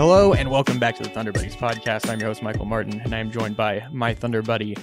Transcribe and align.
Hello 0.00 0.32
and 0.32 0.50
welcome 0.50 0.78
back 0.78 0.96
to 0.96 1.02
the 1.02 1.10
Thunder 1.10 1.30
Buddies 1.30 1.54
podcast. 1.54 2.08
I'm 2.08 2.18
your 2.20 2.30
host 2.30 2.42
Michael 2.42 2.64
Martin, 2.64 3.02
and 3.02 3.14
I'm 3.14 3.30
joined 3.30 3.54
by 3.54 3.86
my 3.92 4.14
Thunder 4.14 4.40
buddy, 4.40 4.74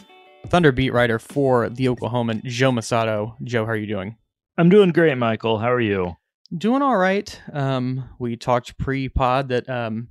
Thunder 0.45 0.71
beat 0.71 0.93
writer 0.93 1.17
for 1.17 1.69
the 1.69 1.85
Oklahoman, 1.85 2.43
Joe 2.43 2.71
Mussatto. 2.71 3.33
Joe, 3.43 3.65
how 3.65 3.71
are 3.71 3.75
you 3.75 3.87
doing? 3.87 4.15
I'm 4.59 4.69
doing 4.69 4.91
great, 4.91 5.17
Michael. 5.17 5.57
How 5.57 5.71
are 5.71 5.81
you? 5.81 6.17
Doing 6.55 6.83
all 6.83 6.97
right. 6.97 7.41
Um, 7.51 8.07
we 8.19 8.35
talked 8.35 8.77
pre-pod 8.77 9.49
that 9.49 9.67
um, 9.67 10.09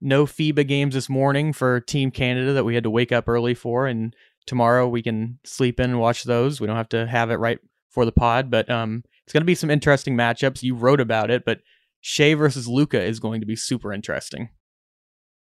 no 0.00 0.26
FIBA 0.26 0.66
games 0.66 0.94
this 0.94 1.08
morning 1.08 1.52
for 1.52 1.78
Team 1.78 2.10
Canada 2.10 2.52
that 2.54 2.64
we 2.64 2.74
had 2.74 2.82
to 2.82 2.90
wake 2.90 3.12
up 3.12 3.28
early 3.28 3.54
for, 3.54 3.86
and 3.86 4.16
tomorrow 4.46 4.88
we 4.88 5.00
can 5.00 5.38
sleep 5.44 5.78
in 5.78 5.90
and 5.90 6.00
watch 6.00 6.24
those. 6.24 6.60
We 6.60 6.66
don't 6.66 6.74
have 6.74 6.88
to 6.88 7.06
have 7.06 7.30
it 7.30 7.36
right 7.36 7.60
for 7.88 8.04
the 8.04 8.10
pod, 8.10 8.50
but 8.50 8.68
um, 8.68 9.04
it's 9.22 9.32
going 9.32 9.42
to 9.42 9.46
be 9.46 9.54
some 9.54 9.70
interesting 9.70 10.16
matchups. 10.16 10.64
You 10.64 10.74
wrote 10.74 11.00
about 11.00 11.30
it, 11.30 11.44
but 11.44 11.60
Shai 12.00 12.34
versus 12.34 12.66
Luka 12.66 13.02
is 13.02 13.20
going 13.20 13.40
to 13.40 13.46
be 13.46 13.56
super 13.56 13.92
interesting. 13.92 14.50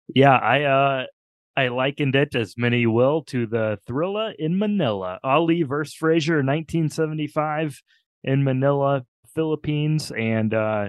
Yeah, 0.09 0.37
I 0.37 0.62
uh 0.62 1.06
I 1.56 1.69
likened 1.69 2.16
it, 2.16 2.34
as 2.34 2.56
many 2.56 2.87
will, 2.87 3.23
to 3.24 3.46
the 3.46 3.79
Thrilla 3.88 4.34
in 4.38 4.59
Manila. 4.59 5.20
Ali 5.23 5.62
versus 5.62 5.95
Frazier 5.95 6.37
1975 6.37 7.80
in 8.24 8.43
Manila, 8.43 9.05
Philippines, 9.34 10.10
and 10.10 10.52
uh, 10.52 10.88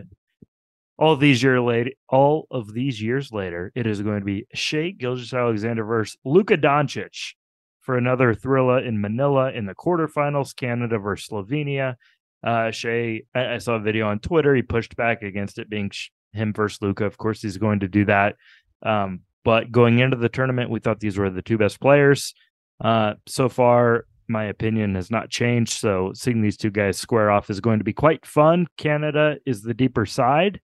all 0.98 1.17
these 1.17 1.43
year 1.43 1.62
later, 1.62 1.91
all 2.09 2.48
of 2.49 2.73
these 2.73 3.02
years 3.02 3.32
later, 3.32 3.71
it 3.76 3.85
is 3.85 4.02
going 4.02 4.21
to 4.21 4.26
be 4.26 4.48
Shai 4.54 4.91
Gilgeous-Alexander 4.91 5.84
versus 5.84 6.18
Luka 6.26 6.57
Doncic 6.57 7.34
for 7.82 7.98
another 7.98 8.34
Thrilla 8.34 8.85
in 8.85 8.99
Manila 8.99 9.52
in 9.52 9.66
the 9.66 9.76
quarterfinals. 9.76 10.55
Canada 10.55 10.98
versus 10.98 11.29
Slovenia. 11.29 11.95
Uh, 12.45 12.70
Shai, 12.72 13.22
I, 13.34 13.55
I 13.55 13.58
saw 13.58 13.76
a 13.76 13.80
video 13.80 14.08
on 14.08 14.20
Twitter. 14.20 14.54
He 14.55 14.62
pushed 14.62 14.95
back 14.95 15.23
against 15.23 15.58
it 15.58 15.70
being 15.70 15.90
sh- 15.90 16.09
him 16.34 16.54
versus 16.54 16.81
Luka. 16.81 17.05
Of 17.05 17.18
course, 17.18 17.41
he's 17.41 17.58
going 17.58 17.80
to 17.80 17.88
do 17.88 18.05
that. 18.05 18.35
Um, 18.84 19.21
but 19.43 19.71
going 19.71 19.99
into 19.99 20.18
the 20.18 20.29
tournament, 20.29 20.70
we 20.70 20.79
thought 20.79 20.99
these 20.99 21.18
were 21.18 21.29
the 21.29 21.41
two 21.41 21.57
best 21.57 21.79
players. 21.79 22.34
Uh, 22.84 23.13
so 23.27 23.49
far, 23.49 24.05
my 24.27 24.46
opinion 24.46 24.96
has 24.96 25.12
not 25.12 25.29
changed. 25.29 25.73
So 25.73 26.12
seeing 26.13 26.41
these 26.41 26.57
two 26.57 26.71
guys 26.71 26.98
square 26.98 27.32
off 27.32 27.49
is 27.49 27.60
going 27.60 27.79
to 27.79 27.85
be 27.85 27.93
quite 27.93 28.26
fun. 28.26 28.68
Canada 28.77 29.38
is 29.46 29.62
the 29.62 29.73
deeper 29.73 30.05
side, 30.05 30.62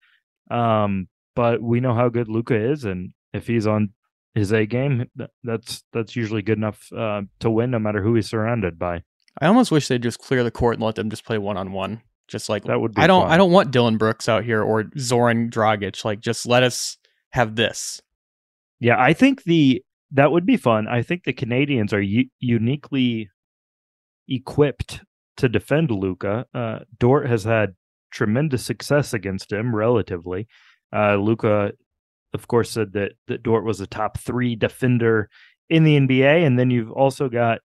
um, 0.50 1.08
but 1.34 1.60
we 1.62 1.80
know 1.80 1.94
how 1.94 2.08
good 2.08 2.28
Luka 2.28 2.54
is, 2.54 2.84
and 2.84 3.12
if 3.32 3.46
he's 3.46 3.66
on 3.66 3.92
his 4.34 4.52
A 4.52 4.66
game, 4.66 5.10
that's 5.42 5.82
that's 5.92 6.16
usually 6.16 6.42
good 6.42 6.58
enough 6.58 6.92
uh, 6.92 7.22
to 7.40 7.50
win, 7.50 7.70
no 7.70 7.78
matter 7.78 8.02
who 8.02 8.14
he's 8.14 8.28
surrounded 8.28 8.78
by. 8.78 9.02
I 9.40 9.46
almost 9.46 9.70
wish 9.70 9.88
they'd 9.88 10.02
just 10.02 10.18
clear 10.18 10.42
the 10.42 10.50
court 10.50 10.74
and 10.74 10.82
let 10.82 10.96
them 10.96 11.10
just 11.10 11.24
play 11.24 11.38
one 11.38 11.56
on 11.56 11.72
one. 11.72 12.02
Just 12.28 12.48
like 12.48 12.64
that 12.64 12.80
would. 12.80 12.92
I 12.96 13.06
don't. 13.06 13.22
Fun. 13.22 13.32
I 13.32 13.36
don't 13.36 13.52
want 13.52 13.70
Dillon 13.70 13.96
Brooks 13.96 14.28
out 14.28 14.44
here 14.44 14.62
or 14.62 14.84
Zoran 14.98 15.50
Dragic. 15.50 16.04
Like, 16.04 16.20
just 16.20 16.46
let 16.46 16.62
us 16.62 16.98
have 17.30 17.56
this. 17.56 18.00
Yeah, 18.80 18.96
I 18.98 19.14
think 19.14 19.44
the 19.44 19.82
that 20.12 20.30
would 20.30 20.44
be 20.44 20.56
fun. 20.56 20.88
I 20.88 21.02
think 21.02 21.24
the 21.24 21.32
Canadians 21.32 21.92
are 21.92 22.02
u- 22.02 22.28
uniquely 22.38 23.30
equipped 24.28 25.00
to 25.38 25.48
defend 25.48 25.90
Luka. 25.90 26.46
Uh, 26.54 26.80
Dort 26.98 27.28
has 27.28 27.44
had 27.44 27.74
tremendous 28.10 28.64
success 28.64 29.14
against 29.14 29.52
him, 29.52 29.74
relatively. 29.74 30.48
Uh, 30.94 31.16
Luka, 31.16 31.72
of 32.34 32.48
course, 32.48 32.70
said 32.70 32.92
that 32.92 33.12
that 33.26 33.42
Dort 33.42 33.64
was 33.64 33.80
a 33.80 33.86
top 33.86 34.18
three 34.18 34.54
defender 34.54 35.30
in 35.70 35.84
the 35.84 35.98
NBA, 35.98 36.46
and 36.46 36.58
then 36.58 36.70
you've 36.70 36.92
also 36.92 37.28
got 37.28 37.60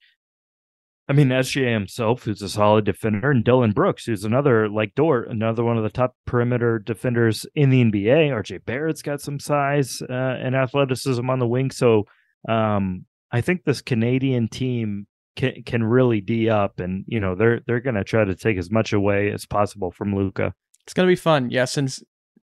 I 1.09 1.14
mean, 1.14 1.28
SGA 1.28 1.73
himself, 1.73 2.25
who's 2.25 2.42
a 2.42 2.51
solid 2.51 2.84
defender, 2.84 3.31
and 3.31 3.42
Dillon 3.42 3.73
Brooks, 3.73 4.05
who's 4.05 4.25
another 4.25 4.69
like 4.69 4.95
Dort, 4.95 5.28
another 5.28 5.64
one 5.64 5.78
of 5.78 5.83
the 5.83 5.89
top 5.89 6.14
perimeter 6.27 6.78
defenders 6.78 7.47
in 7.55 7.70
the 7.70 7.83
NBA. 7.83 8.31
RJ 8.31 8.67
Barrett's 8.67 9.01
got 9.01 9.23
some 9.23 9.41
size 9.41 10.03
uh, 10.03 10.12
and 10.12 10.55
athleticism 10.55 11.29
on 11.31 11.39
the 11.39 11.47
wing, 11.47 11.70
so 11.70 12.05
um, 12.47 13.06
I 13.33 13.41
think 13.41 13.64
this 13.64 13.80
Canadian 13.80 14.48
team 14.48 15.07
can 15.35 15.63
can 15.64 15.83
really 15.83 16.20
d 16.20 16.51
up, 16.51 16.79
and 16.79 17.05
you 17.07 17.20
know 17.20 17.35
they're 17.35 17.61
they're 17.67 17.80
going 17.80 17.95
to 17.95 18.05
try 18.05 18.25
to 18.25 18.35
take 18.35 18.58
as 18.58 18.70
much 18.70 18.92
away 18.92 19.33
as 19.33 19.46
possible 19.46 19.90
from 19.90 20.14
Luka. 20.14 20.52
It's 20.85 20.92
going 20.92 21.07
to 21.07 21.11
be 21.11 21.17
fun. 21.17 21.51
Yeah, 21.51 21.64
since 21.64 22.02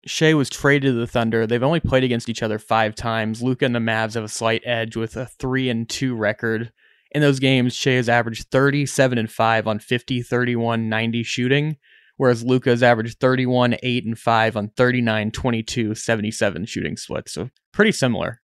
Shai 0.05 0.35
was 0.35 0.51
traded 0.51 0.93
to 0.93 0.99
the 0.99 1.07
Thunder, 1.07 1.47
they've 1.47 1.63
only 1.63 1.79
played 1.79 2.03
against 2.03 2.29
each 2.29 2.43
other 2.43 2.59
five 2.59 2.93
times. 2.93 3.41
Luka 3.41 3.65
and 3.65 3.73
the 3.73 3.79
Mavs 3.79 4.13
have 4.13 4.23
a 4.23 4.29
slight 4.29 4.61
edge 4.65 4.95
with 4.95 5.15
a 5.15 5.25
three 5.25 5.67
and 5.69 5.89
two 5.89 6.15
record 6.15 6.71
in 7.11 7.21
those 7.21 7.39
games, 7.39 7.75
Shai 7.75 7.91
has 7.91 8.09
averaged 8.09 8.49
37 8.51 9.17
and 9.17 9.29
5 9.31 9.67
on 9.67 9.79
50, 9.79 10.21
31, 10.21 10.89
90 10.89 11.23
shooting, 11.23 11.77
whereas 12.17 12.43
Luka 12.43 12.69
has 12.69 12.83
averaged 12.83 13.19
31, 13.19 13.75
8 13.83 14.05
and 14.05 14.17
5 14.17 14.57
on 14.57 14.69
39, 14.69 15.31
22, 15.31 15.95
77 15.95 16.65
shooting 16.65 16.97
splits. 16.97 17.33
So 17.33 17.49
pretty 17.73 17.91
similar. 17.91 18.41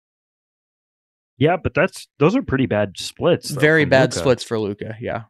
Yeah, 1.37 1.57
but 1.57 1.75
that's 1.75 2.07
those 2.19 2.37
are 2.37 2.43
pretty 2.43 2.67
bad 2.67 2.97
splits. 2.97 3.49
Though, 3.51 3.61
Very 3.61 3.85
bad 3.85 4.11
Luka. 4.11 4.19
splits 4.21 4.45
for 4.45 4.59
Luka, 4.59 4.97
Yeah. 5.01 5.25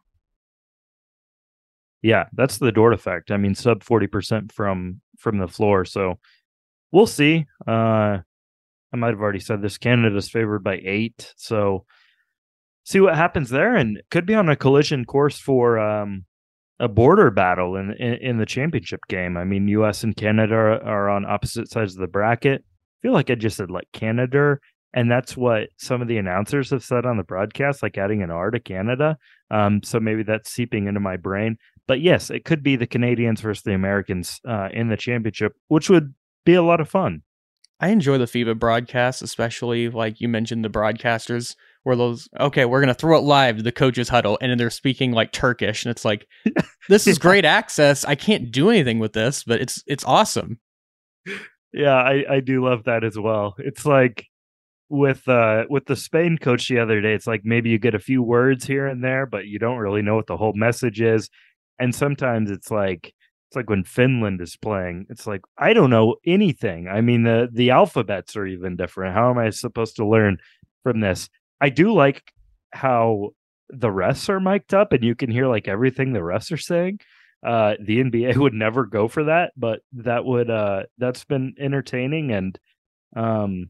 Yeah, 2.01 2.25
that's 2.33 2.59
the 2.59 2.71
Dort 2.71 2.93
effect. 2.93 3.31
I 3.31 3.37
mean, 3.37 3.55
sub 3.55 3.83
40% 3.83 4.51
from 4.51 5.01
from 5.17 5.39
the 5.39 5.47
floor. 5.47 5.85
So 5.85 6.19
we'll 6.91 7.07
see. 7.07 7.47
Uh 7.67 8.19
I 8.93 8.97
might 8.97 9.09
have 9.09 9.19
already 9.21 9.39
said 9.39 9.61
this. 9.61 9.77
Canada's 9.79 10.29
favored 10.29 10.63
by 10.63 10.79
eight. 10.85 11.33
So 11.35 11.85
see 12.85 13.01
what 13.01 13.15
happens 13.15 13.49
there, 13.49 13.75
and 13.75 14.01
could 14.09 14.25
be 14.25 14.35
on 14.35 14.47
a 14.47 14.55
collision 14.55 15.03
course 15.03 15.37
for 15.37 15.77
um, 15.77 16.25
a 16.79 16.87
border 16.87 17.31
battle 17.31 17.75
in, 17.75 17.91
in, 17.93 18.13
in 18.13 18.37
the 18.37 18.45
championship 18.45 19.01
game. 19.09 19.35
I 19.35 19.43
mean, 19.43 19.67
U.S. 19.69 20.03
and 20.03 20.15
Canada 20.15 20.53
are, 20.53 20.83
are, 20.83 21.09
on 21.09 21.25
opposite 21.25 21.69
sides 21.69 21.95
of 21.95 21.99
the 21.99 22.07
bracket. 22.07 22.63
I 22.63 22.97
feel 23.01 23.13
like 23.13 23.29
I 23.29 23.35
just 23.35 23.57
said 23.57 23.71
like 23.71 23.87
Canada, 23.91 24.59
and 24.93 25.11
that's 25.11 25.35
what 25.35 25.69
some 25.77 26.01
of 26.01 26.07
the 26.07 26.17
announcers 26.17 26.69
have 26.69 26.83
said 26.83 27.05
on 27.05 27.17
the 27.17 27.23
broadcast, 27.23 27.83
like 27.83 27.97
adding 27.97 28.21
an 28.21 28.31
R 28.31 28.51
to 28.51 28.59
Canada. 28.59 29.17
Um, 29.51 29.81
so 29.83 29.99
maybe 29.99 30.23
that's 30.23 30.51
seeping 30.51 30.87
into 30.87 30.99
my 30.99 31.17
brain. 31.17 31.57
But 31.87 32.01
yes, 32.01 32.29
it 32.29 32.45
could 32.45 32.63
be 32.63 32.75
the 32.75 32.87
Canadians 32.87 33.41
versus 33.41 33.63
the 33.63 33.73
Americans 33.73 34.39
uh, 34.47 34.69
in 34.71 34.89
the 34.89 34.97
championship, 34.97 35.53
which 35.67 35.89
would 35.89 36.13
be 36.45 36.53
a 36.53 36.63
lot 36.63 36.81
of 36.81 36.89
fun. 36.89 37.23
I 37.79 37.89
enjoy 37.89 38.17
the 38.17 38.25
FIBA 38.25 38.57
broadcasts, 38.57 39.21
especially 39.21 39.89
like 39.89 40.21
you 40.21 40.29
mentioned 40.29 40.63
the 40.63 40.69
broadcasters 40.69 41.55
where 41.85 41.95
those 41.95 42.27
okay 42.39 42.65
we're 42.65 42.79
gonna 42.79 42.95
throw 42.95 43.15
it 43.15 43.21
live 43.21 43.57
to 43.57 43.63
the 43.63 43.71
coaches 43.71 44.09
huddle 44.09 44.39
and 44.41 44.49
then 44.49 44.57
they're 44.57 44.71
speaking 44.71 45.11
like 45.11 45.31
turkish 45.31 45.85
and 45.85 45.91
it's 45.91 46.03
like 46.03 46.27
this 46.89 47.05
is 47.05 47.19
great 47.19 47.45
access. 47.45 48.03
I 48.03 48.15
can't 48.15 48.51
do 48.51 48.71
anything 48.71 48.97
with 48.97 49.13
this 49.13 49.43
but 49.43 49.61
it's 49.61 49.83
it's 49.85 50.03
awesome. 50.03 50.59
Yeah 51.71 51.95
i 51.95 52.23
i 52.27 52.39
do 52.39 52.65
love 52.65 52.85
that 52.85 53.03
as 53.03 53.19
well. 53.19 53.53
It's 53.59 53.85
like 53.85 54.25
with 54.89 55.27
uh 55.27 55.65
with 55.69 55.85
the 55.85 55.95
spain 55.95 56.39
coach 56.39 56.67
the 56.67 56.79
other 56.79 57.01
day 57.01 57.13
it's 57.13 57.27
like 57.27 57.41
maybe 57.43 57.69
you 57.69 57.77
get 57.77 57.95
a 57.95 57.99
few 57.99 58.21
words 58.21 58.65
here 58.65 58.85
and 58.85 59.03
there 59.03 59.25
but 59.25 59.47
you 59.47 59.57
don't 59.57 59.77
really 59.77 60.01
know 60.01 60.15
what 60.15 60.27
the 60.27 60.37
whole 60.37 60.53
message 60.53 60.99
is. 60.99 61.29
And 61.77 61.93
sometimes 61.93 62.49
it's 62.49 62.71
like 62.71 63.13
it's 63.49 63.55
like 63.55 63.69
when 63.69 63.83
finland 63.83 64.41
is 64.41 64.57
playing 64.57 65.05
it's 65.11 65.27
like 65.27 65.41
i 65.59 65.71
don't 65.71 65.91
know 65.91 66.15
anything. 66.25 66.87
I 66.87 67.01
mean 67.01 67.21
the 67.21 67.47
the 67.53 67.69
alphabets 67.69 68.35
are 68.35 68.47
even 68.47 68.75
different. 68.75 69.13
How 69.13 69.29
am 69.29 69.37
i 69.37 69.51
supposed 69.51 69.97
to 69.97 70.07
learn 70.07 70.39
from 70.81 71.01
this 71.01 71.29
I 71.61 71.69
do 71.69 71.93
like 71.93 72.21
how 72.71 73.29
the 73.69 73.87
refs 73.87 74.29
are 74.29 74.39
mic'd 74.39 74.73
up 74.73 74.91
and 74.91 75.03
you 75.03 75.15
can 75.15 75.31
hear 75.31 75.47
like 75.47 75.67
everything 75.67 76.13
the 76.13 76.19
refs 76.19 76.51
are 76.51 76.57
saying. 76.57 76.99
Uh, 77.45 77.75
the 77.79 78.03
NBA 78.03 78.37
would 78.37 78.53
never 78.53 78.85
go 78.85 79.07
for 79.07 79.25
that, 79.25 79.51
but 79.55 79.81
that 79.93 80.25
would 80.25 80.49
uh, 80.49 80.83
that's 80.97 81.25
been 81.25 81.53
entertaining 81.59 82.31
and 82.31 82.59
um, 83.15 83.69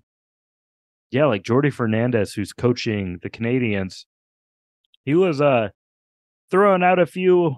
yeah, 1.11 1.25
like 1.25 1.43
Jordi 1.43 1.71
Fernandez, 1.71 2.33
who's 2.33 2.53
coaching 2.53 3.19
the 3.21 3.29
Canadians, 3.29 4.05
he 5.03 5.13
was 5.15 5.39
uh 5.39 5.69
throwing 6.51 6.83
out 6.83 6.99
a 6.99 7.05
few 7.05 7.55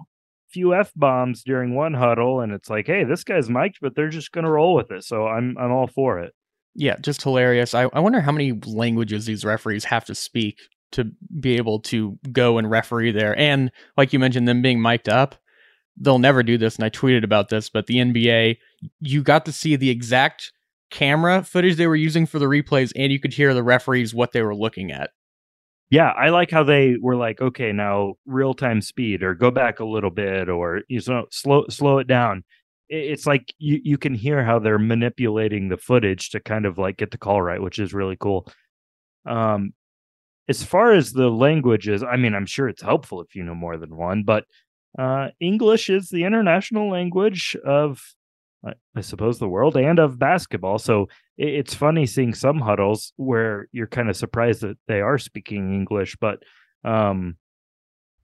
few 0.50 0.74
f 0.74 0.92
bombs 0.94 1.42
during 1.42 1.74
one 1.74 1.94
huddle, 1.94 2.40
and 2.40 2.52
it's 2.52 2.70
like, 2.70 2.86
hey, 2.86 3.04
this 3.04 3.24
guy's 3.24 3.50
mic'd, 3.50 3.78
but 3.80 3.94
they're 3.94 4.08
just 4.10 4.32
gonna 4.32 4.50
roll 4.50 4.74
with 4.74 4.90
it. 4.90 5.04
So 5.04 5.26
I'm 5.26 5.56
I'm 5.58 5.72
all 5.72 5.88
for 5.88 6.18
it. 6.20 6.34
Yeah, 6.78 6.94
just 7.00 7.22
hilarious. 7.22 7.74
I, 7.74 7.88
I 7.92 7.98
wonder 7.98 8.20
how 8.20 8.30
many 8.30 8.52
languages 8.52 9.26
these 9.26 9.44
referees 9.44 9.84
have 9.86 10.04
to 10.04 10.14
speak 10.14 10.60
to 10.92 11.10
be 11.40 11.56
able 11.56 11.80
to 11.80 12.16
go 12.30 12.56
and 12.56 12.70
referee 12.70 13.10
there. 13.10 13.36
And 13.36 13.72
like 13.96 14.12
you 14.12 14.20
mentioned, 14.20 14.46
them 14.46 14.62
being 14.62 14.80
mic'd 14.80 15.08
up, 15.08 15.34
they'll 15.96 16.20
never 16.20 16.44
do 16.44 16.56
this. 16.56 16.76
And 16.76 16.84
I 16.84 16.90
tweeted 16.90 17.24
about 17.24 17.48
this, 17.48 17.68
but 17.68 17.88
the 17.88 17.96
NBA, 17.96 18.58
you 19.00 19.24
got 19.24 19.44
to 19.46 19.52
see 19.52 19.74
the 19.74 19.90
exact 19.90 20.52
camera 20.88 21.42
footage 21.42 21.74
they 21.74 21.88
were 21.88 21.96
using 21.96 22.26
for 22.26 22.38
the 22.38 22.46
replays, 22.46 22.92
and 22.94 23.10
you 23.10 23.18
could 23.18 23.34
hear 23.34 23.54
the 23.54 23.64
referees 23.64 24.14
what 24.14 24.30
they 24.30 24.42
were 24.42 24.54
looking 24.54 24.92
at. 24.92 25.10
Yeah, 25.90 26.10
I 26.10 26.28
like 26.28 26.52
how 26.52 26.62
they 26.62 26.94
were 27.00 27.16
like, 27.16 27.40
okay, 27.40 27.72
now 27.72 28.14
real 28.24 28.54
time 28.54 28.82
speed, 28.82 29.24
or 29.24 29.34
go 29.34 29.50
back 29.50 29.80
a 29.80 29.84
little 29.84 30.10
bit, 30.10 30.48
or 30.48 30.82
you 30.86 31.00
know, 31.08 31.26
slow 31.32 31.64
slow 31.68 31.98
it 31.98 32.06
down 32.06 32.44
it's 32.88 33.26
like 33.26 33.52
you, 33.58 33.80
you 33.82 33.98
can 33.98 34.14
hear 34.14 34.44
how 34.44 34.58
they're 34.58 34.78
manipulating 34.78 35.68
the 35.68 35.76
footage 35.76 36.30
to 36.30 36.40
kind 36.40 36.66
of 36.66 36.78
like 36.78 36.96
get 36.96 37.10
the 37.10 37.18
call 37.18 37.42
right, 37.42 37.60
which 37.62 37.78
is 37.78 37.92
really 37.94 38.16
cool. 38.16 38.50
Um, 39.26 39.72
as 40.48 40.62
far 40.62 40.92
as 40.92 41.12
the 41.12 41.28
languages, 41.28 42.02
I 42.02 42.16
mean, 42.16 42.34
I'm 42.34 42.46
sure 42.46 42.68
it's 42.68 42.82
helpful 42.82 43.20
if 43.20 43.34
you 43.34 43.44
know 43.44 43.54
more 43.54 43.76
than 43.76 43.96
one, 43.96 44.22
but 44.22 44.44
uh, 44.98 45.28
English 45.40 45.90
is 45.90 46.08
the 46.08 46.24
international 46.24 46.90
language 46.90 47.56
of 47.64 48.00
I, 48.96 49.00
suppose, 49.00 49.38
the 49.38 49.48
world 49.48 49.76
and 49.76 49.98
of 49.98 50.18
basketball. 50.18 50.78
So 50.78 51.08
it, 51.36 51.48
it's 51.48 51.74
funny 51.74 52.06
seeing 52.06 52.34
some 52.34 52.60
huddles 52.60 53.12
where 53.16 53.68
you're 53.72 53.86
kind 53.86 54.10
of 54.10 54.16
surprised 54.16 54.62
that 54.62 54.78
they 54.88 55.00
are 55.00 55.18
speaking 55.18 55.74
English, 55.74 56.16
but 56.20 56.42
um, 56.84 57.36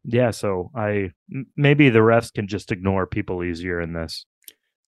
yeah. 0.05 0.31
So 0.31 0.71
I 0.75 1.13
maybe 1.57 1.89
the 1.91 2.01
refs 2.01 2.33
can 2.33 2.49
just 2.49 2.73
ignore 2.73 3.07
people 3.07 3.45
easier 3.45 3.81
in 3.81 3.93
this. 3.93 4.27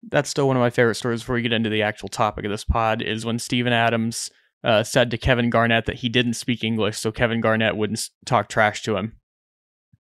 That's 0.02 0.30
still 0.30 0.46
one 0.46 0.56
of 0.56 0.60
my 0.60 0.70
favorite 0.70 0.94
stories. 0.94 1.22
Before 1.22 1.34
we 1.34 1.42
get 1.42 1.52
into 1.52 1.70
the 1.70 1.82
actual 1.82 2.08
topic 2.08 2.44
of 2.44 2.50
this 2.50 2.64
pod, 2.64 3.02
is 3.02 3.24
when 3.24 3.38
Steven 3.38 3.72
Adams 3.72 4.30
uh, 4.62 4.82
said 4.82 5.10
to 5.10 5.18
Kevin 5.18 5.50
Garnett 5.50 5.86
that 5.86 5.96
he 5.96 6.08
didn't 6.08 6.34
speak 6.34 6.64
English, 6.64 6.98
so 6.98 7.12
Kevin 7.12 7.40
Garnett 7.40 7.76
wouldn't 7.76 8.08
talk 8.24 8.48
trash 8.48 8.82
to 8.82 8.96
him. 8.96 9.16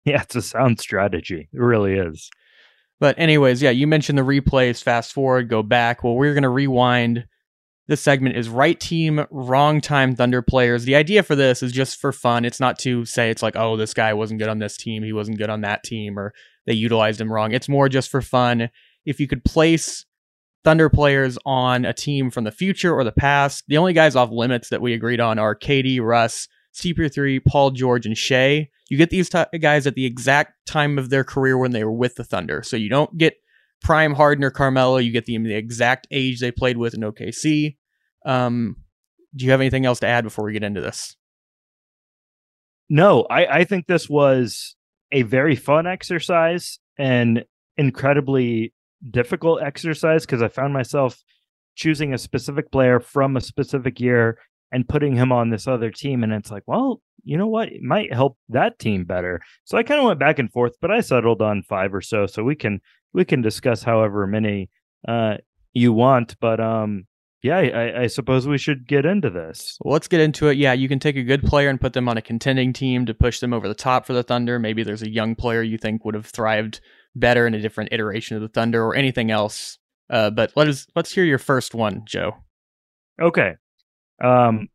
Yeah, 0.07 0.21
it's 0.21 0.37
a 0.37 0.43
sound 0.43 0.81
strategy. 0.81 1.49
It 1.51 1.59
really 1.59 1.95
is. 1.95 2.29
But 3.01 3.19
anyways, 3.19 3.63
yeah, 3.63 3.71
you 3.71 3.87
mentioned 3.87 4.19
the 4.19 4.23
replays, 4.23 4.83
fast 4.83 5.15
forward, 5.15 5.49
go 5.49 5.63
back. 5.63 6.05
Well, 6.05 6.15
we're 6.15 6.35
going 6.35 6.43
to 6.43 6.51
rewind. 6.51 7.27
This 7.87 8.03
segment 8.03 8.37
is 8.37 8.51
right 8.51 8.79
team, 8.79 9.25
wrong 9.31 9.81
time 9.81 10.15
Thunder 10.15 10.43
players. 10.43 10.85
The 10.85 10.95
idea 10.95 11.23
for 11.23 11.35
this 11.35 11.63
is 11.63 11.73
just 11.73 12.01
for 12.01 12.13
fun. 12.13 12.45
It's 12.45 12.61
not 12.61 12.79
to 12.81 13.07
say 13.07 13.31
it's 13.31 13.43
like, 13.43 13.57
oh, 13.57 13.79
this 13.79 13.95
guy 13.95 14.13
wasn't 14.15 14.41
good 14.41 14.49
on 14.49 14.59
this 14.59 14.77
team, 14.77 15.03
he 15.03 15.15
wasn't 15.15 15.39
good 15.39 15.51
on 15.51 15.63
that 15.63 15.83
team, 15.85 16.19
or 16.19 16.33
they 16.67 16.73
utilized 16.73 17.21
him 17.21 17.33
wrong. 17.33 17.53
It's 17.53 17.69
more 17.69 17.89
just 17.89 18.11
for 18.11 18.23
fun. 18.23 18.71
If 19.05 19.21
you 19.21 19.29
could 19.29 19.45
place 19.45 20.05
Thunder 20.65 20.89
players 20.89 21.39
on 21.45 21.85
a 21.85 21.93
team 21.93 22.31
from 22.31 22.45
the 22.45 22.51
future 22.51 22.95
or 22.95 23.05
the 23.05 23.13
past, 23.13 23.65
the 23.69 23.77
only 23.77 23.93
guys 23.93 24.17
off 24.17 24.31
limits 24.31 24.71
that 24.71 24.81
we 24.81 24.95
agreed 24.95 25.21
on 25.21 25.39
are 25.39 25.55
KD, 25.55 26.01
Russ, 26.01 26.49
CP3, 26.75 27.45
Paul 27.47 27.71
George, 27.71 28.07
and 28.07 28.17
Shai. 28.17 28.69
You 28.89 28.99
get 28.99 29.11
these 29.11 29.29
t- 29.29 29.59
guys 29.61 29.87
at 29.87 29.95
the 29.95 30.07
exact 30.07 30.67
time 30.67 30.99
of 30.99 31.11
their 31.11 31.25
career 31.25 31.57
when 31.59 31.73
they 31.73 31.85
were 31.85 31.93
with 31.93 32.17
the 32.17 32.25
Thunder. 32.25 32.63
So 32.63 32.77
you 32.77 32.89
don't 32.89 33.17
get 33.17 33.35
prime 33.83 34.15
Harden 34.15 34.45
or 34.45 34.51
Carmelo. 34.51 34.97
You 34.97 35.13
get 35.13 35.27
them 35.27 35.45
the 35.45 35.55
exact 35.55 36.07
age 36.11 36.41
they 36.41 36.51
played 36.51 36.77
with 36.77 36.95
in 36.95 37.01
OKC. 37.01 37.77
Um, 38.25 38.77
do 39.37 39.45
you 39.45 39.51
have 39.51 39.61
anything 39.61 39.87
else 39.87 40.01
to 40.01 40.07
add 40.07 40.25
before 40.25 40.45
we 40.45 40.53
get 40.53 40.63
into 40.63 40.81
this? 40.81 41.17
No, 42.89 43.23
I, 43.31 43.47
I 43.61 43.65
think 43.65 43.87
this 43.87 44.09
was 44.09 44.77
a 45.13 45.23
very 45.23 45.57
fun 45.57 45.87
exercise 45.87 46.79
and 46.99 47.45
incredibly 47.77 48.73
difficult 49.11 49.63
exercise 49.63 50.25
because 50.25 50.43
I 50.43 50.49
found 50.49 50.73
myself 50.73 51.23
choosing 51.75 52.15
a 52.15 52.19
specific 52.19 52.71
player 52.71 53.01
from 53.01 53.37
a 53.37 53.41
specific 53.41 54.01
year 54.01 54.39
and 54.73 54.89
putting 54.89 55.15
him 55.15 55.33
on 55.33 55.51
this 55.51 55.67
other 55.67 55.91
team. 55.91 56.23
And 56.23 56.33
it's 56.33 56.51
like, 56.51 56.63
well, 56.67 57.01
you 57.25 57.37
know 57.37 57.47
what? 57.47 57.69
It 57.69 57.83
might 57.83 58.13
help 58.13 58.37
that 58.49 58.79
team 58.79 59.05
better. 59.05 59.41
So 59.65 59.79
I 59.79 59.83
kind 59.83 60.01
of 60.01 60.07
went 60.07 60.21
back 60.21 60.39
and 60.39 60.53
forth, 60.53 60.75
but 60.81 60.91
I 60.91 61.01
settled 61.01 61.43
on 61.43 61.63
five 61.63 61.95
or 61.95 62.01
so. 62.01 62.27
So 62.27 62.45
we 62.45 62.55
can 62.55 62.81
we 63.13 63.25
can 63.25 63.41
discuss 63.41 63.83
however 63.83 64.27
many 64.27 64.69
uh 65.09 65.37
you 65.73 65.93
want. 65.93 66.37
But 66.41 66.61
um 66.61 67.07
yeah, 67.43 67.59
I, 67.59 68.03
I 68.03 68.07
suppose 68.07 68.49
we 68.49 68.57
should 68.57 68.87
get 68.87 69.05
into 69.05 69.29
this. 69.29 69.79
Let's 69.85 70.09
get 70.09 70.21
into 70.21 70.49
it. 70.49 70.57
Yeah, 70.57 70.73
you 70.73 70.89
can 70.89 70.99
take 70.99 71.17
a 71.17 71.23
good 71.23 71.43
player 71.43 71.69
and 71.69 71.79
put 71.79 71.93
them 71.93 72.09
on 72.09 72.17
a 72.17 72.23
contending 72.23 72.73
team 72.73 73.05
to 73.05 73.13
push 73.13 73.41
them 73.41 73.53
over 73.53 73.69
the 73.69 73.75
top 73.75 74.07
for 74.07 74.15
the 74.15 74.23
Thunder. 74.23 74.59
Maybe 74.59 74.83
there's 74.83 75.03
a 75.03 75.11
young 75.11 75.35
player 75.35 75.63
you 75.63 75.77
think 75.77 76.07
would 76.07 76.15
have 76.15 76.25
thrived 76.25 76.81
better 77.15 77.47
in 77.47 77.55
a 77.55 77.61
different 77.61 77.93
iteration 77.93 78.37
of 78.37 78.43
the 78.43 78.49
Thunder 78.49 78.85
or 78.85 78.95
anything 78.95 79.31
else. 79.31 79.79
Uh, 80.11 80.31
but 80.31 80.53
let 80.57 80.69
us 80.69 80.87
let's 80.95 81.13
hear 81.13 81.25
your 81.25 81.39
first 81.39 81.75
one, 81.75 82.03
Joe. 82.07 82.37
Okay. 83.21 83.55
Um, 84.23 84.69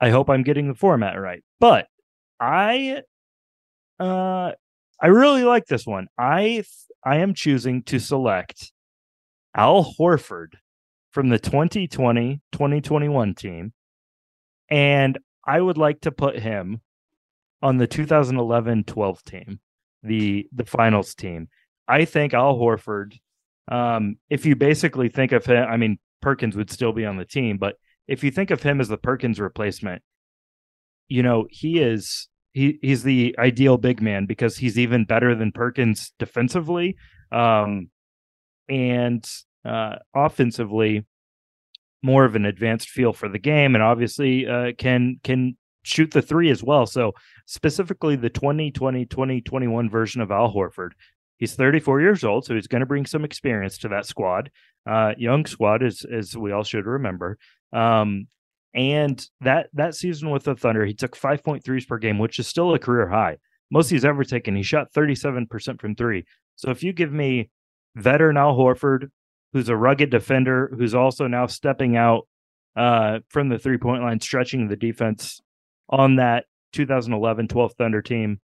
I 0.00 0.10
hope 0.10 0.30
I'm 0.30 0.42
getting 0.42 0.68
the 0.68 0.74
format 0.74 1.20
right. 1.20 1.42
But 1.60 1.86
I 2.40 3.02
uh 3.98 4.52
I 5.00 5.06
really 5.06 5.44
like 5.44 5.66
this 5.66 5.86
one. 5.86 6.08
I 6.18 6.64
I 7.04 7.18
am 7.18 7.34
choosing 7.34 7.82
to 7.84 7.98
select 7.98 8.72
Al 9.56 9.94
Horford 9.98 10.54
from 11.10 11.28
the 11.30 11.38
2020-2021 11.38 13.36
team 13.36 13.72
and 14.70 15.18
I 15.46 15.60
would 15.60 15.78
like 15.78 16.00
to 16.02 16.12
put 16.12 16.38
him 16.38 16.80
on 17.62 17.78
the 17.78 17.88
2011-12 17.88 19.24
team, 19.24 19.60
the 20.02 20.46
the 20.52 20.64
finals 20.64 21.14
team. 21.14 21.48
I 21.88 22.04
think 22.04 22.34
Al 22.34 22.56
Horford 22.56 23.18
um 23.70 24.16
if 24.30 24.46
you 24.46 24.56
basically 24.56 25.08
think 25.08 25.32
of 25.32 25.44
him, 25.46 25.66
I 25.68 25.76
mean 25.76 25.98
Perkins 26.20 26.56
would 26.56 26.70
still 26.70 26.92
be 26.92 27.04
on 27.04 27.16
the 27.16 27.24
team, 27.24 27.58
but 27.58 27.76
if 28.06 28.24
you 28.24 28.30
think 28.30 28.50
of 28.50 28.62
him 28.62 28.80
as 28.80 28.88
the 28.88 28.96
Perkins 28.96 29.38
replacement, 29.38 30.02
you 31.08 31.22
know, 31.22 31.46
he 31.50 31.80
is 31.80 32.28
he 32.52 32.78
he's 32.82 33.02
the 33.02 33.34
ideal 33.38 33.76
big 33.76 34.00
man 34.00 34.26
because 34.26 34.56
he's 34.56 34.78
even 34.78 35.04
better 35.04 35.34
than 35.34 35.52
Perkins 35.52 36.12
defensively. 36.18 36.96
Um 37.32 37.90
and 38.68 39.28
uh 39.64 39.96
offensively 40.14 41.06
more 42.02 42.24
of 42.24 42.36
an 42.36 42.44
advanced 42.44 42.88
feel 42.88 43.12
for 43.12 43.28
the 43.28 43.38
game 43.38 43.74
and 43.74 43.82
obviously 43.82 44.46
uh 44.46 44.72
can 44.78 45.18
can 45.22 45.56
shoot 45.82 46.10
the 46.10 46.22
three 46.22 46.50
as 46.50 46.62
well. 46.62 46.86
So 46.86 47.12
specifically 47.46 48.16
the 48.16 48.30
2020 48.30 49.06
2021 49.06 49.90
version 49.90 50.20
of 50.20 50.30
Al 50.30 50.52
Horford. 50.52 50.90
He's 51.38 51.54
34 51.54 52.00
years 52.00 52.24
old, 52.24 52.44
so 52.44 52.54
he's 52.54 52.66
going 52.66 52.80
to 52.80 52.86
bring 52.86 53.06
some 53.06 53.24
experience 53.24 53.78
to 53.78 53.88
that 53.88 54.06
squad. 54.06 54.50
Uh, 54.86 55.14
young 55.16 55.46
squad, 55.46 55.82
as 55.82 56.04
as 56.04 56.36
we 56.36 56.52
all 56.52 56.64
should 56.64 56.86
remember. 56.86 57.38
Um, 57.72 58.26
and 58.74 59.24
that 59.40 59.68
that 59.72 59.94
season 59.94 60.30
with 60.30 60.44
the 60.44 60.54
Thunder, 60.54 60.84
he 60.84 60.94
took 60.94 61.16
5.3s 61.16 61.86
per 61.86 61.98
game, 61.98 62.18
which 62.18 62.38
is 62.38 62.46
still 62.46 62.74
a 62.74 62.78
career 62.78 63.08
high. 63.08 63.38
Most 63.70 63.90
he's 63.90 64.04
ever 64.04 64.24
taken. 64.24 64.56
He 64.56 64.62
shot 64.62 64.92
37% 64.92 65.80
from 65.80 65.94
three. 65.94 66.24
So 66.56 66.70
if 66.70 66.82
you 66.82 66.92
give 66.92 67.12
me 67.12 67.50
veteran 67.94 68.36
Al 68.36 68.56
Horford, 68.56 69.10
who's 69.52 69.68
a 69.68 69.76
rugged 69.76 70.10
defender, 70.10 70.72
who's 70.76 70.94
also 70.94 71.26
now 71.26 71.46
stepping 71.46 71.96
out 71.96 72.26
uh, 72.76 73.18
from 73.28 73.48
the 73.48 73.58
three 73.58 73.78
point 73.78 74.02
line, 74.02 74.20
stretching 74.20 74.68
the 74.68 74.76
defense 74.76 75.40
on 75.88 76.16
that 76.16 76.46
2011 76.72 77.48
12 77.48 77.72
Thunder 77.74 78.02
team, 78.02 78.40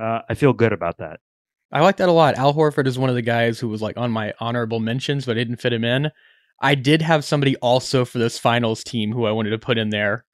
uh, 0.00 0.20
I 0.28 0.34
feel 0.34 0.52
good 0.52 0.72
about 0.72 0.98
that. 0.98 1.20
I 1.70 1.80
like 1.80 1.98
that 1.98 2.08
a 2.08 2.12
lot. 2.12 2.36
Al 2.36 2.54
Horford 2.54 2.86
is 2.86 2.98
one 2.98 3.10
of 3.10 3.14
the 3.14 3.22
guys 3.22 3.60
who 3.60 3.68
was 3.68 3.82
like 3.82 3.96
on 3.96 4.10
my 4.10 4.32
honorable 4.40 4.80
mentions, 4.80 5.26
but 5.26 5.32
I 5.32 5.40
didn't 5.40 5.60
fit 5.60 5.72
him 5.72 5.84
in. 5.84 6.10
I 6.60 6.74
did 6.74 7.02
have 7.02 7.24
somebody 7.24 7.56
also 7.56 8.04
for 8.04 8.18
this 8.18 8.38
finals 8.38 8.82
team 8.82 9.12
who 9.12 9.26
I 9.26 9.32
wanted 9.32 9.50
to 9.50 9.58
put 9.58 9.78
in 9.78 9.90
there. 9.90 10.24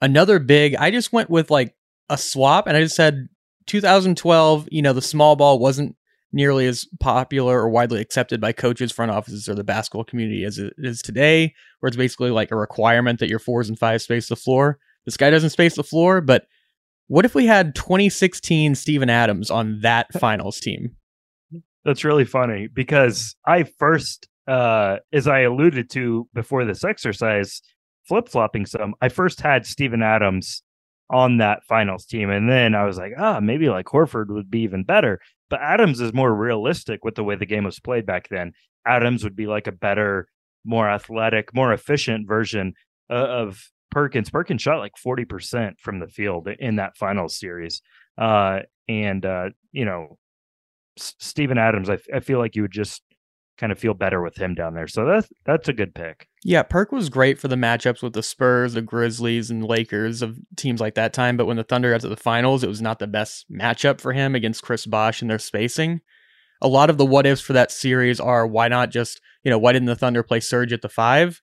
Another 0.00 0.38
big, 0.38 0.76
I 0.76 0.90
just 0.90 1.12
went 1.12 1.30
with 1.30 1.50
like 1.50 1.74
a 2.08 2.16
swap 2.16 2.66
and 2.66 2.76
I 2.76 2.82
just 2.82 2.96
said 2.96 3.28
2012, 3.66 4.68
you 4.70 4.82
know, 4.82 4.92
the 4.92 5.02
small 5.02 5.36
ball 5.36 5.58
wasn't 5.58 5.96
nearly 6.32 6.66
as 6.66 6.86
popular 7.00 7.60
or 7.60 7.68
widely 7.68 8.00
accepted 8.00 8.40
by 8.40 8.52
coaches, 8.52 8.92
front 8.92 9.10
offices, 9.10 9.48
or 9.48 9.54
the 9.54 9.64
basketball 9.64 10.04
community 10.04 10.44
as 10.44 10.58
it 10.58 10.72
is 10.78 11.02
today, 11.02 11.54
where 11.80 11.88
it's 11.88 11.96
basically 11.96 12.30
like 12.30 12.50
a 12.50 12.56
requirement 12.56 13.18
that 13.18 13.30
your 13.30 13.38
fours 13.38 13.68
and 13.68 13.78
fives 13.78 14.04
space 14.04 14.28
the 14.28 14.36
floor. 14.36 14.78
This 15.04 15.16
guy 15.16 15.30
doesn't 15.30 15.50
space 15.50 15.74
the 15.74 15.82
floor, 15.84 16.20
but 16.20 16.46
what 17.08 17.24
if 17.24 17.34
we 17.34 17.46
had 17.46 17.74
2016 17.74 18.74
Steven 18.74 19.10
Adams 19.10 19.50
on 19.50 19.80
that 19.80 20.12
finals 20.18 20.60
team? 20.60 20.96
That's 21.84 22.04
really 22.04 22.24
funny 22.24 22.68
because 22.72 23.34
I 23.46 23.64
first 23.64 24.28
uh, 24.48 24.96
as 25.12 25.28
I 25.28 25.40
alluded 25.40 25.90
to 25.90 26.26
before 26.32 26.64
this 26.64 26.82
exercise, 26.82 27.60
flip 28.06 28.28
flopping 28.28 28.64
some, 28.64 28.94
I 29.02 29.10
first 29.10 29.42
had 29.42 29.66
Steven 29.66 30.02
Adams 30.02 30.62
on 31.10 31.36
that 31.36 31.64
finals 31.64 32.06
team. 32.06 32.30
And 32.30 32.50
then 32.50 32.74
I 32.74 32.84
was 32.84 32.96
like, 32.96 33.12
ah, 33.18 33.40
maybe 33.40 33.68
like 33.68 33.86
Horford 33.86 34.28
would 34.28 34.50
be 34.50 34.60
even 34.60 34.84
better. 34.84 35.20
But 35.50 35.60
Adams 35.60 36.00
is 36.00 36.14
more 36.14 36.34
realistic 36.34 37.04
with 37.04 37.14
the 37.14 37.24
way 37.24 37.36
the 37.36 37.46
game 37.46 37.64
was 37.64 37.78
played 37.78 38.06
back 38.06 38.28
then. 38.28 38.52
Adams 38.86 39.22
would 39.22 39.36
be 39.36 39.46
like 39.46 39.66
a 39.66 39.72
better, 39.72 40.28
more 40.64 40.88
athletic, 40.88 41.54
more 41.54 41.72
efficient 41.72 42.26
version 42.26 42.72
uh, 43.10 43.14
of 43.14 43.70
Perkins. 43.90 44.30
Perkins 44.30 44.62
shot 44.62 44.78
like 44.78 44.94
40% 44.94 45.78
from 45.80 45.98
the 46.00 46.08
field 46.08 46.48
in 46.58 46.76
that 46.76 46.96
final 46.96 47.28
series. 47.28 47.82
Uh, 48.16 48.60
and, 48.88 49.24
uh, 49.24 49.50
you 49.72 49.84
know, 49.84 50.18
Steven 50.96 51.58
Adams, 51.58 51.88
I, 51.88 51.98
I 52.14 52.20
feel 52.20 52.38
like 52.38 52.56
you 52.56 52.62
would 52.62 52.72
just 52.72 53.02
kind 53.58 53.72
of 53.72 53.78
feel 53.78 53.94
better 53.94 54.22
with 54.22 54.36
him 54.36 54.54
down 54.54 54.74
there. 54.74 54.86
So 54.86 55.04
that's 55.04 55.28
that's 55.44 55.68
a 55.68 55.72
good 55.72 55.94
pick. 55.94 56.28
Yeah, 56.44 56.62
Perk 56.62 56.92
was 56.92 57.08
great 57.08 57.38
for 57.38 57.48
the 57.48 57.56
matchups 57.56 58.02
with 58.02 58.12
the 58.12 58.22
Spurs, 58.22 58.74
the 58.74 58.82
Grizzlies, 58.82 59.50
and 59.50 59.64
Lakers 59.64 60.22
of 60.22 60.38
teams 60.56 60.80
like 60.80 60.94
that 60.94 61.12
time. 61.12 61.36
But 61.36 61.46
when 61.46 61.56
the 61.56 61.64
Thunder 61.64 61.90
got 61.90 62.00
to 62.02 62.08
the 62.08 62.16
finals, 62.16 62.62
it 62.62 62.68
was 62.68 62.80
not 62.80 63.00
the 63.00 63.06
best 63.06 63.46
matchup 63.50 64.00
for 64.00 64.12
him 64.12 64.34
against 64.34 64.62
Chris 64.62 64.86
Bosh 64.86 65.20
and 65.20 65.30
their 65.30 65.38
spacing. 65.38 66.00
A 66.62 66.68
lot 66.68 66.90
of 66.90 66.98
the 66.98 67.06
what 67.06 67.26
ifs 67.26 67.40
for 67.40 67.52
that 67.52 67.70
series 67.70 68.18
are 68.18 68.46
why 68.46 68.68
not 68.68 68.90
just, 68.90 69.20
you 69.44 69.50
know, 69.50 69.58
why 69.58 69.72
didn't 69.72 69.86
the 69.86 69.96
Thunder 69.96 70.22
play 70.22 70.40
Serge 70.40 70.72
at 70.72 70.82
the 70.82 70.88
five? 70.88 71.40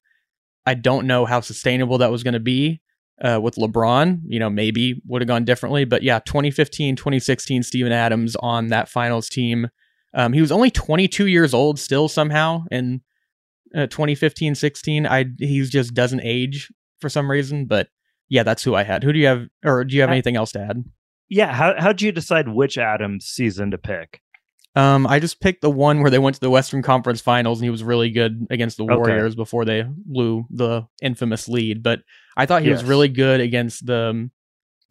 I 0.66 0.74
don't 0.74 1.08
know 1.08 1.26
how 1.26 1.42
sustainable 1.42 2.00
that 2.00 2.12
was 2.12 2.24
going 2.24 2.34
to 2.34 2.40
be 2.40 2.82
uh, 3.22 3.40
with 3.42 3.56
LeBron. 3.56 4.22
You 4.26 4.40
know, 4.40 4.50
maybe 4.50 5.02
would 5.06 5.22
have 5.22 5.28
gone 5.28 5.46
differently. 5.46 5.86
But 5.86 6.04
yeah, 6.04 6.20
2015, 6.20 6.96
2016, 6.96 7.64
Steven 7.64 7.92
Adams 7.92 8.36
on 8.38 8.68
that 8.68 8.90
finals 8.90 9.30
team 9.30 9.70
um, 10.16 10.32
he 10.32 10.42
was 10.42 10.52
only 10.52 10.72
22 10.72 11.28
years 11.28 11.54
old 11.54 11.78
still 11.78 12.08
somehow 12.08 12.64
in 12.72 13.02
uh, 13.76 13.88
2015 13.88 14.56
16. 14.56 15.06
I 15.06 15.26
he 15.38 15.62
just 15.64 15.94
doesn't 15.94 16.22
age 16.22 16.72
for 17.02 17.10
some 17.10 17.30
reason, 17.30 17.66
but 17.66 17.90
yeah, 18.30 18.44
that's 18.44 18.64
who 18.64 18.74
I 18.74 18.84
had. 18.84 19.04
Who 19.04 19.12
do 19.14 19.20
you 19.20 19.28
have, 19.28 19.48
or 19.64 19.84
do 19.84 19.94
you 19.94 20.02
have 20.02 20.10
anything 20.10 20.38
else 20.38 20.54
to 20.54 20.62
add? 20.62 20.84
Yeah, 21.28 21.54
how 21.54 21.76
how'd 21.78 22.02
you 22.02 22.12
decide 22.14 22.48
which 22.48 22.78
Adams 22.78 23.26
season 23.26 23.72
to 23.72 23.78
pick? 23.78 24.22
Um, 24.76 25.08
I 25.08 25.20
just 25.20 25.40
picked 25.40 25.62
the 25.62 25.70
one 25.70 26.02
where 26.02 26.12
they 26.12 26.20
went 26.20 26.36
to 26.36 26.42
the 26.42 26.50
Western 26.50 26.82
Conference 26.82 27.22
Finals 27.22 27.60
and 27.60 27.66
he 27.66 27.70
was 27.70 27.84
really 27.84 28.10
good 28.10 28.46
against 28.50 28.78
the 28.78 28.84
Okay. 28.84 28.96
Warriors 28.96 29.36
before 29.36 29.64
they 29.64 29.84
blew 29.88 30.46
the 30.50 30.86
infamous 31.02 31.48
lead. 31.48 31.82
But 31.82 32.02
I 32.36 32.46
thought 32.46 32.64
he 32.64 32.70
was 32.70 32.84
really 32.84 33.08
good 33.08 33.40
against 33.40 33.86
the 33.86 34.10
um, 34.10 34.32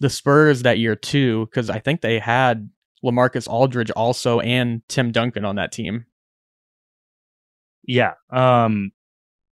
the 0.00 0.10
Spurs 0.10 0.62
that 0.62 0.78
year 0.78 0.96
too, 0.96 1.46
because 1.46 1.70
I 1.70 1.78
think 1.78 2.00
they 2.00 2.18
had 2.18 2.68
Lamarcus 3.04 3.46
Aldridge 3.46 3.90
also 3.90 4.40
and 4.40 4.82
Tim 4.88 5.12
Duncan 5.12 5.44
on 5.44 5.56
that 5.56 5.70
team. 5.70 6.06
Yeah. 7.86 8.14
Um, 8.30 8.92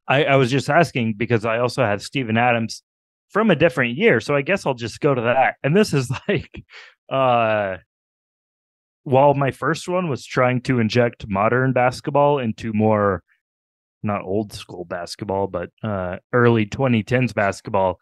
I, 0.08 0.24
I 0.24 0.36
was 0.38 0.50
just 0.50 0.70
asking 0.70 1.16
because 1.18 1.46
I 1.46 1.60
also 1.60 1.84
had 1.84 2.02
Steven 2.02 2.38
Adams 2.38 2.84
from 3.30 3.52
a 3.52 3.56
different 3.56 3.98
year. 3.98 4.20
So 4.20 4.36
I 4.36 4.42
guess 4.42 4.66
I'll 4.66 4.74
just 4.74 5.00
go 5.00 5.14
to 5.14 5.22
that. 5.22 5.56
And 5.64 5.76
this 5.76 5.94
is 5.94 6.12
like, 6.28 6.64
uh, 7.12 7.78
while 9.04 9.34
my 9.34 9.52
first 9.52 9.88
one 9.88 10.10
was 10.10 10.26
trying 10.26 10.62
to 10.62 10.80
inject 10.80 11.26
modern 11.28 11.74
basketball 11.74 12.40
into 12.40 12.74
more, 12.74 13.24
not 14.04 14.24
old 14.24 14.54
school 14.54 14.86
basketball, 14.86 15.48
but 15.48 15.70
uh, 15.84 16.18
early 16.34 16.66
2010s 16.66 17.34
basketball, 17.34 18.00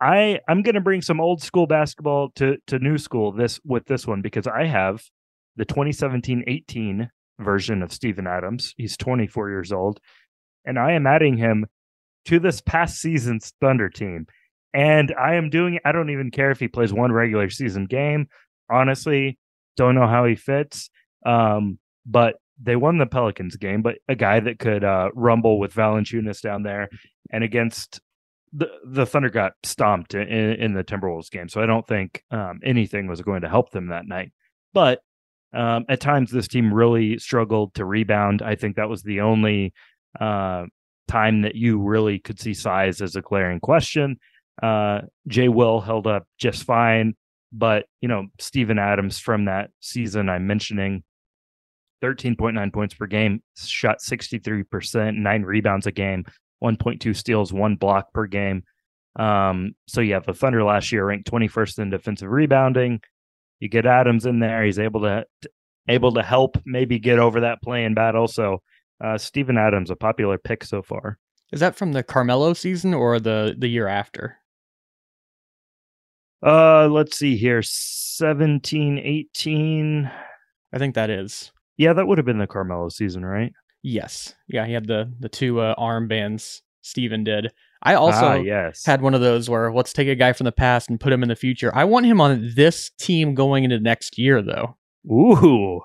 I 0.00 0.40
I'm 0.48 0.62
gonna 0.62 0.80
bring 0.80 1.02
some 1.02 1.20
old 1.20 1.42
school 1.42 1.66
basketball 1.66 2.30
to 2.36 2.56
to 2.68 2.78
new 2.78 2.96
school 2.96 3.32
this 3.32 3.60
with 3.64 3.84
this 3.86 4.06
one 4.06 4.22
because 4.22 4.46
I 4.46 4.64
have 4.64 5.02
the 5.56 5.66
2017-18 5.66 7.10
version 7.38 7.82
of 7.82 7.92
Steven 7.92 8.26
Adams. 8.26 8.74
He's 8.78 8.96
24 8.96 9.50
years 9.50 9.72
old, 9.72 10.00
and 10.64 10.78
I 10.78 10.92
am 10.92 11.06
adding 11.06 11.36
him 11.36 11.66
to 12.26 12.38
this 12.38 12.60
past 12.60 12.98
season's 12.98 13.52
Thunder 13.60 13.88
team. 13.88 14.26
And 14.72 15.12
I 15.20 15.34
am 15.34 15.50
doing 15.50 15.80
I 15.84 15.92
don't 15.92 16.10
even 16.10 16.30
care 16.30 16.50
if 16.50 16.60
he 16.60 16.68
plays 16.68 16.92
one 16.92 17.12
regular 17.12 17.50
season 17.50 17.86
game. 17.86 18.28
Honestly, 18.70 19.38
don't 19.76 19.94
know 19.94 20.06
how 20.06 20.24
he 20.24 20.36
fits. 20.36 20.90
Um, 21.24 21.78
but 22.06 22.36
they 22.62 22.76
won 22.76 22.98
the 22.98 23.06
Pelicans 23.06 23.56
game, 23.56 23.82
but 23.82 23.98
a 24.08 24.14
guy 24.14 24.40
that 24.40 24.58
could 24.58 24.84
uh, 24.84 25.10
rumble 25.14 25.58
with 25.58 25.74
Valanciunas 25.74 26.40
down 26.42 26.62
there 26.62 26.88
and 27.30 27.42
against 27.44 28.00
the 28.52 28.68
the 28.84 29.06
Thunder 29.06 29.30
got 29.30 29.52
stomped 29.62 30.14
in, 30.14 30.28
in 30.28 30.74
the 30.74 30.84
Timberwolves 30.84 31.30
game, 31.30 31.48
so 31.48 31.62
I 31.62 31.66
don't 31.66 31.86
think 31.86 32.24
um, 32.30 32.60
anything 32.64 33.06
was 33.06 33.22
going 33.22 33.42
to 33.42 33.48
help 33.48 33.70
them 33.70 33.88
that 33.88 34.06
night. 34.06 34.32
But 34.74 35.00
um, 35.52 35.84
at 35.88 36.00
times, 36.00 36.30
this 36.30 36.48
team 36.48 36.72
really 36.74 37.18
struggled 37.18 37.74
to 37.74 37.84
rebound. 37.84 38.42
I 38.42 38.56
think 38.56 38.76
that 38.76 38.88
was 38.88 39.02
the 39.02 39.20
only 39.20 39.72
uh, 40.18 40.66
time 41.08 41.42
that 41.42 41.54
you 41.54 41.80
really 41.80 42.18
could 42.18 42.40
see 42.40 42.54
size 42.54 43.00
as 43.00 43.16
a 43.16 43.22
glaring 43.22 43.60
question. 43.60 44.18
Uh, 44.62 45.02
Jay 45.28 45.48
Will 45.48 45.80
held 45.80 46.06
up 46.06 46.26
just 46.38 46.64
fine, 46.64 47.14
but 47.52 47.86
you 48.00 48.08
know 48.08 48.26
Steven 48.38 48.78
Adams 48.78 49.18
from 49.18 49.46
that 49.46 49.70
season 49.80 50.28
I'm 50.28 50.46
mentioning. 50.46 51.02
13.9 52.02 52.72
points 52.72 52.94
per 52.94 53.06
game, 53.06 53.42
shot 53.58 53.98
63%, 53.98 55.16
nine 55.16 55.42
rebounds 55.42 55.86
a 55.86 55.92
game, 55.92 56.24
1.2 56.64 57.14
steals, 57.14 57.52
one 57.52 57.76
block 57.76 58.10
per 58.14 58.26
game. 58.26 58.62
Um, 59.16 59.74
so 59.86 60.00
yeah, 60.00 60.20
the 60.20 60.32
Thunder 60.32 60.64
last 60.64 60.92
year 60.92 61.04
ranked 61.04 61.30
21st 61.30 61.78
in 61.78 61.90
defensive 61.90 62.30
rebounding. 62.30 63.00
You 63.58 63.68
get 63.68 63.84
Adams 63.84 64.24
in 64.24 64.38
there, 64.38 64.64
he's 64.64 64.78
able 64.78 65.02
to 65.02 65.24
able 65.88 66.12
to 66.12 66.22
help 66.22 66.56
maybe 66.64 66.98
get 66.98 67.18
over 67.18 67.40
that 67.40 67.62
playing 67.62 67.94
battle. 67.94 68.28
So 68.28 68.62
uh 69.02 69.18
Steven 69.18 69.58
Adams, 69.58 69.90
a 69.90 69.96
popular 69.96 70.38
pick 70.38 70.64
so 70.64 70.82
far. 70.82 71.18
Is 71.52 71.60
that 71.60 71.74
from 71.76 71.92
the 71.92 72.02
Carmelo 72.02 72.54
season 72.54 72.94
or 72.94 73.18
the 73.18 73.54
the 73.58 73.68
year 73.68 73.88
after? 73.88 74.39
Uh 76.44 76.88
let's 76.88 77.16
see 77.16 77.36
here. 77.36 77.62
17, 77.62 78.98
18. 78.98 80.10
I 80.72 80.78
think 80.78 80.94
that 80.94 81.10
is. 81.10 81.52
Yeah, 81.76 81.92
that 81.94 82.06
would 82.06 82.18
have 82.18 82.26
been 82.26 82.38
the 82.38 82.46
Carmelo 82.46 82.88
season, 82.90 83.24
right? 83.24 83.52
Yes. 83.82 84.34
Yeah, 84.48 84.66
he 84.66 84.72
had 84.72 84.86
the 84.86 85.12
the 85.18 85.28
two 85.28 85.60
uh, 85.60 85.74
armbands 85.76 86.60
Steven 86.82 87.24
did. 87.24 87.52
I 87.82 87.94
also 87.94 88.26
ah, 88.26 88.34
yes. 88.34 88.84
had 88.84 89.00
one 89.00 89.14
of 89.14 89.22
those 89.22 89.48
where 89.48 89.72
let's 89.72 89.92
take 89.92 90.08
a 90.08 90.14
guy 90.14 90.32
from 90.34 90.44
the 90.44 90.52
past 90.52 90.90
and 90.90 91.00
put 91.00 91.12
him 91.12 91.22
in 91.22 91.30
the 91.30 91.36
future. 91.36 91.74
I 91.74 91.84
want 91.84 92.06
him 92.06 92.20
on 92.20 92.52
this 92.54 92.90
team 92.98 93.34
going 93.34 93.64
into 93.64 93.80
next 93.80 94.18
year 94.18 94.42
though. 94.42 94.76
Ooh. 95.10 95.80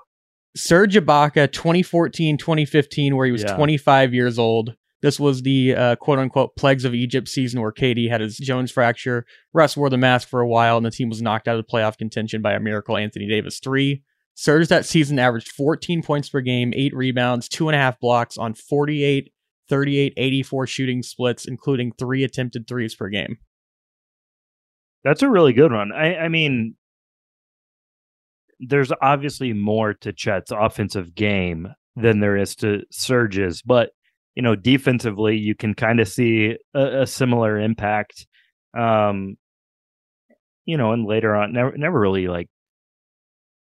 Serge 0.54 0.94
Ibaka 0.94 1.50
2014 1.52 2.36
2015 2.38 3.16
where 3.16 3.26
he 3.26 3.32
was 3.32 3.42
Yeah. 3.42 3.56
25 3.56 4.14
years 4.14 4.38
old. 4.38 4.74
This 5.06 5.20
was 5.20 5.42
the 5.42 5.72
uh, 5.72 5.94
quote 5.94 6.18
unquote 6.18 6.56
plagues 6.56 6.84
of 6.84 6.92
Egypt 6.92 7.28
season 7.28 7.60
where 7.60 7.70
KD 7.70 8.10
had 8.10 8.20
his 8.20 8.38
Jones 8.38 8.72
fracture. 8.72 9.24
Russ 9.52 9.76
wore 9.76 9.88
the 9.88 9.96
mask 9.96 10.26
for 10.26 10.40
a 10.40 10.48
while 10.48 10.76
and 10.76 10.84
the 10.84 10.90
team 10.90 11.08
was 11.08 11.22
knocked 11.22 11.46
out 11.46 11.60
of 11.60 11.66
playoff 11.68 11.96
contention 11.96 12.42
by 12.42 12.54
a 12.54 12.58
miracle 12.58 12.96
Anthony 12.96 13.28
Davis 13.28 13.60
3. 13.60 14.02
Serge 14.34 14.66
that 14.66 14.84
season 14.84 15.20
averaged 15.20 15.52
14 15.52 16.02
points 16.02 16.28
per 16.28 16.40
game, 16.40 16.72
8 16.74 16.92
rebounds, 16.92 17.48
2.5 17.48 18.00
blocks 18.00 18.36
on 18.36 18.52
48, 18.52 19.32
38, 19.68 20.12
84 20.16 20.66
shooting 20.66 21.04
splits, 21.04 21.46
including 21.46 21.92
3 21.96 22.24
attempted 22.24 22.66
threes 22.66 22.96
per 22.96 23.08
game. 23.08 23.38
That's 25.04 25.22
a 25.22 25.30
really 25.30 25.52
good 25.52 25.70
one. 25.70 25.92
I, 25.92 26.16
I 26.16 26.28
mean, 26.28 26.74
there's 28.58 28.90
obviously 29.00 29.52
more 29.52 29.94
to 29.94 30.12
Chet's 30.12 30.50
offensive 30.50 31.14
game 31.14 31.68
than 31.94 32.18
there 32.18 32.36
is 32.36 32.56
to 32.56 32.82
Serge's, 32.90 33.62
but 33.62 33.90
you 34.36 34.42
know, 34.42 34.54
defensively, 34.54 35.36
you 35.36 35.54
can 35.54 35.74
kind 35.74 35.98
of 35.98 36.06
see 36.06 36.56
a, 36.74 37.02
a 37.02 37.06
similar 37.06 37.58
impact. 37.58 38.26
Um, 38.78 39.36
you 40.66 40.76
know, 40.76 40.92
and 40.92 41.06
later 41.06 41.34
on, 41.34 41.52
never, 41.52 41.76
never 41.76 41.98
really 41.98 42.28
like 42.28 42.48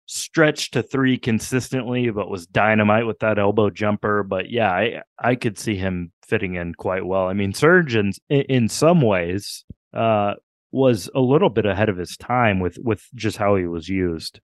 stretched 0.07 0.75
to 0.75 0.83
three 0.83 1.17
consistently, 1.17 2.11
but 2.11 2.29
was 2.29 2.47
dynamite 2.47 3.07
with 3.07 3.19
that 3.21 3.39
elbow 3.39 3.71
jumper. 3.71 4.23
But 4.23 4.51
yeah, 4.51 4.71
I 4.71 5.03
I 5.19 5.35
could 5.37 5.59
see 5.59 5.77
him 5.77 6.13
fitting 6.27 6.57
in 6.57 6.75
quite 6.75 7.07
well. 7.07 7.29
I 7.29 7.33
mean, 7.33 7.55
Surgeons 7.55 8.21
in, 8.29 8.43
in 8.43 8.69
some 8.69 9.01
ways 9.01 9.65
uh, 9.95 10.35
was 10.71 11.09
a 11.15 11.21
little 11.21 11.51
bit 11.51 11.65
ahead 11.65 11.89
of 11.89 11.97
his 11.97 12.17
time 12.19 12.61
with 12.61 12.77
with 12.83 13.03
just 13.15 13.39
how 13.39 13.57
he 13.57 13.67
was 13.67 13.89
used. 13.89 14.41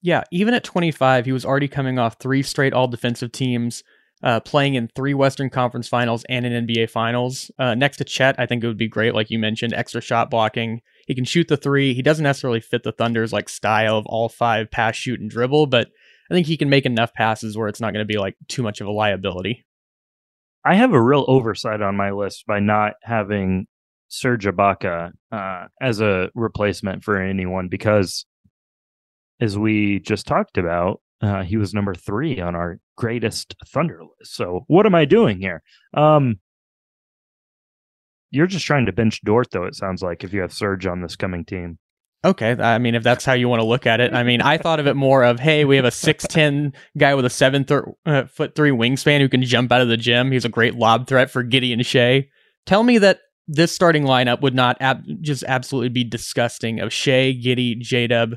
Yeah, 0.00 0.22
even 0.30 0.54
at 0.54 0.62
25, 0.62 1.26
he 1.26 1.32
was 1.32 1.44
already 1.44 1.66
coming 1.66 1.98
off 1.98 2.18
three 2.20 2.42
straight 2.42 2.72
all 2.72 2.86
defensive 2.86 3.32
teams, 3.32 3.82
uh, 4.22 4.40
playing 4.40 4.74
in 4.74 4.88
three 4.88 5.14
Western 5.14 5.50
Conference 5.50 5.88
finals 5.88 6.24
and 6.28 6.44
in 6.44 6.66
NBA 6.66 6.90
finals. 6.90 7.50
Uh, 7.58 7.74
next 7.74 7.98
to 7.98 8.04
Chet, 8.04 8.36
I 8.38 8.46
think 8.46 8.64
it 8.64 8.66
would 8.66 8.78
be 8.78 8.88
great, 8.88 9.14
like 9.14 9.30
you 9.30 9.38
mentioned, 9.38 9.72
extra 9.72 10.00
shot 10.00 10.30
blocking. 10.30 10.80
He 11.06 11.14
can 11.14 11.24
shoot 11.24 11.48
the 11.48 11.56
three. 11.56 11.94
He 11.94 12.02
doesn't 12.02 12.22
necessarily 12.22 12.60
fit 12.60 12.82
the 12.82 12.92
Thunder's 12.92 13.32
like 13.32 13.48
style 13.48 13.96
of 13.96 14.06
all 14.06 14.28
five 14.28 14.70
pass, 14.70 14.96
shoot, 14.96 15.20
and 15.20 15.30
dribble, 15.30 15.68
but 15.68 15.88
I 16.30 16.34
think 16.34 16.46
he 16.46 16.56
can 16.56 16.68
make 16.68 16.84
enough 16.84 17.14
passes 17.14 17.56
where 17.56 17.68
it's 17.68 17.80
not 17.80 17.92
going 17.92 18.06
to 18.06 18.12
be 18.12 18.18
like 18.18 18.36
too 18.48 18.62
much 18.62 18.80
of 18.80 18.86
a 18.86 18.92
liability. 18.92 19.64
I 20.64 20.74
have 20.74 20.92
a 20.92 21.02
real 21.02 21.24
oversight 21.28 21.80
on 21.80 21.96
my 21.96 22.10
list 22.10 22.44
by 22.46 22.60
not 22.60 22.94
having 23.02 23.66
Serge 24.08 24.44
Ibaka 24.44 25.12
uh, 25.32 25.66
as 25.80 26.00
a 26.00 26.30
replacement 26.34 27.04
for 27.04 27.20
anyone 27.20 27.68
because, 27.68 28.26
as 29.40 29.56
we 29.56 30.00
just 30.00 30.26
talked 30.26 30.58
about, 30.58 31.00
uh, 31.20 31.42
he 31.42 31.56
was 31.56 31.74
number 31.74 31.94
three 31.94 32.40
on 32.40 32.54
our 32.54 32.78
greatest 32.96 33.54
Thunder 33.66 34.00
list. 34.02 34.34
So 34.34 34.64
what 34.66 34.86
am 34.86 34.94
I 34.94 35.04
doing 35.04 35.40
here? 35.40 35.62
Um, 35.94 36.38
you're 38.30 38.46
just 38.46 38.66
trying 38.66 38.86
to 38.86 38.92
bench 38.92 39.22
Dort, 39.24 39.50
though. 39.50 39.64
It 39.64 39.74
sounds 39.74 40.02
like 40.02 40.22
if 40.22 40.32
you 40.32 40.40
have 40.42 40.52
Serge 40.52 40.86
on 40.86 41.00
this 41.00 41.16
coming 41.16 41.44
team. 41.44 41.78
Okay, 42.24 42.50
I 42.50 42.78
mean, 42.78 42.96
if 42.96 43.04
that's 43.04 43.24
how 43.24 43.34
you 43.34 43.48
want 43.48 43.60
to 43.60 43.66
look 43.66 43.86
at 43.86 44.00
it, 44.00 44.12
I 44.12 44.24
mean, 44.24 44.42
I 44.42 44.58
thought 44.58 44.80
of 44.80 44.88
it 44.88 44.96
more 44.96 45.22
of, 45.22 45.38
hey, 45.38 45.64
we 45.64 45.76
have 45.76 45.84
a 45.84 45.90
six 45.92 46.26
ten 46.26 46.72
guy 46.98 47.14
with 47.14 47.24
a 47.24 47.30
seven 47.30 47.64
thir- 47.64 47.92
uh, 48.04 48.24
foot 48.24 48.56
three 48.56 48.72
wingspan 48.72 49.20
who 49.20 49.28
can 49.28 49.42
jump 49.44 49.70
out 49.70 49.80
of 49.80 49.88
the 49.88 49.96
gym. 49.96 50.32
He's 50.32 50.44
a 50.44 50.48
great 50.48 50.74
lob 50.74 51.06
threat 51.06 51.30
for 51.30 51.44
Giddey 51.44 51.72
and 51.72 51.86
Shai. 51.86 52.26
Tell 52.66 52.82
me 52.82 52.98
that 52.98 53.20
this 53.46 53.72
starting 53.72 54.02
lineup 54.02 54.40
would 54.40 54.54
not 54.54 54.76
ab- 54.80 55.04
just 55.20 55.44
absolutely 55.44 55.90
be 55.90 56.02
disgusting 56.02 56.80
of 56.80 56.92
Shea, 56.92 57.32
Giddey, 57.32 57.78
J 57.78 58.08
Dub, 58.08 58.34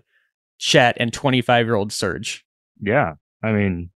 Chet, 0.59 0.95
and 0.99 1.11
twenty 1.11 1.41
five 1.41 1.65
year 1.65 1.75
old 1.75 1.91
Serge. 1.91 2.45
Yeah, 2.81 3.13
I 3.43 3.51
mean, 3.51 3.91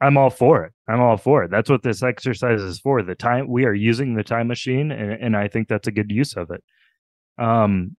I'm 0.00 0.16
all 0.16 0.30
for 0.30 0.64
it. 0.64 0.72
I'm 0.88 1.00
all 1.00 1.18
for 1.18 1.44
it. 1.44 1.50
That's 1.50 1.68
what 1.68 1.82
this 1.82 2.02
exercise 2.02 2.60
is 2.62 2.80
for. 2.80 3.02
The 3.02 3.14
time 3.14 3.48
we 3.48 3.64
are 3.66 3.74
using 3.74 4.14
the 4.14 4.24
time 4.24 4.48
machine, 4.48 4.90
and, 4.90 5.12
and 5.12 5.36
I 5.36 5.48
think 5.48 5.68
that's 5.68 5.88
a 5.88 5.92
good 5.92 6.10
use 6.10 6.34
of 6.34 6.50
it. 6.50 6.64
Um, 7.38 7.96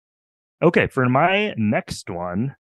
okay, 0.62 0.88
for 0.88 1.07
my 1.07 1.53
next 1.57 2.10
one, 2.10 2.55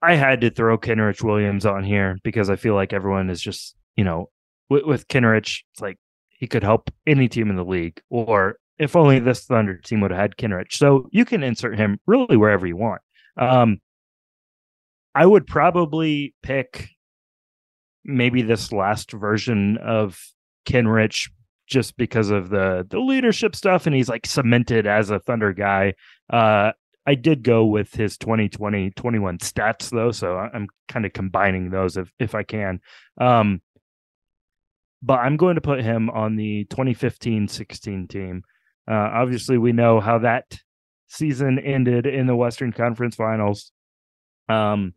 I 0.00 0.14
had 0.14 0.42
to 0.42 0.50
throw 0.50 0.78
Kenrich 0.78 1.22
Williams 1.22 1.66
on 1.66 1.82
here 1.82 2.18
because 2.22 2.50
I 2.50 2.56
feel 2.56 2.74
like 2.74 2.92
everyone 2.92 3.30
is 3.30 3.40
just, 3.40 3.74
you 3.96 4.04
know, 4.04 4.30
with, 4.68 4.84
with 4.84 5.08
Kenrich, 5.08 5.62
it's 5.72 5.80
like 5.80 5.98
he 6.28 6.46
could 6.46 6.62
help 6.62 6.90
any 7.06 7.28
team 7.28 7.50
in 7.50 7.56
the 7.56 7.64
league, 7.64 8.00
or 8.10 8.58
if 8.78 8.96
only 8.96 9.18
this 9.18 9.44
Thunder 9.44 9.78
team 9.78 10.00
would 10.00 10.10
have 10.10 10.20
had 10.20 10.36
Kenrich. 10.36 10.74
So 10.74 11.08
you 11.10 11.24
can 11.24 11.42
insert 11.42 11.78
him 11.78 11.98
really 12.06 12.36
wherever 12.36 12.66
you 12.66 12.76
want. 12.76 13.02
Um, 13.36 13.80
I 15.14 15.26
would 15.26 15.46
probably 15.46 16.34
pick 16.42 16.88
maybe 18.04 18.42
this 18.42 18.72
last 18.72 19.12
version 19.12 19.78
of 19.78 20.20
Kenrich 20.66 21.30
just 21.66 21.96
because 21.96 22.30
of 22.30 22.50
the 22.50 22.86
the 22.88 22.98
leadership 22.98 23.56
stuff 23.56 23.86
and 23.86 23.96
he's 23.96 24.08
like 24.08 24.26
cemented 24.26 24.86
as 24.86 25.10
a 25.10 25.18
Thunder 25.18 25.52
guy. 25.52 25.94
Uh 26.30 26.72
I 27.06 27.14
did 27.14 27.42
go 27.42 27.66
with 27.66 27.94
his 27.94 28.16
2020 28.18 28.90
21 28.90 29.38
stats 29.38 29.90
though, 29.90 30.10
so 30.10 30.36
I'm 30.36 30.68
kind 30.88 31.04
of 31.04 31.12
combining 31.12 31.70
those 31.70 31.96
if 31.96 32.10
if 32.18 32.34
I 32.34 32.42
can. 32.42 32.80
Um, 33.20 33.60
but 35.02 35.20
I'm 35.20 35.36
going 35.36 35.56
to 35.56 35.60
put 35.60 35.82
him 35.82 36.08
on 36.08 36.36
the 36.36 36.64
2015-16 36.70 38.08
team. 38.08 38.42
Uh, 38.90 38.94
obviously, 38.94 39.58
we 39.58 39.72
know 39.72 40.00
how 40.00 40.18
that 40.20 40.58
season 41.08 41.58
ended 41.58 42.06
in 42.06 42.26
the 42.26 42.34
Western 42.34 42.72
Conference 42.72 43.14
Finals. 43.14 43.70
Um, 44.48 44.94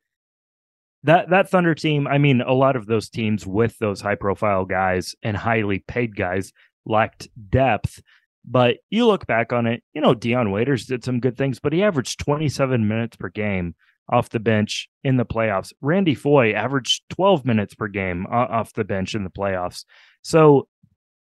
that 1.08 1.30
that 1.30 1.50
Thunder 1.50 1.74
team, 1.74 2.06
I 2.06 2.18
mean, 2.18 2.42
a 2.42 2.54
lot 2.54 2.76
of 2.76 2.86
those 2.86 3.10
teams 3.10 3.48
with 3.48 3.78
those 3.80 4.02
high 4.02 4.16
profile 4.16 4.66
guys 4.66 5.16
and 5.24 5.38
highly 5.38 5.80
paid 5.80 6.16
guys 6.16 6.52
lacked 6.86 7.30
depth. 7.50 8.02
But 8.44 8.78
you 8.90 9.08
look 9.08 9.26
back 9.26 9.54
on 9.54 9.68
it, 9.68 9.84
you 9.94 10.02
know, 10.02 10.14
Dion 10.14 10.52
Waiters 10.52 10.86
did 10.86 11.06
some 11.06 11.22
good 11.22 11.38
things, 11.38 11.60
but 11.60 11.72
he 11.72 11.82
averaged 11.82 12.20
27 12.20 12.88
minutes 12.88 13.16
per 13.16 13.30
game 13.30 13.76
off 14.10 14.30
the 14.30 14.40
bench 14.40 14.90
in 15.04 15.16
the 15.16 15.26
playoffs. 15.26 15.72
Randy 15.82 16.14
Foye 16.14 16.52
averaged 16.52 17.04
12 17.10 17.46
minutes 17.46 17.74
per 17.74 17.88
game 17.88 18.26
off 18.28 18.74
the 18.74 18.86
bench 18.86 19.16
in 19.16 19.24
the 19.24 19.30
playoffs. 19.30 19.86
So 20.24 20.68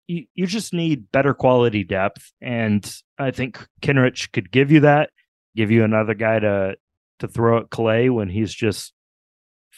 you, 0.07 0.25
you 0.34 0.48
just 0.48 0.74
need 0.74 1.12
better 1.12 1.36
quality 1.36 1.84
depth. 1.84 2.31
And 2.41 2.91
I 3.19 3.29
think 3.29 3.63
Kenrich 3.81 4.31
could 4.31 4.51
give 4.51 4.72
you 4.72 4.81
that, 4.81 5.12
give 5.55 5.69
you 5.69 5.84
another 5.84 6.15
guy 6.15 6.39
to 6.39 6.77
to 7.19 7.27
throw 7.27 7.60
at 7.60 7.72
Clay 7.72 8.10
when 8.10 8.29
he's 8.29 8.53
just 8.53 8.93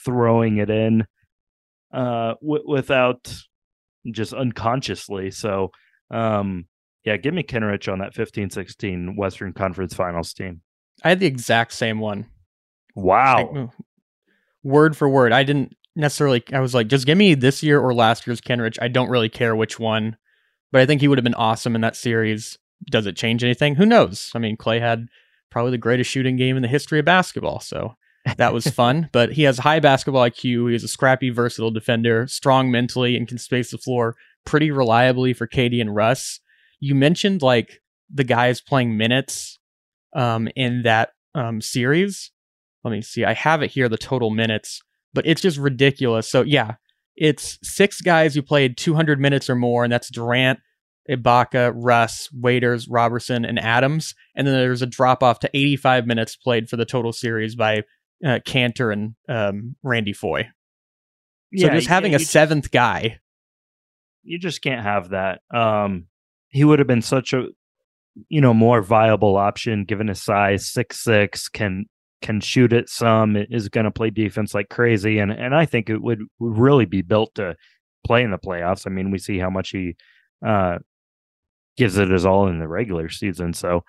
throwing 0.03 0.57
it 0.57 0.69
in 0.69 1.05
uh 1.93 2.33
w- 2.41 2.63
without 2.67 3.33
just 4.11 4.33
unconsciously. 4.33 5.31
So 5.31 5.71
um 6.11 6.65
yeah, 7.05 7.17
give 7.17 7.33
me 7.33 7.43
Kenrich 7.43 7.91
on 7.91 7.99
that 7.99 8.13
15-16 8.13 9.15
Western 9.17 9.53
Conference 9.53 9.93
Finals 9.93 10.33
team. 10.33 10.61
I 11.03 11.09
had 11.09 11.19
the 11.19 11.25
exact 11.25 11.71
same 11.73 11.99
one. 11.99 12.27
Wow. 12.93 13.51
Like, 13.51 13.69
word 14.63 14.97
for 14.97 15.07
word. 15.07 15.31
I 15.31 15.43
didn't 15.43 15.75
necessarily 15.95 16.43
I 16.53 16.59
was 16.59 16.73
like, 16.73 16.87
just 16.87 17.05
give 17.05 17.17
me 17.17 17.33
this 17.35 17.63
year 17.63 17.79
or 17.79 17.93
last 17.93 18.27
year's 18.27 18.41
Kenrich. 18.41 18.77
I 18.81 18.87
don't 18.87 19.09
really 19.09 19.29
care 19.29 19.55
which 19.55 19.79
one. 19.79 20.17
But 20.71 20.81
I 20.81 20.85
think 20.85 21.01
he 21.01 21.07
would 21.07 21.17
have 21.17 21.23
been 21.23 21.33
awesome 21.33 21.73
in 21.75 21.81
that 21.81 21.95
series. 21.95 22.57
Does 22.91 23.05
it 23.07 23.17
change 23.17 23.43
anything? 23.43 23.75
Who 23.75 23.85
knows? 23.85 24.31
I 24.35 24.39
mean, 24.39 24.55
Clay 24.55 24.79
had 24.79 25.07
probably 25.49 25.71
the 25.71 25.77
greatest 25.77 26.09
shooting 26.09 26.35
game 26.37 26.55
in 26.55 26.61
the 26.61 26.67
history 26.67 26.99
of 26.99 27.05
basketball. 27.05 27.59
So 27.59 27.95
that 28.38 28.53
was 28.53 28.67
fun. 28.67 29.09
but 29.13 29.33
he 29.33 29.43
has 29.43 29.59
high 29.59 29.79
basketball 29.79 30.24
IQ. 30.24 30.69
He 30.69 30.75
is 30.75 30.83
a 30.83 30.88
scrappy, 30.88 31.29
versatile 31.29 31.71
defender, 31.71 32.27
strong 32.27 32.71
mentally, 32.71 33.15
and 33.15 33.27
can 33.27 33.38
space 33.38 33.71
the 33.71 33.77
floor 33.77 34.15
pretty 34.45 34.71
reliably 34.71 35.33
for 35.33 35.48
KD 35.48 35.81
and 35.81 35.95
Russ. 35.95 36.39
You 36.79 36.95
mentioned 36.95 37.41
like 37.41 37.81
the 38.13 38.24
guys 38.24 38.62
playing 38.62 38.98
minutes 38.98 39.59
um, 40.15 40.50
in 40.55 40.83
that 40.83 41.12
um, 41.36 41.62
series. 41.62 42.31
Let 42.83 42.91
me 42.91 43.01
see. 43.01 43.25
I 43.25 43.33
have 43.33 43.62
it 43.62 43.71
here, 43.71 43.89
the 43.89 43.98
total 43.98 44.29
minutes, 44.29 44.81
but 45.13 45.25
it's 45.27 45.41
just 45.41 45.57
ridiculous. 45.57 46.29
So, 46.29 46.41
yeah, 46.41 46.75
it's 47.15 47.59
six 47.62 48.01
guys 48.01 48.33
who 48.33 48.41
played 48.41 48.77
200 48.77 49.19
minutes 49.19 49.50
or 49.50 49.55
more, 49.55 49.83
and 49.83 49.91
that's 49.91 50.09
Durant, 50.09 50.59
Ibaka, 51.09 51.74
Russ, 51.75 52.29
Waiters, 52.31 52.88
Robertson, 52.88 53.43
and 53.43 53.59
Adams. 53.59 54.15
And 54.36 54.48
then 54.48 54.53
there's 54.55 54.81
a 54.81 54.88
drop 54.88 55.21
off 55.21 55.39
to 55.39 55.50
85 55.53 56.07
minutes 56.07 56.36
played 56.36 56.69
for 56.69 56.77
the 56.77 56.86
total 56.86 57.12
series 57.12 57.55
by 57.55 57.83
uh, 58.25 58.39
Kanter 58.45 58.91
and 58.91 59.15
um, 59.27 59.75
Randy 59.83 60.13
Foye. 60.13 60.43
So 61.55 61.65
yeah, 61.65 61.75
just 61.75 61.88
having 61.88 62.11
yeah, 62.11 62.17
a 62.17 62.21
seventh 62.21 62.65
just, 62.65 62.73
guy, 62.73 63.19
you 64.23 64.38
just 64.38 64.61
can't 64.61 64.83
have 64.83 65.09
that. 65.09 65.41
Um, 65.53 66.05
he 66.49 66.63
would 66.63 66.79
have 66.79 66.88
been 66.88 67.01
such 67.01 67.33
a, 67.33 67.47
you 68.27 68.41
know, 68.41 68.53
more 68.53 68.81
viable 68.81 69.35
option 69.35 69.85
given 69.85 70.07
his 70.07 70.21
size, 70.21 70.69
six 70.69 71.03
six, 71.03 71.49
can 71.49 71.85
can 72.21 72.41
shoot 72.41 72.73
it 72.73 72.89
some, 72.89 73.35
is 73.35 73.69
going 73.69 73.85
to 73.85 73.91
play 73.91 74.09
defense 74.09 74.53
like 74.53 74.69
crazy, 74.69 75.19
and 75.19 75.31
and 75.31 75.55
I 75.55 75.65
think 75.65 75.89
it 75.89 76.01
would, 76.01 76.21
would 76.39 76.57
really 76.57 76.85
be 76.85 77.01
built 77.01 77.33
to 77.35 77.55
play 78.05 78.23
in 78.23 78.31
the 78.31 78.38
playoffs. 78.38 78.85
I 78.85 78.89
mean, 78.89 79.09
we 79.09 79.17
see 79.17 79.39
how 79.39 79.49
much 79.49 79.69
he 79.71 79.95
uh, 80.45 80.79
gives 81.77 81.97
it 81.97 82.09
his 82.09 82.25
all 82.25 82.47
in 82.47 82.59
the 82.59 82.67
regular 82.67 83.09
season. 83.09 83.53
So, 83.53 83.83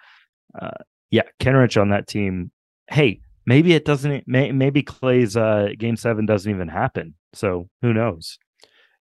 uh, 0.60 0.70
yeah, 1.10 1.22
Kenrich 1.40 1.80
on 1.80 1.90
that 1.90 2.06
team. 2.06 2.52
Hey, 2.88 3.20
maybe 3.46 3.74
it 3.74 3.84
doesn't. 3.84 4.26
May, 4.26 4.52
maybe 4.52 4.82
clay's 4.82 5.36
uh, 5.36 5.68
game 5.78 5.96
seven 5.96 6.26
doesn't 6.26 6.50
even 6.50 6.68
happen. 6.68 7.14
So 7.32 7.68
who 7.82 7.92
knows? 7.92 8.38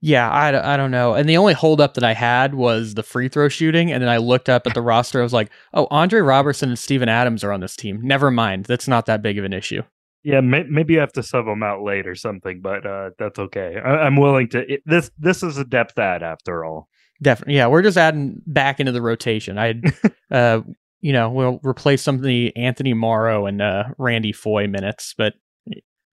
Yeah, 0.01 0.31
I, 0.31 0.75
I 0.75 0.77
don't 0.77 0.93
know. 0.93 1.15
And 1.15 1.29
the 1.29 1.37
only 1.37 1.55
holdup 1.55 1.95
that 1.95 2.05
I 2.05 2.15
had 2.15 2.55
was 2.55 2.95
the 2.95 3.03
free 3.03 3.29
throw 3.29 3.49
shooting. 3.49 3.91
And 3.91 4.03
then 4.03 4.09
I 4.09 4.19
looked 4.19 4.49
up 4.49 4.67
at 4.67 4.75
the 4.75 4.83
roster. 4.83 5.21
I 5.21 5.25
was 5.25 5.33
like, 5.33 5.51
oh, 5.75 5.89
Andre 5.91 6.21
Roberson 6.21 6.69
and 6.69 6.79
Steven 6.79 7.09
Adams 7.09 7.43
are 7.43 7.53
on 7.53 7.61
this 7.61 7.75
team. 7.75 8.01
Never 8.03 8.31
mind. 8.31 8.67
That's 8.67 8.87
not 8.87 9.07
that 9.07 9.23
big 9.23 9.39
of 9.39 9.45
an 9.45 9.53
issue. 9.53 9.83
Yeah, 10.23 10.41
may, 10.41 10.65
maybe 10.65 10.95
you 10.95 11.01
have 11.01 11.13
to 11.13 11.23
sub 11.23 11.47
them 11.47 11.63
out 11.63 11.83
late 11.83 12.07
or 12.07 12.15
something, 12.15 12.61
but 12.61 12.85
uh, 12.85 13.11
that's 13.19 13.39
okay. 13.39 13.77
I, 13.83 14.07
am 14.07 14.17
willing 14.17 14.49
to. 14.51 14.75
It, 14.75 14.83
this 14.85 15.11
this 15.17 15.43
is 15.43 15.59
a 15.59 15.65
depth 15.65 15.99
add 15.99 16.23
after 16.23 16.65
all. 16.65 16.89
Definitely, 17.23 17.55
yeah. 17.55 17.69
We're 17.69 17.83
just 17.83 17.97
adding 17.97 18.43
back 18.47 18.81
into 18.81 18.93
the 18.93 19.01
rotation. 19.01 19.59
I, 19.59 19.81
uh, 20.31 20.61
you 21.01 21.13
know, 21.13 21.31
we'll 21.31 21.61
replace 21.63 22.03
some 22.03 22.17
of 22.17 22.23
the 22.23 22.55
Anthony 22.57 22.95
Morrow 22.95 23.47
and 23.47 23.63
uh, 23.63 23.85
Randy 23.99 24.33
Foye 24.33 24.67
minutes, 24.67 25.15
but 25.17 25.35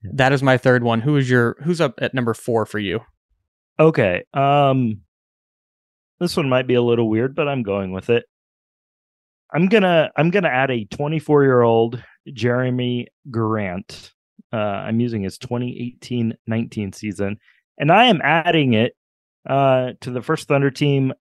that 0.03 0.31
is 0.31 0.41
my 0.41 0.57
third 0.57 0.83
one. 0.83 1.01
Who 1.01 1.17
is 1.17 1.29
your 1.29 1.57
who's 1.63 1.81
up 1.81 1.95
at 2.01 2.13
number 2.13 2.33
four 2.33 2.65
for 2.65 2.79
you? 2.79 3.01
Okay. 3.79 4.23
Um 4.33 5.01
this 6.19 6.35
one 6.35 6.49
might 6.49 6.67
be 6.67 6.73
a 6.75 6.81
little 6.81 7.09
weird, 7.09 7.35
but 7.35 7.47
I'm 7.47 7.63
going 7.63 7.91
with 7.91 8.09
it. 8.09 8.25
I'm 9.53 9.67
gonna 9.67 10.09
I'm 10.15 10.29
gonna 10.29 10.49
add 10.49 10.71
a 10.71 10.85
24 10.85 11.43
year 11.43 11.61
old 11.61 12.03
Jerami 12.29 13.05
Grant. 13.29 14.13
Uh, 14.51 14.57
I'm 14.57 14.99
using 14.99 15.23
his 15.23 15.37
2018-19 15.37 16.95
season, 16.95 17.37
and 17.77 17.91
I 17.91 18.05
am 18.05 18.19
adding 18.23 18.73
it 18.73 18.93
uh, 19.47 19.91
to 20.01 20.11
the 20.11 20.23
first 20.23 20.47
Thunder 20.47 20.71
team 20.71 21.13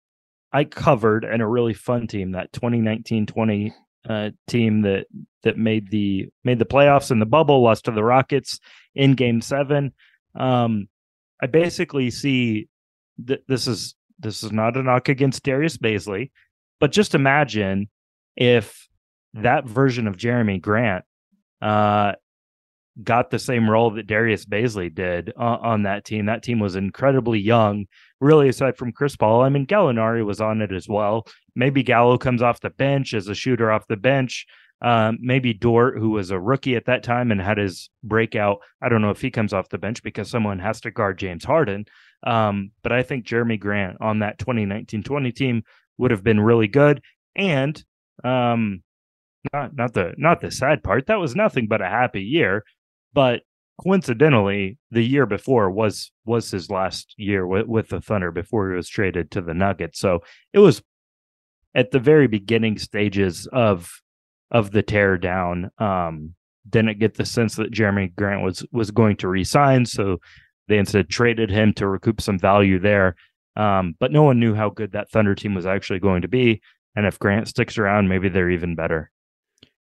I 0.53 0.65
covered 0.65 1.25
and 1.25 1.43
a 1.43 1.47
really 1.47 1.75
fun 1.75 2.07
team 2.07 2.33
that 2.33 2.53
2019-20 2.53 3.73
uh, 4.09 4.31
team 4.47 4.83
that 4.83 5.07
that 5.43 5.59
made 5.59 5.91
the 5.91 6.29
made 6.45 6.59
the 6.59 6.65
playoffs 6.65 7.11
in 7.11 7.19
the 7.19 7.27
bubble, 7.27 7.63
lost 7.63 7.85
to 7.87 7.91
the 7.91 8.05
Rockets 8.05 8.61
in 8.95 9.15
Game 9.15 9.41
Seven. 9.41 9.93
Um, 10.35 10.89
I 11.43 11.47
basically 11.47 12.11
see 12.11 12.69
that 13.25 13.47
this 13.49 13.67
is 13.67 13.95
this 14.19 14.43
is 14.43 14.53
not 14.53 14.77
a 14.77 14.83
knock 14.83 15.09
against 15.09 15.43
Darius 15.43 15.77
Bazley, 15.77 16.31
but 16.81 16.93
just 16.93 17.15
imagine 17.15 17.89
if 18.37 18.89
that 19.35 19.67
version 19.67 20.07
of 20.07 20.17
Jerami 20.17 20.61
Grant 20.61 21.05
uh, 21.61 22.13
got 23.03 23.31
the 23.31 23.39
same 23.39 23.69
role 23.69 23.91
that 23.91 24.07
Darius 24.07 24.45
Bazley 24.45 24.95
did 24.95 25.33
uh, 25.39 25.59
on 25.61 25.83
that 25.83 26.05
team. 26.05 26.27
That 26.27 26.43
team 26.43 26.59
was 26.59 26.77
incredibly 26.77 27.39
young, 27.39 27.87
really, 28.21 28.49
aside 28.49 28.77
from 28.77 28.93
Chris 28.93 29.17
Paul. 29.17 29.43
I 29.43 29.49
mean, 29.49 29.67
Gallinari 29.67 30.25
was 30.25 30.41
on 30.41 30.63
it 30.63 30.73
as 30.73 30.89
well. 30.89 31.27
Maybe 31.55 31.83
Gallo 31.83 32.19
comes 32.19 32.43
off 32.43 32.61
the 32.61 32.71
bench 32.71 33.15
as 33.15 33.29
a 33.29 33.35
shooter 33.35 33.71
off 33.71 33.87
the 33.87 33.97
bench. 33.97 34.47
Um, 34.83 35.19
maybe 35.21 35.55
Dort, 35.55 35.99
who 35.99 36.11
was 36.11 36.31
a 36.31 36.39
rookie 36.39 36.77
at 36.77 36.85
that 36.85 37.03
time 37.03 37.31
and 37.31 37.41
had 37.41 37.59
his 37.59 37.89
breakout. 38.03 38.59
I 38.83 38.89
don't 38.89 39.01
know 39.01 39.11
if 39.11 39.23
he 39.23 39.31
comes 39.31 39.55
off 39.55 39.71
the 39.71 39.79
bench 39.79 40.03
because 40.03 40.29
someone 40.29 40.59
has 40.59 40.83
to 40.83 40.91
guard 40.91 41.19
James 41.19 41.45
Harden. 41.45 41.87
Um, 42.27 42.73
but 42.83 42.93
I 42.93 43.03
think 43.03 43.27
Jerami 43.27 43.59
Grant 43.59 43.99
on 44.01 44.19
that 44.19 44.39
2019 44.39 45.03
20 45.03 45.33
team 45.33 45.63
would 45.99 46.11
have 46.11 46.23
been 46.23 46.41
really 46.41 46.69
good. 46.69 47.03
And 47.35 47.83
um, 48.23 48.83
not 49.53 49.75
not 49.75 49.95
the 49.95 50.15
not 50.17 50.41
the 50.41 50.51
sad 50.51 50.83
part. 50.83 51.07
That 51.07 51.21
was 51.21 51.37
nothing 51.37 51.69
but 51.69 51.83
a 51.83 51.89
happy 51.89 52.23
year. 52.23 52.65
But 53.13 53.43
coincidentally, 53.83 54.79
the 54.91 55.03
year 55.03 55.27
before 55.27 55.71
was 55.71 56.11
was 56.25 56.51
his 56.51 56.71
last 56.71 57.15
year 57.17 57.47
with, 57.47 57.67
with 57.67 57.89
the 57.89 58.01
Thunder 58.01 58.31
before 58.31 58.71
he 58.71 58.77
was 58.77 58.89
traded 58.89 59.31
to 59.33 59.41
the 59.41 59.55
Nuggets. 59.55 59.99
So 59.99 60.21
it 60.53 60.59
was 60.59 60.83
at 61.75 61.91
the 61.91 62.01
very 62.01 62.27
beginning 62.27 62.79
stages 62.79 63.47
of 63.53 63.91
of 64.51 64.71
the 64.71 64.83
tear 64.83 65.19
down. 65.19 65.71
Um, 65.79 66.35
didn't 66.69 66.99
get 66.99 67.15
the 67.15 67.25
sense 67.25 67.55
that 67.57 67.73
Jerami 67.73 68.15
Grant 68.15 68.43
was 68.43 68.65
was 68.73 68.91
going 68.91 69.17
to 69.19 69.29
resign, 69.29 69.85
so 69.87 70.19
they 70.69 70.79
instead 70.79 71.09
traded 71.09 71.51
him 71.51 71.73
to 71.75 71.87
recoup 71.87 72.21
some 72.21 72.39
value 72.39 72.79
there. 72.79 73.15
Um, 73.57 73.95
but 73.99 74.13
no 74.13 74.23
one 74.23 74.41
knew 74.41 74.55
how 74.55 74.69
good 74.71 74.93
that 74.93 75.11
Thunder 75.11 75.35
team 75.35 75.55
was 75.55 75.65
actually 75.65 76.01
going 76.01 76.23
to 76.23 76.29
be, 76.29 76.61
and 76.95 77.07
if 77.07 77.19
Grant 77.19 77.49
sticks 77.49 77.79
around, 77.79 78.09
maybe 78.09 78.29
they're 78.29 78.51
even 78.51 78.75
better. 78.75 79.11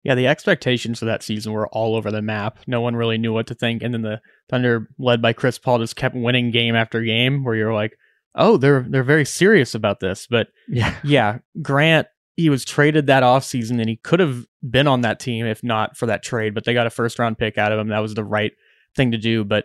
Yeah, 0.06 0.14
the 0.14 0.28
expectations 0.28 1.00
for 1.00 1.06
that 1.06 1.24
season 1.24 1.52
were 1.52 1.66
all 1.68 1.96
over 1.96 2.12
the 2.12 2.22
map. 2.22 2.60
No 2.68 2.80
one 2.80 2.94
really 2.94 3.18
knew 3.18 3.32
what 3.32 3.48
to 3.48 3.54
think, 3.54 3.82
and 3.82 3.92
then 3.92 4.02
the 4.02 4.20
Thunder, 4.48 4.88
led 4.98 5.20
by 5.20 5.32
Chris 5.32 5.58
Paul, 5.58 5.80
just 5.80 5.96
kept 5.96 6.14
winning 6.14 6.52
game 6.52 6.76
after 6.76 7.02
game. 7.02 7.42
Where 7.42 7.56
you're 7.56 7.74
like, 7.74 7.98
"Oh, 8.36 8.56
they're 8.56 8.86
they're 8.88 9.02
very 9.02 9.24
serious 9.24 9.74
about 9.74 9.98
this." 9.98 10.28
But 10.30 10.48
yeah, 10.68 10.94
yeah, 11.04 11.38
Grant 11.60 12.06
he 12.36 12.50
was 12.50 12.64
traded 12.64 13.06
that 13.06 13.22
offseason 13.22 13.80
and 13.80 13.88
he 13.88 13.96
could 13.96 14.20
have 14.20 14.44
been 14.68 14.86
on 14.86 15.00
that 15.00 15.18
team 15.18 15.46
if 15.46 15.64
not 15.64 15.96
for 15.96 16.06
that 16.06 16.22
trade, 16.22 16.54
but 16.54 16.64
they 16.64 16.74
got 16.74 16.86
a 16.86 16.90
first 16.90 17.18
round 17.18 17.38
pick 17.38 17.56
out 17.58 17.72
of 17.72 17.78
him. 17.78 17.88
That 17.88 18.00
was 18.00 18.14
the 18.14 18.24
right 18.24 18.52
thing 18.94 19.12
to 19.12 19.18
do. 19.18 19.42
But 19.42 19.64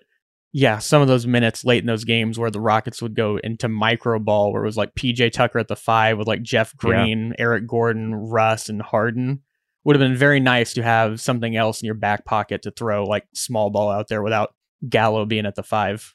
yeah, 0.53 0.79
some 0.79 1.01
of 1.01 1.07
those 1.07 1.27
minutes 1.27 1.63
late 1.63 1.83
in 1.83 1.87
those 1.87 2.03
games 2.03 2.39
where 2.39 2.51
the 2.51 2.59
Rockets 2.61 3.01
would 3.01 3.15
go 3.15 3.37
into 3.37 3.69
micro 3.69 4.19
ball, 4.19 4.51
where 4.51 4.63
it 4.63 4.65
was 4.65 4.77
like 4.77 4.95
PJ 4.95 5.31
Tucker 5.31 5.59
at 5.59 5.67
the 5.67 5.75
five 5.75 6.17
with 6.17 6.27
like 6.27 6.41
Jeff 6.41 6.75
Green, 6.75 7.29
yeah. 7.29 7.43
Eric 7.43 7.67
Gordon, 7.67 8.15
Russ, 8.15 8.67
and 8.67 8.81
Harden. 8.81 9.41
Would 9.83 9.95
have 9.95 9.99
been 10.01 10.15
very 10.17 10.39
nice 10.39 10.73
to 10.73 10.83
have 10.83 11.19
something 11.19 11.55
else 11.55 11.81
in 11.81 11.85
your 11.85 11.95
back 11.95 12.23
pocket 12.25 12.61
to 12.63 12.71
throw 12.71 13.03
like 13.05 13.25
small 13.33 13.69
ball 13.69 13.89
out 13.89 14.07
there 14.07 14.21
without 14.21 14.53
Gallo 14.87 15.25
being 15.25 15.45
at 15.45 15.55
the 15.55 15.63
five. 15.63 16.13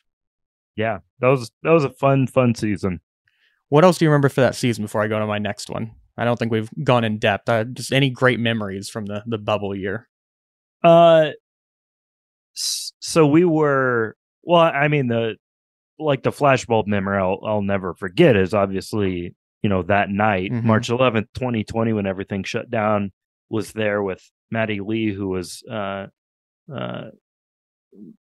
Yeah, 0.77 0.99
that 1.21 1.29
was 1.29 1.51
that 1.63 1.71
was 1.71 1.85
a 1.85 1.91
fun 1.91 2.27
fun 2.27 2.55
season. 2.55 3.01
What 3.69 3.83
else 3.85 3.99
do 3.99 4.05
you 4.05 4.11
remember 4.11 4.29
for 4.29 4.43
that 4.43 4.55
season 4.55 4.85
before 4.85 5.03
I 5.03 5.09
go 5.09 5.19
to 5.19 5.27
my 5.27 5.39
next 5.39 5.69
one? 5.71 5.93
I 6.17 6.25
don't 6.25 6.39
think 6.39 6.53
we've 6.53 6.71
gone 6.85 7.03
in 7.05 7.19
depth. 7.19 7.49
Uh, 7.49 7.65
just 7.65 7.93
any 7.93 8.11
great 8.11 8.39
memories 8.41 8.89
from 8.89 9.07
the 9.07 9.23
the 9.27 9.39
bubble 9.39 9.75
year. 9.75 10.09
Uh, 10.85 11.31
so 12.55 13.27
we 13.27 13.45
were 13.45 14.17
well. 14.43 14.61
I 14.63 14.89
mean 14.89 15.09
the 15.09 15.37
like 15.99 16.23
the 16.23 16.31
flashbulb 16.31 16.87
memory 16.87 17.19
I'll 17.19 17.41
I'll 17.45 17.63
never 17.63 17.95
forget 17.95 18.37
is 18.37 18.55
obviously 18.55 19.35
you 19.63 19.69
know 19.71 19.83
that 19.85 20.11
night 20.11 20.53
Mhm. 20.53 20.63
March 20.65 20.89
11th 20.89 21.29
2020 21.35 21.93
when 21.95 22.07
everything 22.07 22.43
shut 22.45 22.71
down 22.71 23.13
was 23.49 23.73
there 23.73 24.03
with 24.03 24.23
Maddie 24.51 24.81
Lee 24.81 25.13
who 25.13 25.29
was 25.29 25.63
uh 25.71 26.07
uh 26.75 27.05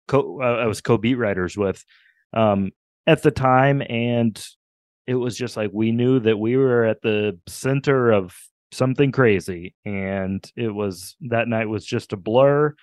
co 0.07 0.41
uh, 0.41 0.57
I 0.63 0.65
was 0.67 0.81
co-beat 0.81 1.15
writers 1.15 1.57
with 1.57 1.83
um 2.33 2.71
at 3.07 3.23
the 3.23 3.31
time 3.31 3.81
and 3.89 4.39
it 5.07 5.15
was 5.15 5.35
just 5.35 5.57
like 5.57 5.71
we 5.73 5.91
knew 5.91 6.19
that 6.19 6.37
we 6.37 6.55
were 6.57 6.85
at 6.85 7.01
the 7.01 7.39
center 7.47 8.11
of 8.11 8.35
something 8.71 9.11
crazy 9.11 9.73
and 9.85 10.43
it 10.55 10.69
was 10.69 11.15
that 11.21 11.47
night 11.47 11.67
was 11.67 11.83
just 11.85 12.13
a 12.13 12.17
blur. 12.17 12.75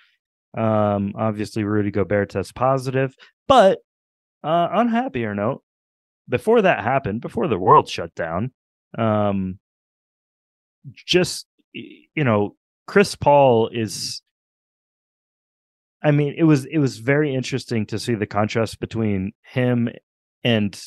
Um 0.57 1.13
obviously 1.17 1.63
Rudy 1.63 1.91
Gobert 1.91 2.29
test 2.31 2.55
positive 2.55 3.15
but 3.47 3.79
uh 4.43 4.67
on 4.71 4.89
happier 4.89 5.33
note 5.33 5.63
before 6.29 6.61
that 6.61 6.83
happened 6.83 7.21
before 7.21 7.47
the 7.47 7.57
world 7.57 7.87
shut 7.89 8.13
down 8.15 8.51
um 8.97 9.59
just 10.93 11.46
you 11.73 12.23
know 12.23 12.55
Chris 12.85 13.15
Paul 13.15 13.69
is 13.71 14.21
I 16.03 16.11
mean 16.11 16.35
it 16.37 16.43
was 16.43 16.65
it 16.65 16.77
was 16.77 16.97
very 16.97 17.33
interesting 17.33 17.85
to 17.87 17.99
see 17.99 18.15
the 18.15 18.25
contrast 18.27 18.79
between 18.79 19.33
him 19.43 19.89
and 20.43 20.79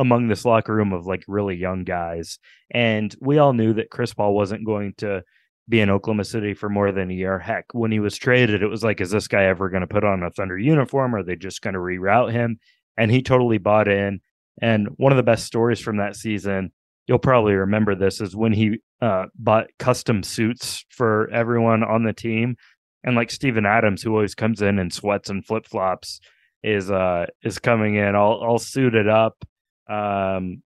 among 0.00 0.28
this 0.28 0.44
locker 0.44 0.74
room 0.74 0.92
of 0.92 1.06
like 1.06 1.24
really 1.26 1.56
young 1.56 1.84
guys 1.84 2.38
and 2.70 3.14
we 3.20 3.38
all 3.38 3.52
knew 3.52 3.72
that 3.74 3.90
Chris 3.90 4.14
Paul 4.14 4.34
wasn't 4.34 4.64
going 4.64 4.94
to 4.98 5.22
be 5.68 5.80
in 5.80 5.90
Oklahoma 5.90 6.24
City 6.24 6.54
for 6.54 6.68
more 6.68 6.92
than 6.92 7.10
a 7.10 7.14
year. 7.14 7.38
Heck, 7.38 7.66
when 7.72 7.92
he 7.92 8.00
was 8.00 8.16
traded, 8.16 8.62
it 8.62 8.68
was 8.68 8.82
like, 8.82 9.00
is 9.00 9.10
this 9.10 9.28
guy 9.28 9.44
ever 9.44 9.68
going 9.68 9.82
to 9.82 9.86
put 9.86 10.04
on 10.04 10.22
a 10.22 10.30
Thunder 10.30 10.58
uniform? 10.58 11.14
Or 11.14 11.18
are 11.18 11.22
they 11.22 11.36
just 11.36 11.60
going 11.60 11.74
to 11.74 11.80
reroute 11.80 12.32
him? 12.32 12.58
And 12.96 13.10
he 13.10 13.22
totally 13.22 13.58
bought 13.58 13.88
in. 13.88 14.20
And 14.60 14.88
one 14.96 15.12
of 15.12 15.16
the 15.16 15.22
best 15.22 15.44
stories 15.44 15.78
from 15.78 15.98
that 15.98 16.16
season, 16.16 16.72
you'll 17.06 17.18
probably 17.18 17.54
remember 17.54 17.94
this, 17.94 18.20
is 18.20 18.34
when 18.34 18.52
he 18.52 18.78
uh, 19.00 19.26
bought 19.34 19.68
custom 19.78 20.22
suits 20.22 20.84
for 20.90 21.30
everyone 21.30 21.82
on 21.84 22.04
the 22.04 22.12
team. 22.12 22.56
And 23.04 23.14
like 23.14 23.30
Steven 23.30 23.64
Adams, 23.64 24.02
who 24.02 24.12
always 24.12 24.34
comes 24.34 24.60
in 24.60 24.78
in 24.78 24.90
sweats 24.90 25.30
and 25.30 25.44
flip 25.44 25.66
flops, 25.66 26.20
is 26.64 26.90
uh 26.90 27.26
is 27.44 27.60
coming 27.60 27.94
in 27.94 28.16
all 28.16 28.44
all 28.44 28.58
suited 28.58 29.08
up. 29.08 29.44
Um, 29.88 30.62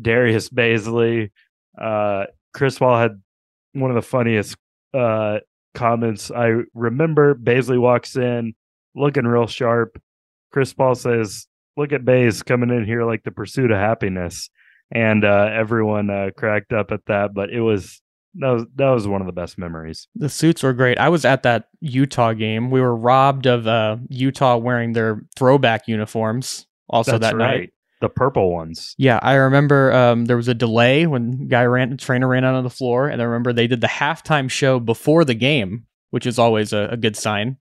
Darius 0.00 0.50
Bazley, 0.50 1.30
uh, 1.80 2.24
Chris 2.52 2.78
Paul 2.78 2.98
had 2.98 3.22
one 3.72 3.90
of 3.90 3.94
the 3.94 4.02
funniest 4.02 4.56
uh 4.92 5.38
comments 5.74 6.30
I 6.30 6.62
remember. 6.74 7.34
Baisley 7.34 7.78
walks 7.78 8.16
in 8.16 8.54
looking 8.96 9.24
real 9.24 9.46
sharp. 9.46 10.02
Chris 10.52 10.72
Paul 10.72 10.96
says, 10.96 11.46
"Look 11.76 11.92
at 11.92 12.04
Bays 12.04 12.42
coming 12.42 12.70
in 12.70 12.84
here 12.84 13.04
like 13.04 13.22
the 13.22 13.30
pursuit 13.30 13.70
of 13.70 13.78
happiness," 13.78 14.50
and 14.90 15.24
uh, 15.24 15.50
everyone 15.52 16.10
uh, 16.10 16.30
cracked 16.36 16.72
up 16.72 16.90
at 16.92 17.00
that. 17.06 17.34
But 17.34 17.50
it 17.50 17.60
was 17.60 18.00
that 18.34 18.50
was 18.50 18.64
that 18.76 18.90
was 18.90 19.08
one 19.08 19.20
of 19.20 19.26
the 19.26 19.32
best 19.32 19.58
memories. 19.58 20.08
The 20.14 20.28
suits 20.28 20.62
were 20.62 20.72
great. 20.72 20.98
I 20.98 21.08
was 21.08 21.24
at 21.24 21.42
that 21.44 21.68
Utah 21.80 22.32
game. 22.32 22.70
We 22.70 22.80
were 22.80 22.94
robbed 22.94 23.46
of 23.46 23.66
uh, 23.66 23.96
Utah 24.08 24.56
wearing 24.56 24.92
their 24.92 25.22
throwback 25.36 25.88
uniforms. 25.88 26.66
Also 26.88 27.12
That's 27.12 27.32
that 27.32 27.36
right, 27.36 27.60
night. 27.60 27.72
the 28.00 28.08
purple 28.08 28.52
ones. 28.52 28.94
Yeah, 28.96 29.18
I 29.22 29.34
remember 29.34 29.92
um, 29.92 30.26
there 30.26 30.36
was 30.36 30.48
a 30.48 30.54
delay 30.54 31.06
when 31.06 31.48
guy 31.48 31.64
ran 31.64 31.96
trainer 31.96 32.28
ran 32.28 32.44
out 32.44 32.54
on 32.54 32.62
the 32.62 32.70
floor, 32.70 33.08
and 33.08 33.20
I 33.20 33.24
remember 33.24 33.52
they 33.52 33.66
did 33.66 33.80
the 33.80 33.86
halftime 33.88 34.48
show 34.48 34.78
before 34.78 35.24
the 35.24 35.34
game, 35.34 35.86
which 36.10 36.26
is 36.26 36.38
always 36.38 36.72
a, 36.72 36.90
a 36.92 36.96
good 36.96 37.16
sign. 37.16 37.56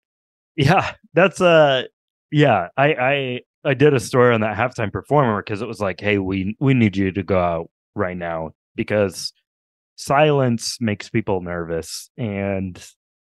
Yeah, 0.56 0.94
that's 1.14 1.42
uh 1.42 1.84
yeah, 2.32 2.68
I 2.78 2.94
I 2.94 3.40
I 3.66 3.74
did 3.74 3.94
a 3.94 4.00
story 4.00 4.34
on 4.34 4.42
that 4.42 4.56
halftime 4.56 4.92
performer 4.92 5.42
because 5.42 5.62
it 5.62 5.68
was 5.68 5.80
like, 5.80 6.00
hey, 6.00 6.20
we 6.20 6.56
we 6.60 6.74
need 6.74 6.96
you 6.96 7.12
to 7.12 7.24
go 7.24 7.40
out 7.40 7.70
right 7.96 8.16
now 8.16 8.52
because 8.76 9.34
silence 9.96 10.78
makes 10.80 11.10
people 11.10 11.42
nervous 11.42 12.10
and 12.18 12.86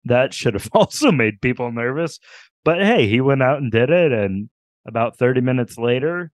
that 0.04 0.34
should 0.34 0.54
have 0.54 0.68
also 0.74 1.12
made 1.12 1.40
people 1.40 1.70
nervous. 1.70 2.18
But 2.64 2.82
hey, 2.82 3.08
he 3.08 3.20
went 3.20 3.42
out 3.42 3.58
and 3.58 3.70
did 3.70 3.90
it 3.90 4.12
and 4.12 4.48
about 4.86 5.16
30 5.16 5.40
minutes 5.40 5.78
later, 5.78 6.30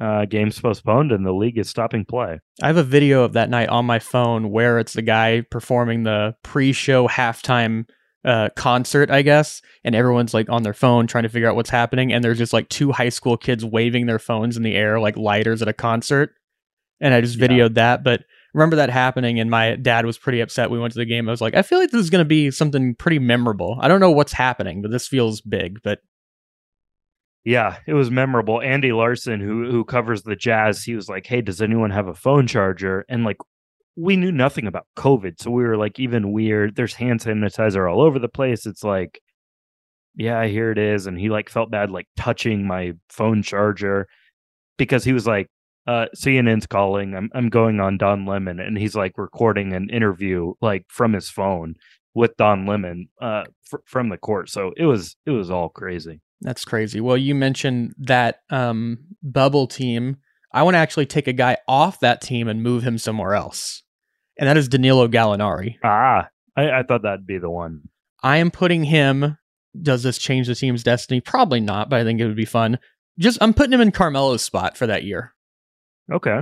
uh 0.00 0.24
game's 0.26 0.60
postponed 0.60 1.12
and 1.12 1.24
the 1.24 1.32
league 1.32 1.58
is 1.58 1.70
stopping 1.70 2.04
play. 2.04 2.40
I 2.62 2.66
have 2.66 2.76
a 2.76 2.82
video 2.82 3.22
of 3.22 3.32
that 3.34 3.48
night 3.48 3.68
on 3.68 3.86
my 3.86 4.00
phone 4.00 4.50
where 4.50 4.78
it's 4.78 4.92
the 4.92 5.02
guy 5.02 5.42
performing 5.50 6.02
the 6.02 6.34
pre-show 6.42 7.08
halftime 7.08 7.86
uh, 8.24 8.48
concert, 8.56 9.10
I 9.10 9.22
guess, 9.22 9.60
and 9.84 9.94
everyone's 9.94 10.32
like 10.34 10.48
on 10.48 10.62
their 10.62 10.72
phone 10.74 11.06
trying 11.06 11.24
to 11.24 11.28
figure 11.28 11.48
out 11.48 11.56
what's 11.56 11.70
happening, 11.70 12.12
and 12.12 12.24
there's 12.24 12.38
just 12.38 12.52
like 12.52 12.68
two 12.68 12.92
high 12.92 13.08
school 13.10 13.36
kids 13.36 13.64
waving 13.64 14.06
their 14.06 14.18
phones 14.18 14.56
in 14.56 14.62
the 14.62 14.74
air 14.76 14.98
like 15.00 15.16
lighters 15.16 15.60
at 15.62 15.68
a 15.68 15.72
concert, 15.72 16.34
and 17.00 17.12
I 17.14 17.20
just 17.20 17.38
Yeah. 17.38 17.48
videoed 17.48 17.74
that. 17.74 18.02
But 18.04 18.24
remember 18.54 18.76
that 18.76 18.90
happening, 18.90 19.40
and 19.40 19.50
my 19.50 19.76
dad 19.76 20.06
was 20.06 20.16
pretty 20.18 20.40
upset. 20.40 20.70
We 20.70 20.78
went 20.78 20.92
to 20.94 20.98
the 20.98 21.04
game. 21.04 21.28
I 21.28 21.32
was 21.32 21.40
like, 21.40 21.54
I 21.54 21.62
feel 21.62 21.78
like 21.78 21.90
this 21.90 22.00
is 22.00 22.10
going 22.10 22.24
to 22.24 22.28
be 22.28 22.50
something 22.50 22.94
pretty 22.94 23.18
memorable. 23.18 23.78
I 23.80 23.88
don't 23.88 24.00
know 24.00 24.10
what's 24.12 24.32
happening, 24.32 24.80
but 24.80 24.90
this 24.90 25.06
feels 25.08 25.40
big. 25.40 25.80
But 25.82 26.00
Yeah, 27.44 27.76
it 27.86 27.92
was 27.92 28.10
memorable. 28.10 28.62
Andy 28.62 28.92
Larsen, 28.92 29.40
who 29.40 29.70
who 29.70 29.84
covers 29.84 30.22
the 30.22 30.34
Jazz, 30.36 30.82
he 30.84 30.94
was 30.94 31.08
like, 31.10 31.26
"Hey, 31.26 31.42
does 31.42 31.60
anyone 31.60 31.90
have 31.90 32.08
a 32.08 32.14
phone 32.14 32.46
charger?" 32.46 33.04
And 33.08 33.24
like, 33.24 33.36
we 33.96 34.16
knew 34.16 34.32
nothing 34.32 34.66
about 34.66 34.86
COVID, 34.96 35.40
so 35.40 35.50
we 35.50 35.64
were 35.64 35.76
like, 35.76 35.98
even 35.98 36.32
weird. 36.32 36.76
There's 36.76 36.94
hand 36.94 37.20
sanitizer 37.20 37.90
all 37.90 38.00
over 38.00 38.18
the 38.18 38.28
place. 38.28 38.66
It's 38.66 38.84
like, 38.84 39.20
yeah, 40.16 40.44
here 40.46 40.70
it 40.70 40.78
is. 40.78 41.06
And 41.06 41.18
he 41.18 41.28
like 41.28 41.48
felt 41.48 41.70
bad 41.70 41.90
like 41.90 42.06
touching 42.16 42.66
my 42.66 42.92
phone 43.08 43.42
charger 43.42 44.06
because 44.76 45.04
he 45.04 45.12
was 45.12 45.26
like, 45.26 45.48
uh, 45.86 46.06
CNN's 46.16 46.66
calling. 46.66 47.14
I'm 47.14 47.30
I'm 47.34 47.48
going 47.48 47.80
on 47.80 47.98
Don 47.98 48.24
Lemon, 48.26 48.58
and 48.58 48.78
he's 48.78 48.94
like 48.94 49.18
recording 49.18 49.74
an 49.74 49.90
interview 49.90 50.54
like 50.60 50.86
from 50.88 51.12
his 51.12 51.28
phone 51.28 51.74
with 52.14 52.36
Don 52.36 52.66
Lemon, 52.66 53.08
uh, 53.20 53.44
fr- 53.64 53.78
from 53.84 54.08
the 54.08 54.16
court. 54.16 54.48
So 54.48 54.72
it 54.76 54.86
was 54.86 55.16
it 55.26 55.30
was 55.30 55.50
all 55.50 55.68
crazy. 55.68 56.20
That's 56.40 56.64
crazy. 56.64 57.00
Well, 57.00 57.16
you 57.16 57.34
mentioned 57.34 57.94
that 57.98 58.40
um, 58.50 58.98
bubble 59.22 59.66
team. 59.66 60.16
I 60.52 60.62
want 60.62 60.74
to 60.74 60.78
actually 60.78 61.06
take 61.06 61.26
a 61.26 61.32
guy 61.32 61.56
off 61.66 62.00
that 62.00 62.20
team 62.20 62.48
and 62.48 62.62
move 62.62 62.82
him 62.84 62.96
somewhere 62.96 63.34
else, 63.34 63.82
and 64.38 64.48
that 64.48 64.56
is 64.56 64.68
Danilo 64.68 65.08
Gallinari. 65.08 65.76
Ah, 65.84 66.28
I, 66.56 66.70
I 66.70 66.82
thought 66.82 67.02
that'd 67.02 67.26
be 67.26 67.38
the 67.38 67.50
one. 67.50 67.82
I 68.22 68.38
am 68.38 68.50
putting 68.50 68.84
him. 68.84 69.38
Does 69.80 70.02
this 70.02 70.18
change 70.18 70.46
the 70.46 70.54
team's 70.54 70.82
destiny? 70.82 71.20
Probably 71.20 71.60
not, 71.60 71.90
but 71.90 72.00
I 72.00 72.04
think 72.04 72.20
it 72.20 72.26
would 72.26 72.36
be 72.36 72.44
fun. 72.44 72.78
Just 73.18 73.38
I'm 73.40 73.54
putting 73.54 73.72
him 73.72 73.80
in 73.80 73.92
Carmelo's 73.92 74.42
spot 74.42 74.76
for 74.76 74.86
that 74.86 75.04
year. 75.04 75.34
Okay. 76.12 76.40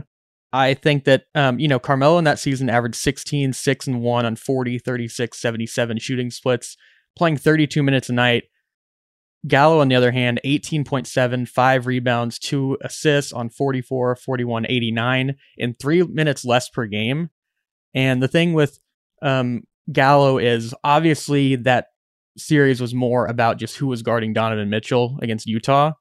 I 0.53 0.75
think 0.75 1.05
that 1.05 1.25
um, 1.35 1.59
you 1.59 1.69
know, 1.69 1.79
Carmelo 1.79 2.19
in 2.19 2.25
that 2.25 2.39
season 2.39 2.69
averaged 2.69 2.97
16, 2.97 3.55
6 3.55 3.87
and 3.87 4.03
1 4.03 4.27
on 4.27 4.37
40, 4.37 4.79
36, 4.79 5.41
77 5.41 5.99
shooting 5.99 6.31
splits, 6.31 6.77
playing 7.17 7.39
32 7.39 7.83
minutes 7.83 8.09
a 8.11 8.13
night. 8.13 8.45
Gallo, 9.47 9.81
on 9.81 9.89
the 9.89 9.97
other 9.97 10.13
hand, 10.13 10.41
18.7, 10.45 11.49
5 11.49 11.87
rebounds, 11.87 12.39
2 12.39 12.79
assists 12.83 13.33
on 13.33 13.51
44, 13.51 14.15
41, 14.17 14.67
89 14.69 15.35
in 15.57 15.75
3 15.75 16.03
minutes 16.05 16.45
less 16.45 16.69
per 16.69 16.87
game. 16.87 17.31
And 17.95 18.23
the 18.23 18.29
thing 18.29 18.53
with 18.53 18.79
um, 19.21 19.65
Gallo 19.91 20.39
is 20.39 20.75
obviously 20.83 21.57
that 21.57 21.89
series 22.37 22.81
was 22.81 22.95
more 22.95 23.27
about 23.27 23.59
just 23.59 23.77
who 23.77 23.87
was 23.87 24.03
guarding 24.03 24.33
Donovan 24.33 24.71
Mitchell 24.71 25.19
against 25.23 25.47
Utah. 25.47 25.93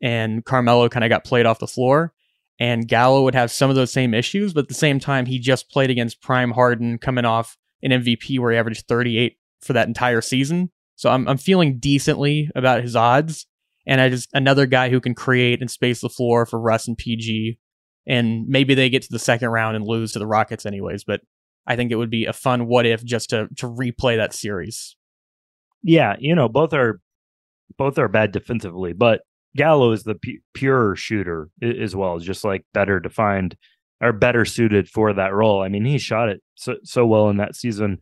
And 0.00 0.44
Carmelo 0.44 0.88
kind 0.88 1.04
of 1.04 1.08
got 1.08 1.24
played 1.24 1.46
off 1.46 1.58
the 1.58 1.66
floor 1.66 2.12
and 2.58 2.88
Gallo 2.88 3.22
would 3.22 3.34
have 3.34 3.50
some 3.50 3.70
of 3.70 3.76
those 3.76 3.92
same 3.92 4.14
issues, 4.14 4.52
but 4.52 4.64
at 4.64 4.68
the 4.68 4.74
same 4.74 4.98
time, 4.98 5.26
he 5.26 5.38
just 5.38 5.70
played 5.70 5.90
against 5.90 6.22
Prime 6.22 6.52
Harden, 6.52 6.98
coming 6.98 7.24
off 7.24 7.56
an 7.82 7.90
MVP 7.90 8.38
where 8.38 8.52
he 8.52 8.58
averaged 8.58 8.88
38 8.88 9.36
for 9.60 9.74
that 9.74 9.88
entire 9.88 10.20
season. 10.20 10.70
So 10.96 11.10
I'm 11.10 11.28
I'm 11.28 11.36
feeling 11.36 11.78
decently 11.78 12.50
about 12.54 12.82
his 12.82 12.96
odds, 12.96 13.46
and 13.86 14.00
I 14.00 14.08
just 14.08 14.30
another 14.32 14.64
guy 14.64 14.88
who 14.88 15.00
can 15.00 15.14
create 15.14 15.60
and 15.60 15.70
space 15.70 16.00
the 16.00 16.08
floor 16.08 16.46
for 16.46 16.58
Russ 16.58 16.88
and 16.88 16.96
PG, 16.96 17.58
and 18.06 18.46
maybe 18.48 18.74
they 18.74 18.90
get 18.90 19.02
to 19.02 19.12
the 19.12 19.18
second 19.18 19.48
round 19.50 19.76
and 19.76 19.86
lose 19.86 20.12
to 20.12 20.18
the 20.18 20.26
Rockets 20.26 20.66
anyways. 20.66 21.04
But 21.04 21.20
I 21.66 21.76
think 21.76 21.90
it 21.92 21.96
would 21.96 22.10
be 22.10 22.26
a 22.26 22.32
fun 22.32 22.66
what 22.66 22.86
if 22.86 23.04
just 23.04 23.30
to 23.30 23.48
to 23.56 23.66
replay 23.68 24.16
that 24.16 24.32
series. 24.34 24.96
Yeah, 25.82 26.16
you 26.18 26.34
know, 26.34 26.48
both 26.48 26.72
are 26.72 27.00
both 27.78 27.98
are 27.98 28.08
bad 28.08 28.32
defensively, 28.32 28.92
but 28.92 29.22
Gallo 29.56 29.92
is 29.92 30.04
the 30.04 30.14
pu- 30.14 30.40
pure 30.54 30.96
shooter 30.96 31.48
as 31.62 31.96
well, 31.96 32.18
just 32.18 32.44
like 32.44 32.64
better 32.74 33.00
defined 33.00 33.56
or 34.00 34.12
better 34.12 34.44
suited 34.44 34.88
for 34.88 35.12
that 35.14 35.32
role. 35.34 35.62
I 35.62 35.68
mean, 35.68 35.84
he 35.84 35.98
shot 35.98 36.28
it 36.28 36.42
so 36.54 36.76
so 36.84 37.06
well 37.06 37.28
in 37.30 37.38
that 37.38 37.56
season 37.56 37.98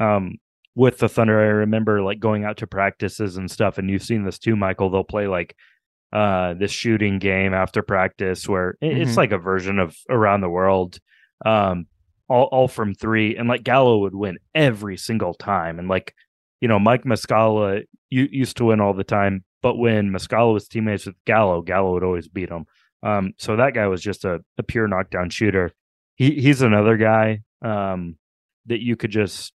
Um, 0.00 0.36
with 0.76 0.98
the 0.98 1.08
Thunder, 1.08 1.40
I 1.40 1.46
remember 1.46 2.02
like 2.02 2.20
going 2.20 2.44
out 2.44 2.56
to 2.58 2.66
practices 2.66 3.36
and 3.36 3.50
stuff, 3.50 3.78
and 3.78 3.90
you've 3.90 4.02
seen 4.04 4.24
this 4.24 4.38
too, 4.38 4.56
Michael. 4.56 4.90
They'll 4.90 5.04
play 5.04 5.26
like 5.26 5.56
uh 6.12 6.54
this 6.54 6.70
shooting 6.72 7.18
game 7.18 7.54
after 7.54 7.82
practice 7.82 8.48
where 8.48 8.76
it's 8.80 9.12
Mhm. 9.12 9.16
like 9.16 9.32
a 9.32 9.38
version 9.38 9.78
of 9.78 9.96
around 10.08 10.40
the 10.40 10.48
world 10.50 10.98
um 11.46 11.86
all, 12.28 12.44
all 12.52 12.68
from 12.68 12.94
three. 12.94 13.36
And 13.36 13.48
like 13.48 13.62
gallo 13.64 13.98
would 13.98 14.14
win 14.14 14.38
every 14.54 14.96
single 14.96 15.34
time. 15.34 15.78
And 15.78 15.88
like 15.88 16.14
you 16.60 16.68
know 16.68 16.78
mike 16.78 17.04
muscala 17.04 17.82
you, 18.08 18.28
used 18.30 18.56
to 18.58 18.64
win 18.66 18.80
all 18.80 18.94
the 18.94 19.04
time. 19.04 19.44
But 19.62 19.76
when 19.76 20.10
muscala 20.10 20.52
was 20.52 20.68
teammates 20.68 21.06
with 21.06 21.16
gallo 21.26 21.62
gallo 21.62 21.92
would 21.94 22.04
always 22.04 22.28
beat 22.28 22.48
him. 22.50 22.66
Um 23.02 23.32
so 23.38 23.56
that 23.56 23.74
guy 23.74 23.86
was 23.86 24.02
just 24.02 24.24
a, 24.24 24.40
a 24.58 24.62
pure 24.62 24.88
knockdown 24.88 25.30
shooter. 25.30 25.72
He 26.16 26.40
he's 26.40 26.60
another 26.62 26.96
guy 26.96 27.40
um 27.62 28.16
that 28.66 28.80
you 28.82 28.96
could 28.96 29.10
just 29.10 29.52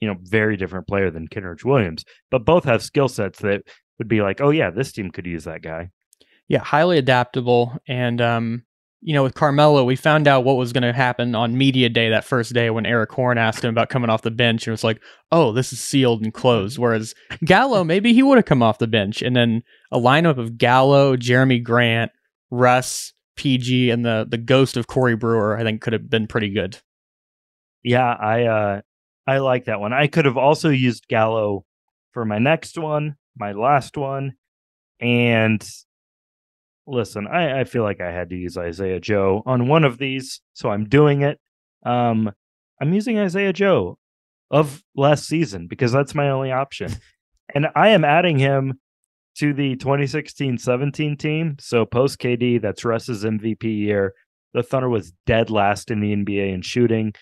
you 0.00 0.08
know 0.08 0.16
very 0.20 0.56
different 0.56 0.86
player 0.88 1.10
than 1.10 1.28
Kenrich 1.28 1.64
williams. 1.64 2.04
But 2.30 2.44
both 2.44 2.64
have 2.64 2.82
skill 2.82 3.08
sets 3.08 3.38
that 3.40 3.62
would 4.02 4.08
be 4.08 4.20
like, 4.20 4.40
oh 4.40 4.50
yeah, 4.50 4.70
this 4.70 4.92
team 4.92 5.10
could 5.10 5.26
use 5.26 5.44
that 5.44 5.62
guy. 5.62 5.90
Yeah, 6.48 6.58
highly 6.58 6.98
adaptable. 6.98 7.78
And, 7.86 8.20
um, 8.20 8.64
you 9.00 9.14
know, 9.14 9.22
with 9.22 9.34
Carmelo, 9.34 9.84
we 9.84 9.96
found 9.96 10.26
out 10.26 10.44
what 10.44 10.56
was 10.56 10.72
going 10.72 10.82
to 10.82 10.92
happen 10.92 11.34
on 11.34 11.56
media 11.56 11.88
day 11.88 12.10
that 12.10 12.24
first 12.24 12.52
day 12.52 12.68
when 12.70 12.84
Erik 12.84 13.10
Horne 13.12 13.38
asked 13.38 13.64
him 13.64 13.70
about 13.70 13.88
coming 13.88 14.10
off 14.10 14.22
the 14.22 14.30
bench. 14.30 14.66
And 14.66 14.72
it 14.72 14.72
was 14.72 14.84
like, 14.84 15.00
oh, 15.30 15.52
this 15.52 15.72
is 15.72 15.80
sealed 15.80 16.22
and 16.22 16.34
closed. 16.34 16.78
Whereas 16.78 17.14
Gallo, 17.44 17.84
maybe 17.84 18.12
he 18.12 18.22
would 18.22 18.38
have 18.38 18.44
come 18.44 18.62
off 18.62 18.78
the 18.78 18.86
bench. 18.86 19.22
And 19.22 19.34
then 19.36 19.62
a 19.90 19.98
lineup 19.98 20.38
of 20.38 20.58
Gallo, 20.58 21.16
Jerami 21.16 21.62
Grant, 21.62 22.12
Russ, 22.50 23.12
PG, 23.36 23.90
and 23.90 24.04
the 24.04 24.26
the 24.28 24.38
ghost 24.38 24.76
of 24.76 24.86
Corey 24.86 25.16
Brewer, 25.16 25.56
I 25.56 25.62
think 25.62 25.80
could 25.80 25.94
have 25.94 26.10
been 26.10 26.26
pretty 26.26 26.50
good. 26.50 26.78
Yeah, 27.82 28.12
I 28.12 28.44
uh 28.44 28.80
I 29.26 29.38
like 29.38 29.64
that 29.64 29.80
one. 29.80 29.92
I 29.92 30.06
could 30.06 30.26
have 30.26 30.36
also 30.36 30.68
used 30.68 31.08
Gallo 31.08 31.64
for 32.12 32.24
my 32.24 32.38
next 32.38 32.78
one, 32.78 33.16
my 33.36 33.52
last 33.52 33.96
one, 33.96 34.32
and 35.00 35.66
listen, 36.86 37.26
I, 37.26 37.60
I 37.60 37.64
feel 37.64 37.82
like 37.82 38.00
I 38.00 38.10
had 38.10 38.30
to 38.30 38.36
use 38.36 38.56
Isaiah 38.56 39.00
Joe 39.00 39.42
on 39.46 39.68
one 39.68 39.84
of 39.84 39.98
these, 39.98 40.40
so 40.52 40.70
I'm 40.70 40.88
doing 40.88 41.22
it. 41.22 41.38
Um 41.84 42.32
I'm 42.80 42.92
using 42.92 43.18
Isaiah 43.18 43.52
Joe 43.52 43.98
of 44.50 44.82
last 44.96 45.26
season 45.26 45.68
because 45.68 45.92
that's 45.92 46.14
my 46.14 46.30
only 46.30 46.50
option. 46.50 46.92
and 47.54 47.68
I 47.76 47.88
am 47.90 48.04
adding 48.04 48.38
him 48.38 48.80
to 49.36 49.54
the 49.54 49.76
2016-17 49.76 51.18
team. 51.18 51.56
So 51.60 51.86
post 51.86 52.18
KD, 52.18 52.60
that's 52.60 52.84
Russ's 52.84 53.24
MVP 53.24 53.64
year. 53.64 54.14
The 54.52 54.62
Thunder 54.62 54.88
was 54.88 55.12
dead 55.26 55.48
last 55.48 55.90
in 55.90 56.00
the 56.00 56.14
NBA 56.14 56.52
in 56.52 56.62
shooting. 56.62 57.14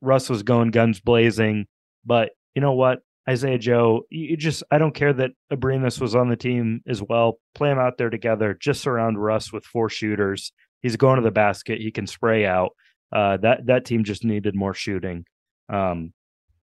Russ 0.00 0.28
was 0.28 0.42
going 0.42 0.70
guns 0.70 1.00
blazing, 1.00 1.66
but 2.04 2.30
you 2.54 2.60
know 2.60 2.74
what? 2.74 3.00
Isaiah 3.28 3.58
Joe, 3.58 4.02
you 4.10 4.36
just 4.36 4.62
I 4.70 4.78
don't 4.78 4.94
care 4.94 5.12
that 5.12 5.30
Abrines 5.52 6.00
was 6.00 6.14
on 6.14 6.28
the 6.28 6.36
team 6.36 6.82
as 6.86 7.02
well. 7.02 7.38
Play 7.54 7.70
them 7.70 7.78
out 7.78 7.96
there 7.96 8.10
together. 8.10 8.56
Just 8.58 8.82
surround 8.82 9.22
Russ 9.22 9.52
with 9.52 9.64
four 9.64 9.88
shooters. 9.88 10.52
He's 10.82 10.96
going 10.96 11.16
to 11.16 11.22
the 11.22 11.30
basket. 11.30 11.80
He 11.80 11.90
can 11.90 12.06
spray 12.06 12.44
out. 12.44 12.70
Uh, 13.10 13.38
that 13.38 13.66
that 13.66 13.84
team 13.84 14.04
just 14.04 14.24
needed 14.24 14.54
more 14.54 14.74
shooting, 14.74 15.24
um, 15.68 16.12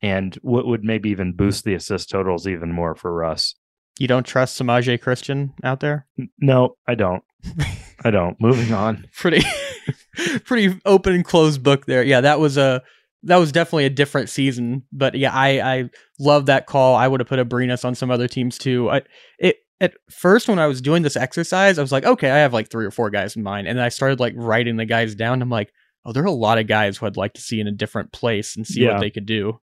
and 0.02 0.36
what 0.42 0.68
would 0.68 0.84
maybe 0.84 1.10
even 1.10 1.34
boost 1.34 1.64
the 1.64 1.74
assist 1.74 2.10
totals 2.10 2.48
even 2.48 2.72
more 2.72 2.96
for 2.96 3.14
Russ. 3.14 3.56
You 4.00 4.08
don't 4.08 4.26
trust 4.26 4.60
Semaj 4.60 5.00
Christon 5.00 5.54
out 5.64 5.80
there? 5.80 6.08
No, 6.40 6.76
I 6.88 6.96
don't. 6.96 7.24
I 8.04 8.12
don't. 8.12 8.40
Moving 8.42 8.74
on. 8.74 9.08
pretty 9.16 9.46
pretty 10.46 10.80
open 10.86 11.14
and 11.14 11.26
closed 11.26 11.64
book 11.64 11.86
there. 11.86 12.04
Yeah, 12.04 12.22
that 12.22 12.40
was 12.40 12.58
a 12.58 12.82
that 13.24 13.38
was 13.38 13.52
definitely 13.52 13.86
a 13.86 13.90
different 13.90 14.30
season. 14.30 14.84
But 14.92 15.16
yeah, 15.16 15.32
I 15.34 15.60
I 15.78 15.90
love 16.20 16.46
that 16.48 16.66
call. 16.68 16.96
I 16.96 17.08
would 17.08 17.20
have 17.20 17.28
put 17.28 17.40
Abrines 17.40 17.86
on 17.86 17.96
some 17.96 18.12
other 18.12 18.28
teams 18.28 18.58
too. 18.58 18.90
I 18.90 19.02
it 19.40 19.58
at 19.82 19.96
first 20.10 20.48
when 20.48 20.60
I 20.60 20.68
was 20.68 20.82
doing 20.82 21.04
this 21.04 21.16
exercise, 21.18 21.78
I 21.78 21.82
was 21.82 21.92
like, 21.92 22.06
okay, 22.06 22.30
I 22.30 22.38
have 22.38 22.54
like 22.54 22.70
three 22.70 22.86
or 22.86 22.92
four 22.92 23.10
guys 23.10 23.36
in 23.36 23.44
mind, 23.44 23.68
and 23.68 23.78
then 23.78 23.86
I 23.86 23.90
started 23.90 24.20
like 24.20 24.34
writing 24.36 24.78
the 24.78 24.86
guys 24.86 25.16
down. 25.16 25.42
I'm 25.42 25.50
like, 25.50 25.72
oh, 26.06 26.12
there 26.12 26.24
are 26.24 26.28
a 26.28 26.32
lot 26.32 26.58
of 26.58 26.68
guys 26.68 26.98
who 26.98 27.06
I'd 27.06 27.18
like 27.18 27.34
to 27.34 27.42
see 27.42 27.60
in 27.60 27.68
a 27.68 27.72
different 27.72 28.12
place 28.12 28.56
and 28.56 28.66
see 28.68 28.82
Yeah. 28.82 28.94
what 28.94 29.00
they 29.02 29.10
could 29.10 29.26
do. 29.26 29.60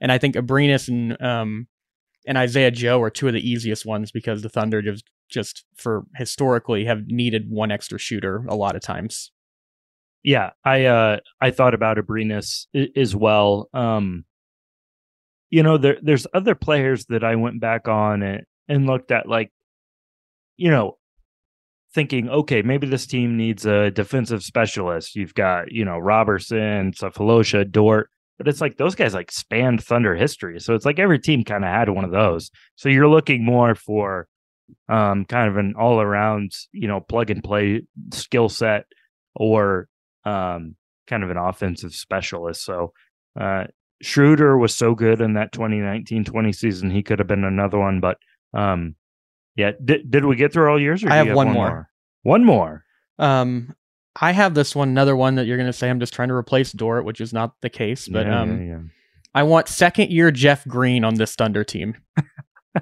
And 0.00 0.10
I 0.12 0.18
think 0.18 0.34
Abrines 0.34 0.88
and 0.88 1.20
um 1.22 1.66
and 2.26 2.38
Isaiah 2.38 2.70
Joe 2.70 3.02
are 3.02 3.10
two 3.10 3.28
of 3.28 3.34
the 3.34 3.48
easiest 3.48 3.84
ones 3.86 4.10
because 4.10 4.42
the 4.42 4.48
Thunder 4.48 4.80
just 4.82 5.04
just 5.30 5.64
for 5.76 6.04
historically 6.16 6.84
have 6.84 7.06
needed 7.06 7.46
one 7.48 7.70
extra 7.70 7.98
shooter 7.98 8.44
a 8.48 8.54
lot 8.56 8.76
of 8.76 8.82
times. 8.82 9.30
Yeah, 10.24 10.50
I 10.64 10.86
uh 10.86 11.18
I 11.40 11.50
thought 11.50 11.74
about 11.74 11.98
Abrines 11.98 12.66
as 12.96 13.14
well. 13.14 13.68
Um 13.74 14.24
you 15.50 15.62
know, 15.62 15.76
there 15.78 15.98
there's 16.02 16.26
other 16.34 16.54
players 16.54 17.06
that 17.06 17.22
I 17.22 17.36
went 17.36 17.60
back 17.60 17.86
on 17.86 18.22
and, 18.22 18.42
and 18.66 18.86
looked 18.86 19.12
at 19.12 19.28
like 19.28 19.52
you 20.56 20.70
know, 20.70 20.96
thinking, 21.94 22.28
okay, 22.28 22.62
maybe 22.62 22.86
this 22.86 23.06
team 23.06 23.36
needs 23.36 23.66
a 23.66 23.90
defensive 23.90 24.42
specialist. 24.42 25.14
You've 25.14 25.34
got, 25.34 25.70
you 25.72 25.84
know, 25.84 25.98
Robertson, 25.98 26.92
Sefolosha, 26.92 27.70
Dort, 27.70 28.08
but 28.38 28.48
it's 28.48 28.60
like 28.60 28.76
those 28.76 28.94
guys 28.94 29.14
like 29.14 29.30
spanned 29.30 29.82
Thunder 29.82 30.14
history. 30.14 30.58
So 30.60 30.74
it's 30.74 30.86
like 30.86 30.98
every 30.98 31.18
team 31.18 31.44
kind 31.44 31.64
of 31.64 31.70
had 31.70 31.88
one 31.90 32.04
of 32.04 32.10
those. 32.12 32.50
So 32.76 32.88
you're 32.88 33.08
looking 33.08 33.44
more 33.44 33.74
for 33.74 34.26
um 34.88 35.26
kind 35.26 35.48
of 35.48 35.58
an 35.58 35.74
all 35.78 36.00
around, 36.00 36.52
you 36.72 36.88
know, 36.88 37.00
plug 37.00 37.30
and 37.30 37.44
play 37.44 37.82
skill 38.12 38.48
set 38.48 38.86
or 39.36 39.88
um 40.24 40.76
kind 41.06 41.22
of 41.22 41.30
an 41.30 41.36
offensive 41.36 41.94
specialist. 41.94 42.64
So 42.64 42.92
uh 43.38 43.64
Schroeder 44.02 44.58
was 44.58 44.74
so 44.74 44.94
good 44.94 45.20
in 45.20 45.34
that 45.34 45.52
2019-20 45.52 46.54
season. 46.54 46.90
He 46.90 47.02
could 47.02 47.18
have 47.20 47.28
been 47.28 47.44
another 47.44 47.78
one, 47.78 48.00
but 48.00 48.18
um 48.52 48.96
yeah, 49.56 49.72
did 49.82 50.10
did 50.10 50.24
we 50.24 50.36
get 50.36 50.52
through 50.52 50.70
all 50.70 50.80
yours? 50.80 51.04
Or 51.04 51.10
I 51.10 51.20
you 51.22 51.28
have 51.28 51.36
one 51.36 51.52
more. 51.52 51.88
One 52.22 52.44
more. 52.44 52.84
Um, 53.18 53.74
I 54.20 54.32
have 54.32 54.54
this 54.54 54.74
one, 54.74 54.88
another 54.88 55.16
one 55.16 55.36
that 55.36 55.46
you're 55.46 55.56
going 55.56 55.68
to 55.68 55.72
say 55.72 55.90
I'm 55.90 56.00
just 56.00 56.14
trying 56.14 56.28
to 56.28 56.34
replace 56.34 56.72
Dort, 56.72 57.04
which 57.04 57.20
is 57.20 57.32
not 57.32 57.54
the 57.60 57.70
case. 57.70 58.08
But 58.08 58.26
Yeah, 58.26 58.40
um, 58.40 58.62
yeah, 58.62 58.74
yeah. 58.74 58.80
I 59.34 59.42
want 59.42 59.68
second 59.68 60.10
year 60.10 60.30
Jeff 60.30 60.66
Green 60.66 61.04
on 61.04 61.14
this 61.14 61.34
Thunder 61.34 61.64
team. 61.64 61.96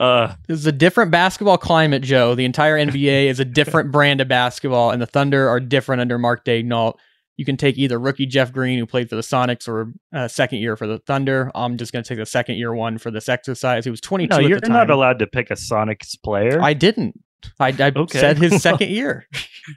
Uh, 0.00 0.34
This 0.46 0.58
is 0.58 0.66
a 0.66 0.72
different 0.72 1.10
basketball 1.10 1.58
climate, 1.58 2.02
Joe. 2.02 2.34
The 2.34 2.44
entire 2.44 2.76
NBA 2.78 3.26
is 3.28 3.40
a 3.40 3.44
different 3.44 3.92
brand 3.92 4.20
of 4.20 4.28
basketball, 4.28 4.90
and 4.90 5.00
the 5.00 5.06
Thunder 5.06 5.48
are 5.48 5.60
different 5.60 6.00
under 6.00 6.18
Mark 6.18 6.44
Daignault. 6.44 6.94
You 7.38 7.44
can 7.44 7.56
take 7.58 7.76
either 7.76 7.98
rookie 7.98 8.24
Jeff 8.26 8.50
Green, 8.52 8.78
who 8.78 8.86
played 8.86 9.10
for 9.10 9.16
the 9.16 9.22
Sonics, 9.22 9.68
or 9.68 9.92
uh, 10.14 10.26
second 10.26 10.60
year 10.60 10.74
for 10.76 10.86
the 10.86 10.98
Thunder. 10.98 11.50
I'm 11.54 11.76
just 11.76 11.92
going 11.92 12.02
to 12.02 12.08
take 12.08 12.18
the 12.18 12.24
second 12.26 12.56
year 12.56 12.74
one 12.74 12.96
for 12.98 13.10
this 13.10 13.28
exercise. 13.28 13.84
He 13.84 13.90
was 13.90 14.00
22 14.00 14.30
no, 14.34 14.46
you're 14.48 14.58
the 14.60 14.68
time. 14.68 14.76
not 14.76 14.90
allowed 14.90 15.18
to 15.18 15.26
pick 15.26 15.50
a 15.50 15.54
Sonics 15.54 16.14
player. 16.22 16.62
I 16.62 16.72
didn't. 16.72 17.22
I, 17.60 17.68
I 17.68 17.92
Okay. 17.94 18.18
said 18.18 18.38
his 18.38 18.62
second 18.62 18.88
year. 18.90 19.26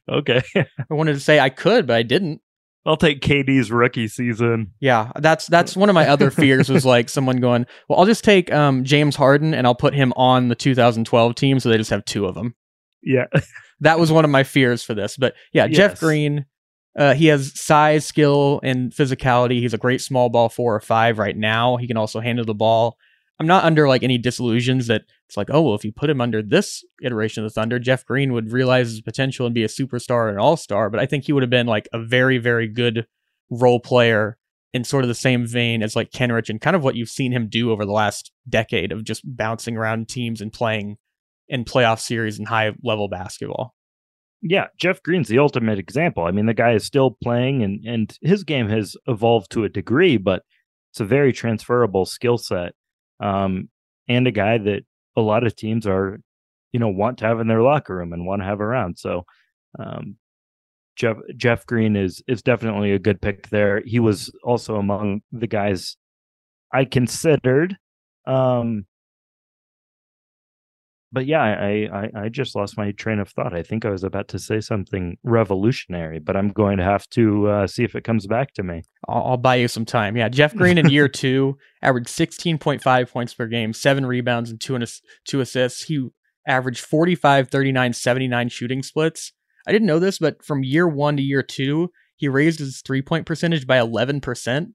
okay, 0.10 0.42
I 0.56 0.66
wanted 0.94 1.14
to 1.14 1.20
say 1.20 1.40
I 1.40 1.50
could, 1.50 1.86
but 1.86 1.98
I 1.98 2.04
didn't. 2.04 2.42
I'll 2.86 2.98
take 2.98 3.22
KD's 3.22 3.72
rookie 3.72 4.08
season. 4.08 4.74
Yeah, 4.80 5.12
that's 5.20 5.48
that's 5.48 5.76
one 5.76 5.90
of 5.90 5.96
my 5.96 6.08
other 6.08 6.32
fears 6.32 6.70
was 6.70 6.86
like 6.86 7.10
someone 7.10 7.38
going, 7.38 7.66
well, 7.88 8.00
I'll 8.00 8.06
just 8.06 8.24
take 8.24 8.52
um, 8.52 8.84
James 8.84 9.16
Harden 9.16 9.54
and 9.54 9.68
I'll 9.68 9.76
put 9.76 9.94
him 9.94 10.14
on 10.16 10.48
the 10.48 10.56
2012 10.56 11.36
team, 11.36 11.60
so 11.60 11.70
they 11.70 11.78
just 11.78 11.90
have 11.90 12.06
two 12.06 12.26
of 12.26 12.36
them. 12.36 12.56
Yeah, 13.04 13.26
That 13.82 14.00
was 14.00 14.12
one 14.12 14.26
of 14.26 14.32
my 14.32 14.44
fears 14.44 14.84
for 14.84 14.94
this. 14.94 15.18
But 15.18 15.36
yeah, 15.54 15.68
Jeff 15.68 16.00
Green, 16.00 16.46
uh, 16.98 17.14
he 17.14 17.28
has 17.28 17.60
size, 17.60 18.06
skill, 18.06 18.60
and 18.64 18.92
physicality. 18.92 19.60
He's 19.60 19.74
a 19.74 19.78
great 19.78 20.02
small 20.02 20.30
ball 20.30 20.50
four 20.50 20.76
or 20.76 20.82
five 20.82 21.18
right 21.18 21.36
now. 21.36 21.78
He 21.78 21.88
can 21.88 21.98
also 21.98 22.20
handle 22.20 22.46
the 22.46 22.54
ball. 22.54 22.98
I'm 23.40 23.48
not 23.48 23.64
under 23.64 23.88
like 23.88 24.04
any 24.04 24.18
disillusions 24.18 24.88
that 24.88 25.04
it's 25.28 25.38
like, 25.38 25.50
oh 25.50 25.62
well, 25.62 25.76
if 25.76 25.86
you 25.86 25.92
put 25.94 26.10
him 26.10 26.20
under 26.20 26.42
this 26.42 26.84
iteration 27.02 27.44
of 27.44 27.50
the 27.50 27.54
Thunder, 27.54 27.80
Jeff 27.80 28.06
Green 28.06 28.34
would 28.34 28.52
realize 28.52 28.90
his 28.90 29.02
potential 29.02 29.46
and 29.46 29.56
be 29.56 29.64
a 29.64 29.68
superstar 29.68 30.28
and 30.28 30.38
an 30.38 30.42
all 30.44 30.58
star. 30.58 30.90
But 30.90 31.00
I 31.00 31.06
think 31.06 31.24
he 31.26 31.32
would 31.34 31.44
have 31.44 31.50
been 31.50 31.68
like 31.68 31.88
a 31.94 32.04
very, 32.04 32.38
very 32.38 32.68
good 32.68 33.08
role 33.50 33.80
player 33.80 34.38
in 34.74 34.84
sort 34.84 35.04
of 35.04 35.08
the 35.08 35.16
same 35.16 35.48
vein 35.48 35.82
as 35.82 35.96
like 35.96 36.12
Kenrich 36.12 36.50
and 36.50 36.62
kind 36.62 36.76
of 36.76 36.84
what 36.84 36.96
you've 36.96 37.10
seen 37.10 37.32
him 37.32 37.48
do 37.48 37.72
over 37.72 37.86
the 37.86 37.92
last 37.92 38.32
decade 38.48 38.92
of 38.92 39.04
just 39.04 39.22
bouncing 39.26 39.78
around 39.78 40.10
teams 40.10 40.42
and 40.42 40.54
playing 40.54 40.98
in 41.48 41.66
playoff 41.66 42.00
series 42.00 42.38
and 42.38 42.48
high 42.48 42.74
level 42.84 43.08
basketball. 43.08 43.74
yeah. 44.42 44.68
Jeff 44.78 45.02
Green's 45.02 45.28
the 45.28 45.40
ultimate 45.40 45.80
example. 45.80 46.26
I 46.26 46.32
mean, 46.32 46.46
the 46.46 46.54
guy 46.54 46.74
is 46.74 46.86
still 46.86 47.18
playing, 47.24 47.64
and 47.64 47.84
and 47.86 48.18
his 48.22 48.44
game 48.44 48.70
has 48.70 48.96
evolved 49.08 49.52
to 49.52 49.64
a 49.64 49.70
degree, 49.70 50.18
but 50.18 50.44
it's 50.92 51.00
a 51.00 51.06
very 51.06 51.34
transferable 51.34 52.06
skill 52.06 52.38
set, 52.38 52.74
um, 53.20 53.70
and 54.08 54.28
a 54.28 54.32
guy 54.32 54.58
that 54.58 54.84
a 55.16 55.22
lot 55.22 55.46
of 55.46 55.56
teams 55.56 55.86
are, 55.86 56.20
you 56.72 56.80
know, 56.80 56.90
want 56.90 57.18
to 57.20 57.26
have 57.26 57.40
in 57.40 57.48
their 57.48 57.62
locker 57.62 57.96
room 57.96 58.14
and 58.14 58.26
want 58.26 58.42
to 58.42 58.46
have 58.46 58.62
around. 58.62 58.98
So, 58.98 59.26
um, 59.78 60.18
Jeff 60.96 61.18
Jeff 61.38 61.66
Green 61.66 61.96
is 61.96 62.22
is 62.28 62.42
definitely 62.42 62.92
a 62.92 63.00
good 63.00 63.22
pick 63.22 63.50
there. 63.50 63.82
He 63.86 64.00
was 64.00 64.32
also 64.44 64.76
among 64.76 65.22
the 65.32 65.48
guys 65.48 65.96
I 66.74 66.86
considered. 66.86 67.78
Um, 68.28 68.86
but 71.12 71.26
yeah, 71.26 71.42
I, 71.42 71.88
I 71.92 72.24
I 72.24 72.30
just 72.30 72.56
lost 72.56 72.78
my 72.78 72.92
train 72.92 73.20
of 73.20 73.30
thought. 73.30 73.54
I 73.54 73.64
think 73.64 73.86
I 73.86 73.90
was 73.90 74.04
about 74.04 74.28
to 74.30 74.40
say 74.40 74.60
something 74.60 75.18
revolutionary, 75.24 76.20
but 76.20 76.36
I'm 76.36 76.50
going 76.50 76.78
to 76.78 76.84
have 76.84 77.08
to 77.12 77.48
uh, 77.48 77.68
see 77.68 77.84
if 77.84 77.96
it 77.96 78.04
comes 78.04 78.28
back 78.28 78.54
to 78.54 78.64
me. 78.64 78.84
I'll, 79.08 79.24
I'll 79.24 79.38
buy 79.38 79.56
you 79.56 79.68
some 79.68 79.86
time. 79.86 80.16
Yeah, 80.16 80.30
Jeff 80.30 80.56
Green 80.56 80.78
in 80.78 80.90
year 80.92 81.08
two 81.08 81.58
averaged 81.82 82.10
16.5 82.10 83.12
points 83.12 83.34
per 83.34 83.48
game, 83.48 83.74
seven 83.74 84.06
rebounds 84.06 84.52
and 84.52 84.62
two 84.62 84.76
and 84.76 84.86
two 85.26 85.42
assists. 85.42 85.84
He 85.84 86.10
averaged 86.48 86.82
45, 86.82 87.50
39, 87.50 87.94
79 87.94 88.50
shooting 88.50 88.84
splits. 88.84 89.34
I 89.68 89.72
didn't 89.72 89.88
know 89.88 90.00
this, 90.00 90.20
but 90.20 90.44
from 90.44 90.64
year 90.64 90.88
one 90.88 91.18
to 91.18 91.24
year 91.24 91.44
two, 91.44 91.92
he 92.16 92.28
raised 92.28 92.60
his 92.60 92.82
three 92.82 93.02
point 93.02 93.26
percentage 93.26 93.66
by 93.66 93.78
11%. 93.78 94.74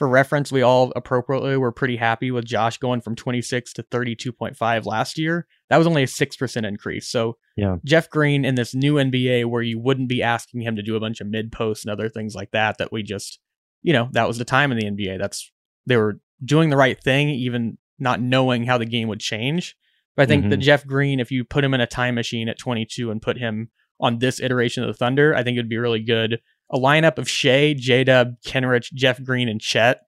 For 0.00 0.08
reference, 0.08 0.50
we 0.50 0.62
all 0.62 0.94
appropriately 0.96 1.58
were 1.58 1.72
pretty 1.72 1.98
happy 1.98 2.30
with 2.30 2.46
Josh 2.46 2.78
going 2.78 3.02
from 3.02 3.14
26 3.14 3.74
to 3.74 3.82
32.5 3.82 4.86
last 4.86 5.18
year. 5.18 5.46
That 5.68 5.76
was 5.76 5.86
only 5.86 6.04
a 6.04 6.06
6% 6.06 6.66
increase. 6.66 7.06
So, 7.06 7.36
yeah. 7.54 7.76
Jeff 7.84 8.08
Green 8.08 8.46
in 8.46 8.54
this 8.54 8.74
new 8.74 8.94
NBA 8.94 9.44
where 9.44 9.60
you 9.60 9.78
wouldn't 9.78 10.08
be 10.08 10.22
asking 10.22 10.62
him 10.62 10.76
to 10.76 10.82
do 10.82 10.96
a 10.96 11.00
bunch 11.00 11.20
of 11.20 11.26
mid 11.26 11.52
posts 11.52 11.84
and 11.84 11.92
other 11.92 12.08
things 12.08 12.34
like 12.34 12.50
that, 12.52 12.78
that 12.78 12.90
we 12.90 13.02
just, 13.02 13.40
you 13.82 13.92
know, 13.92 14.08
that 14.12 14.26
was 14.26 14.38
the 14.38 14.46
time 14.46 14.72
in 14.72 14.78
the 14.78 14.86
NBA. 14.86 15.18
That's, 15.18 15.52
they 15.84 15.98
were 15.98 16.18
doing 16.42 16.70
the 16.70 16.78
right 16.78 16.98
thing, 16.98 17.28
even 17.28 17.76
not 17.98 18.22
knowing 18.22 18.64
how 18.64 18.78
the 18.78 18.86
game 18.86 19.08
would 19.08 19.20
change. 19.20 19.76
But 20.16 20.22
I 20.22 20.26
think 20.26 20.44
mm-hmm. 20.44 20.50
that 20.52 20.60
Jeff 20.60 20.86
Green, 20.86 21.20
if 21.20 21.30
you 21.30 21.44
put 21.44 21.62
him 21.62 21.74
in 21.74 21.82
a 21.82 21.86
time 21.86 22.14
machine 22.14 22.48
at 22.48 22.58
22 22.58 23.10
and 23.10 23.20
put 23.20 23.36
him 23.36 23.68
on 24.00 24.18
this 24.18 24.40
iteration 24.40 24.82
of 24.82 24.86
the 24.86 24.94
Thunder, 24.94 25.34
I 25.34 25.42
think 25.42 25.58
it 25.58 25.60
would 25.60 25.68
be 25.68 25.76
really 25.76 26.02
good 26.02 26.40
a 26.70 26.78
lineup 26.78 27.18
of 27.18 27.28
Shai, 27.28 27.74
J 27.76 28.04
Dub, 28.04 28.34
Kenrich, 28.46 28.92
Jeff 28.92 29.22
Green, 29.22 29.48
and 29.48 29.60
Chet 29.60 30.00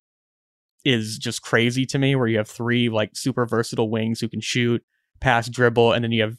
is 0.85 1.19
just 1.19 1.43
crazy 1.43 1.87
to 1.87 1.99
me. 1.99 2.15
Where 2.15 2.29
you 2.29 2.39
have 2.39 2.49
three 2.49 2.89
like 2.89 3.11
super 3.15 3.47
versatile 3.47 3.91
wings 3.91 4.21
who 4.21 4.29
can 4.29 4.41
shoot, 4.41 4.83
pass, 5.21 5.49
dribble, 5.49 5.93
and 5.93 6.05
then 6.05 6.13
you 6.13 6.23
have 6.23 6.37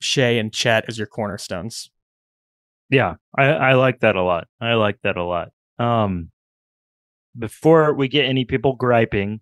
Shai 0.00 0.30
and 0.30 0.52
Chet 0.52 0.84
as 0.88 0.98
your 0.98 1.06
cornerstones. 1.06 1.90
Yeah, 2.88 3.14
I, 3.36 3.44
I 3.44 3.72
like 3.74 4.00
that 4.00 4.16
a 4.16 4.22
lot. 4.22 4.48
I 4.60 4.74
like 4.74 4.98
that 5.02 5.16
a 5.16 5.24
lot. 5.24 5.50
Um, 5.78 6.30
before 7.38 7.94
we 7.94 8.08
get 8.08 8.24
any 8.26 8.44
people 8.44 8.74
griping, 8.74 9.40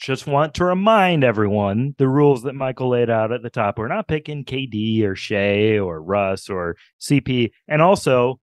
just 0.00 0.26
want 0.26 0.54
to 0.54 0.64
remind 0.64 1.24
everyone 1.24 1.94
the 1.98 2.08
rules 2.08 2.42
that 2.44 2.54
Michael 2.54 2.90
laid 2.90 3.10
out 3.10 3.32
at 3.32 3.42
the 3.42 3.50
top. 3.50 3.78
We're 3.78 3.88
not 3.88 4.08
picking 4.08 4.44
KD 4.44 5.02
or 5.04 5.14
Shai 5.14 5.78
or 5.78 6.00
Russ 6.00 6.48
or 6.48 6.76
CP. 7.00 7.50
And 7.68 7.82
also, 7.82 8.40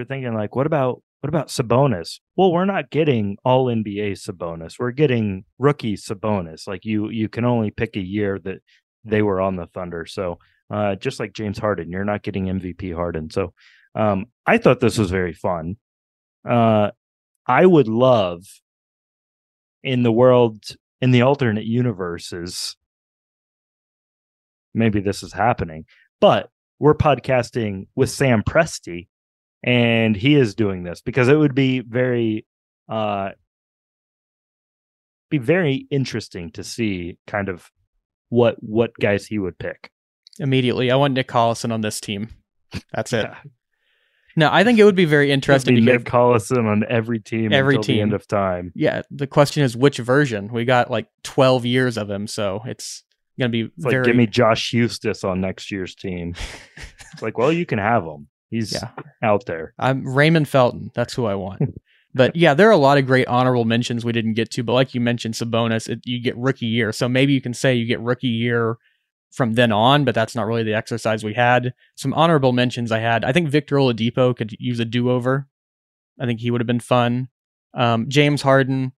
you're 0.00 0.06
thinking 0.06 0.34
like, 0.34 0.56
what 0.56 0.66
about 0.66 1.02
what 1.20 1.28
about 1.28 1.48
Sabonis? 1.48 2.20
Well, 2.34 2.50
we're 2.50 2.64
not 2.64 2.88
getting 2.88 3.36
all 3.44 3.66
NBA 3.66 4.12
Sabonis. 4.12 4.78
We're 4.78 4.92
getting 4.92 5.44
rookie 5.58 5.96
Sabonis. 5.96 6.66
Like 6.66 6.86
you 6.86 7.10
you 7.10 7.28
can 7.28 7.44
only 7.44 7.70
pick 7.70 7.96
a 7.96 8.00
year 8.00 8.38
that 8.44 8.62
they 9.04 9.20
were 9.20 9.40
on 9.40 9.56
the 9.56 9.66
Thunder. 9.66 10.06
So 10.06 10.38
uh, 10.70 10.94
just 10.94 11.20
like 11.20 11.34
James 11.34 11.58
Harden, 11.58 11.90
you're 11.90 12.04
not 12.06 12.22
getting 12.22 12.46
MVP 12.46 12.94
Harden. 12.94 13.28
So 13.28 13.52
um, 13.94 14.26
I 14.46 14.56
thought 14.56 14.80
this 14.80 14.96
was 14.96 15.10
very 15.10 15.34
fun. 15.34 15.76
Uh, 16.48 16.92
I 17.46 17.66
would 17.66 17.88
love 17.88 18.44
in 19.82 20.02
the 20.02 20.12
world 20.12 20.64
in 21.02 21.10
the 21.10 21.22
alternate 21.22 21.66
universes. 21.66 22.76
Maybe 24.72 25.00
this 25.00 25.22
is 25.22 25.34
happening, 25.34 25.84
but 26.18 26.48
we're 26.78 26.94
podcasting 26.94 27.88
with 27.94 28.08
Sam 28.08 28.42
Presti 28.42 29.08
and 29.62 30.16
he 30.16 30.34
is 30.34 30.54
doing 30.54 30.84
this 30.84 31.00
because 31.00 31.28
it 31.28 31.36
would 31.36 31.54
be 31.54 31.80
very 31.80 32.46
uh 32.88 33.30
be 35.30 35.38
very 35.38 35.86
interesting 35.90 36.50
to 36.50 36.64
see 36.64 37.18
kind 37.26 37.48
of 37.48 37.70
what 38.28 38.56
what 38.60 38.92
guys 39.00 39.26
he 39.26 39.38
would 39.38 39.58
pick. 39.58 39.90
Immediately. 40.38 40.90
I 40.90 40.96
want 40.96 41.14
nick 41.14 41.28
collison 41.28 41.72
on 41.72 41.82
this 41.82 42.00
team. 42.00 42.28
That's 42.92 43.12
it. 43.12 43.24
Yeah. 43.24 43.36
no 44.36 44.48
i 44.52 44.62
think 44.62 44.78
it 44.78 44.84
would 44.84 44.94
be 44.94 45.06
very 45.06 45.32
interesting 45.32 45.74
be 45.74 45.80
to 45.80 45.84
nick 45.84 45.92
hear 45.92 46.12
collison 46.12 46.64
on 46.70 46.84
every 46.88 47.18
team 47.18 47.52
every 47.52 47.76
team 47.78 47.96
the 47.96 48.00
end 48.02 48.12
of 48.12 48.26
time. 48.28 48.72
Yeah 48.74 49.02
the 49.10 49.26
question 49.26 49.62
is 49.64 49.76
which 49.76 49.98
version? 49.98 50.52
We 50.52 50.64
got 50.64 50.90
like 50.90 51.08
12 51.24 51.66
years 51.66 51.98
of 51.98 52.08
him 52.08 52.26
so 52.26 52.62
it's 52.64 53.02
gonna 53.38 53.50
be 53.50 53.62
it's 53.62 53.72
very... 53.76 53.96
like 53.96 54.04
give 54.06 54.16
me 54.16 54.26
josh 54.26 54.72
huestis 54.72 55.28
on 55.28 55.40
next 55.40 55.70
year's 55.70 55.94
team. 55.94 56.34
It's 57.12 57.22
like 57.22 57.36
well 57.36 57.52
you 57.52 57.66
can 57.66 57.80
have 57.80 58.04
him 58.04 58.28
He's 58.50 58.72
yeah. 58.72 58.90
out 59.22 59.46
there. 59.46 59.74
I'm 59.78 60.04
Raymond 60.06 60.48
Felton. 60.48 60.90
That's 60.94 61.14
who 61.14 61.26
I 61.26 61.36
want. 61.36 61.80
but 62.14 62.34
yeah, 62.34 62.52
there 62.52 62.68
are 62.68 62.72
a 62.72 62.76
lot 62.76 62.98
of 62.98 63.06
great 63.06 63.28
honorable 63.28 63.64
mentions 63.64 64.04
we 64.04 64.12
didn't 64.12 64.34
get 64.34 64.50
to. 64.52 64.64
But 64.64 64.72
like 64.72 64.94
you 64.94 65.00
mentioned, 65.00 65.34
Sabonis, 65.34 65.88
it, 65.88 66.00
you 66.04 66.20
get 66.20 66.36
rookie 66.36 66.66
year. 66.66 66.92
So 66.92 67.08
maybe 67.08 67.32
you 67.32 67.40
can 67.40 67.54
say 67.54 67.74
you 67.74 67.86
get 67.86 68.00
rookie 68.00 68.28
year 68.28 68.76
from 69.30 69.54
then 69.54 69.70
on, 69.70 70.04
but 70.04 70.14
that's 70.14 70.34
not 70.34 70.46
really 70.46 70.64
the 70.64 70.74
exercise 70.74 71.22
we 71.22 71.34
had. 71.34 71.72
Some 71.94 72.12
honorable 72.14 72.52
mentions 72.52 72.90
I 72.90 72.98
had. 72.98 73.24
I 73.24 73.32
think 73.32 73.48
Victor 73.48 73.76
Oladipo 73.76 74.36
could 74.36 74.56
use 74.58 74.80
a 74.80 74.84
do 74.84 75.10
over. 75.10 75.46
I 76.18 76.26
think 76.26 76.40
he 76.40 76.50
would 76.50 76.60
have 76.60 76.66
been 76.66 76.80
fun. 76.80 77.28
Um, 77.72 78.08
James 78.08 78.42
Harden 78.42 78.92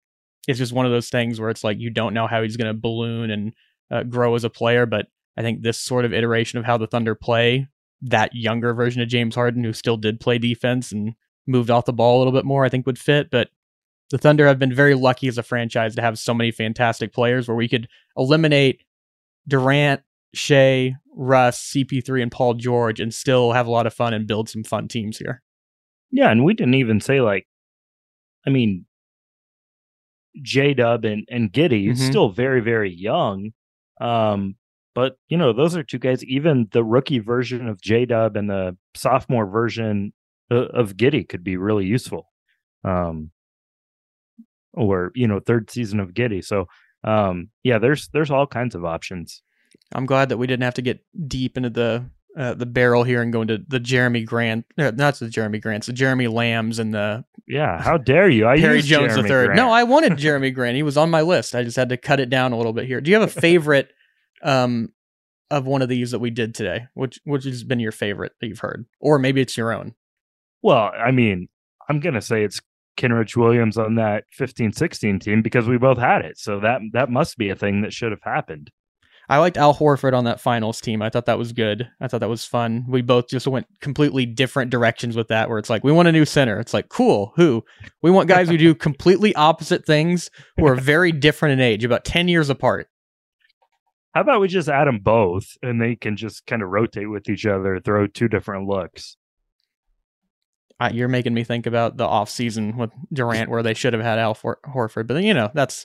is 0.46 0.58
just 0.58 0.72
one 0.72 0.86
of 0.86 0.92
those 0.92 1.08
things 1.08 1.40
where 1.40 1.50
it's 1.50 1.64
like 1.64 1.78
you 1.80 1.90
don't 1.90 2.14
know 2.14 2.28
how 2.28 2.42
he's 2.42 2.56
going 2.56 2.72
to 2.72 2.80
balloon 2.80 3.30
and 3.30 3.54
uh, 3.90 4.04
grow 4.04 4.36
as 4.36 4.44
a 4.44 4.50
player, 4.50 4.86
but 4.86 5.06
I 5.36 5.42
think 5.42 5.62
this 5.62 5.78
sort 5.78 6.04
of 6.04 6.14
iteration 6.14 6.60
of 6.60 6.64
how 6.64 6.78
the 6.78 6.86
Thunder 6.86 7.16
play 7.16 7.66
that 8.02 8.34
younger 8.34 8.72
version 8.74 9.02
of 9.02 9.08
James 9.08 9.34
Harden 9.34 9.64
who 9.64 9.72
still 9.72 9.96
did 9.96 10.20
play 10.20 10.38
defense 10.38 10.92
and 10.92 11.14
moved 11.46 11.70
off 11.70 11.84
the 11.84 11.92
ball 11.92 12.16
a 12.16 12.18
little 12.18 12.32
bit 12.32 12.44
more, 12.44 12.64
I 12.64 12.68
think 12.68 12.86
would 12.86 12.98
fit. 12.98 13.30
But 13.30 13.48
the 14.10 14.18
Thunder 14.18 14.46
have 14.46 14.58
been 14.58 14.74
very 14.74 14.94
lucky 14.94 15.28
as 15.28 15.38
a 15.38 15.42
franchise 15.42 15.94
to 15.94 16.02
have 16.02 16.18
so 16.18 16.34
many 16.34 16.50
fantastic 16.50 17.12
players 17.12 17.46
where 17.46 17.56
we 17.56 17.68
could 17.68 17.88
eliminate 18.16 18.82
Durant, 19.46 20.02
Shai, 20.34 20.96
Russ, 21.14 21.72
CP3, 21.72 22.22
and 22.22 22.32
Paul 22.32 22.54
George 22.54 23.00
and 23.00 23.12
still 23.12 23.52
have 23.52 23.66
a 23.66 23.70
lot 23.70 23.86
of 23.86 23.94
fun 23.94 24.14
and 24.14 24.26
build 24.26 24.48
some 24.48 24.64
fun 24.64 24.88
teams 24.88 25.18
here. 25.18 25.42
Yeah, 26.10 26.30
and 26.30 26.44
we 26.44 26.54
didn't 26.54 26.74
even 26.74 27.00
say 27.00 27.20
like, 27.20 27.46
I 28.46 28.50
mean, 28.50 28.86
J 30.42 30.74
Dub 30.74 31.04
and, 31.04 31.26
and 31.30 31.52
Giddey 31.52 31.90
mm-hmm. 31.90 32.06
still 32.06 32.30
very, 32.30 32.60
very 32.60 32.90
young. 32.92 33.52
Um, 34.00 34.56
but 34.94 35.16
you 35.28 35.36
know, 35.36 35.52
those 35.52 35.76
are 35.76 35.82
two 35.82 35.98
guys. 35.98 36.24
Even 36.24 36.68
the 36.72 36.84
rookie 36.84 37.18
version 37.18 37.68
of 37.68 37.80
J 37.80 38.06
Dub 38.06 38.36
and 38.36 38.48
the 38.50 38.76
sophomore 38.94 39.46
version 39.46 40.12
of 40.50 40.96
Giddey 40.96 41.28
could 41.28 41.44
be 41.44 41.56
really 41.56 41.86
useful. 41.86 42.26
Um, 42.84 43.30
or 44.74 45.12
you 45.14 45.26
know, 45.26 45.40
third 45.40 45.70
season 45.70 46.00
of 46.00 46.14
Giddey. 46.14 46.44
So 46.44 46.66
um, 47.04 47.50
yeah, 47.62 47.78
there's 47.78 48.08
there's 48.08 48.30
all 48.30 48.46
kinds 48.46 48.74
of 48.74 48.84
options. 48.84 49.42
I'm 49.92 50.06
glad 50.06 50.28
that 50.28 50.38
we 50.38 50.46
didn't 50.46 50.64
have 50.64 50.74
to 50.74 50.82
get 50.82 51.04
deep 51.26 51.56
into 51.56 51.70
the 51.70 52.10
uh, 52.36 52.54
the 52.54 52.66
barrel 52.66 53.02
here 53.02 53.22
and 53.22 53.32
go 53.32 53.42
into 53.42 53.58
the 53.66 53.80
Jeremy 53.80 54.22
Grant, 54.22 54.64
uh, 54.78 54.92
not 54.92 55.18
the 55.18 55.26
Jerami 55.26 55.60
Grants, 55.60 55.88
the 55.88 55.92
Jeremy 55.92 56.28
Lambs 56.28 56.78
and 56.78 56.94
the 56.94 57.24
yeah. 57.48 57.82
How 57.82 57.96
dare 57.96 58.28
you? 58.28 58.46
I 58.46 58.54
used 58.54 58.64
Perry 58.64 58.82
Jones 58.82 59.14
the 59.16 59.24
third. 59.24 59.56
No, 59.56 59.70
I 59.70 59.82
wanted 59.84 60.16
Jeremy 60.18 60.50
Grant. 60.50 60.76
He 60.76 60.82
was 60.82 60.96
on 60.96 61.10
my 61.10 61.22
list. 61.22 61.54
I 61.54 61.64
just 61.64 61.76
had 61.76 61.88
to 61.88 61.96
cut 61.96 62.20
it 62.20 62.30
down 62.30 62.52
a 62.52 62.56
little 62.56 62.72
bit 62.72 62.86
here. 62.86 63.00
Do 63.00 63.10
you 63.10 63.18
have 63.18 63.28
a 63.28 63.40
favorite 63.40 63.92
um, 64.42 64.92
of 65.50 65.66
one 65.66 65.82
of 65.82 65.88
these 65.88 66.10
that 66.10 66.18
we 66.18 66.30
did 66.30 66.54
today? 66.54 66.86
Which 66.94 67.20
which 67.24 67.44
has 67.44 67.64
been 67.64 67.80
your 67.80 67.92
favorite 67.92 68.32
that 68.40 68.46
you've 68.46 68.60
heard, 68.60 68.86
or 69.00 69.18
maybe 69.18 69.40
it's 69.40 69.56
your 69.56 69.72
own? 69.72 69.94
Well, 70.62 70.90
I 70.96 71.10
mean, 71.10 71.48
I'm 71.88 72.00
gonna 72.00 72.22
say 72.22 72.44
it's 72.44 72.60
Kenrich 72.96 73.36
Williams 73.36 73.78
on 73.78 73.94
that 73.94 74.24
15-16 74.38 75.20
team 75.22 75.42
because 75.42 75.66
we 75.66 75.78
both 75.78 75.98
had 75.98 76.24
it, 76.24 76.38
so 76.38 76.60
that 76.60 76.80
that 76.92 77.10
must 77.10 77.38
be 77.38 77.50
a 77.50 77.56
thing 77.56 77.82
that 77.82 77.92
should 77.92 78.12
have 78.12 78.22
happened. 78.22 78.70
I 79.30 79.38
liked 79.38 79.56
Al 79.56 79.72
Horford 79.72 80.12
on 80.12 80.24
that 80.24 80.40
finals 80.40 80.80
team. 80.80 81.02
I 81.02 81.08
thought 81.08 81.26
that 81.26 81.38
was 81.38 81.52
good. 81.52 81.88
I 82.00 82.08
thought 82.08 82.18
that 82.18 82.28
was 82.28 82.44
fun. 82.44 82.84
We 82.88 83.00
both 83.00 83.28
just 83.28 83.46
went 83.46 83.68
completely 83.80 84.26
different 84.26 84.72
directions 84.72 85.14
with 85.14 85.28
that, 85.28 85.48
where 85.48 85.58
it's 85.58 85.70
like, 85.70 85.84
we 85.84 85.92
want 85.92 86.08
a 86.08 86.12
new 86.12 86.24
center. 86.24 86.58
It's 86.58 86.74
like, 86.74 86.88
cool. 86.88 87.32
Who? 87.36 87.64
We 88.02 88.10
want 88.10 88.28
guys 88.28 88.48
who 88.48 88.58
do 88.58 88.74
completely 88.74 89.32
opposite 89.36 89.86
things 89.86 90.30
who 90.56 90.66
are 90.66 90.74
very 90.74 91.12
different 91.12 91.52
in 91.52 91.60
age, 91.60 91.84
about 91.84 92.04
10 92.04 92.26
years 92.26 92.50
apart. 92.50 92.88
How 94.14 94.22
about 94.22 94.40
we 94.40 94.48
just 94.48 94.68
add 94.68 94.86
them 94.86 94.98
both 94.98 95.56
and 95.62 95.80
they 95.80 95.94
can 95.94 96.16
just 96.16 96.46
kind 96.46 96.62
of 96.62 96.68
rotate 96.68 97.08
with 97.08 97.28
each 97.28 97.46
other, 97.46 97.78
throw 97.80 98.06
two 98.06 98.28
different 98.28 98.66
looks? 98.66 99.16
Uh, 100.80 100.90
you're 100.92 101.08
making 101.08 101.34
me 101.34 101.44
think 101.44 101.66
about 101.66 101.96
the 101.96 102.06
off 102.06 102.30
season 102.30 102.76
with 102.76 102.90
Durant 103.12 103.50
where 103.50 103.62
they 103.62 103.74
should 103.74 103.92
have 103.92 104.02
had 104.02 104.18
Al 104.18 104.34
For- 104.34 104.58
Horford, 104.66 105.06
but 105.06 105.22
you 105.22 105.34
know 105.34 105.50
that's 105.52 105.84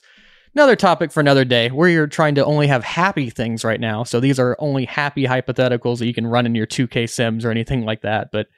another 0.54 0.74
topic 0.74 1.12
for 1.12 1.20
another 1.20 1.44
day. 1.44 1.70
We're 1.70 2.06
trying 2.06 2.34
to 2.36 2.44
only 2.44 2.66
have 2.66 2.82
happy 2.82 3.28
things 3.28 3.62
right 3.62 3.78
now, 3.78 4.04
so 4.04 4.20
these 4.20 4.40
are 4.40 4.56
only 4.58 4.86
happy 4.86 5.24
hypotheticals 5.24 5.98
that 5.98 6.06
you 6.06 6.14
can 6.14 6.26
run 6.26 6.46
in 6.46 6.54
your 6.54 6.66
2K 6.66 7.08
Sims 7.10 7.44
or 7.44 7.50
anything 7.50 7.84
like 7.84 8.00
that. 8.02 8.30
But 8.32 8.48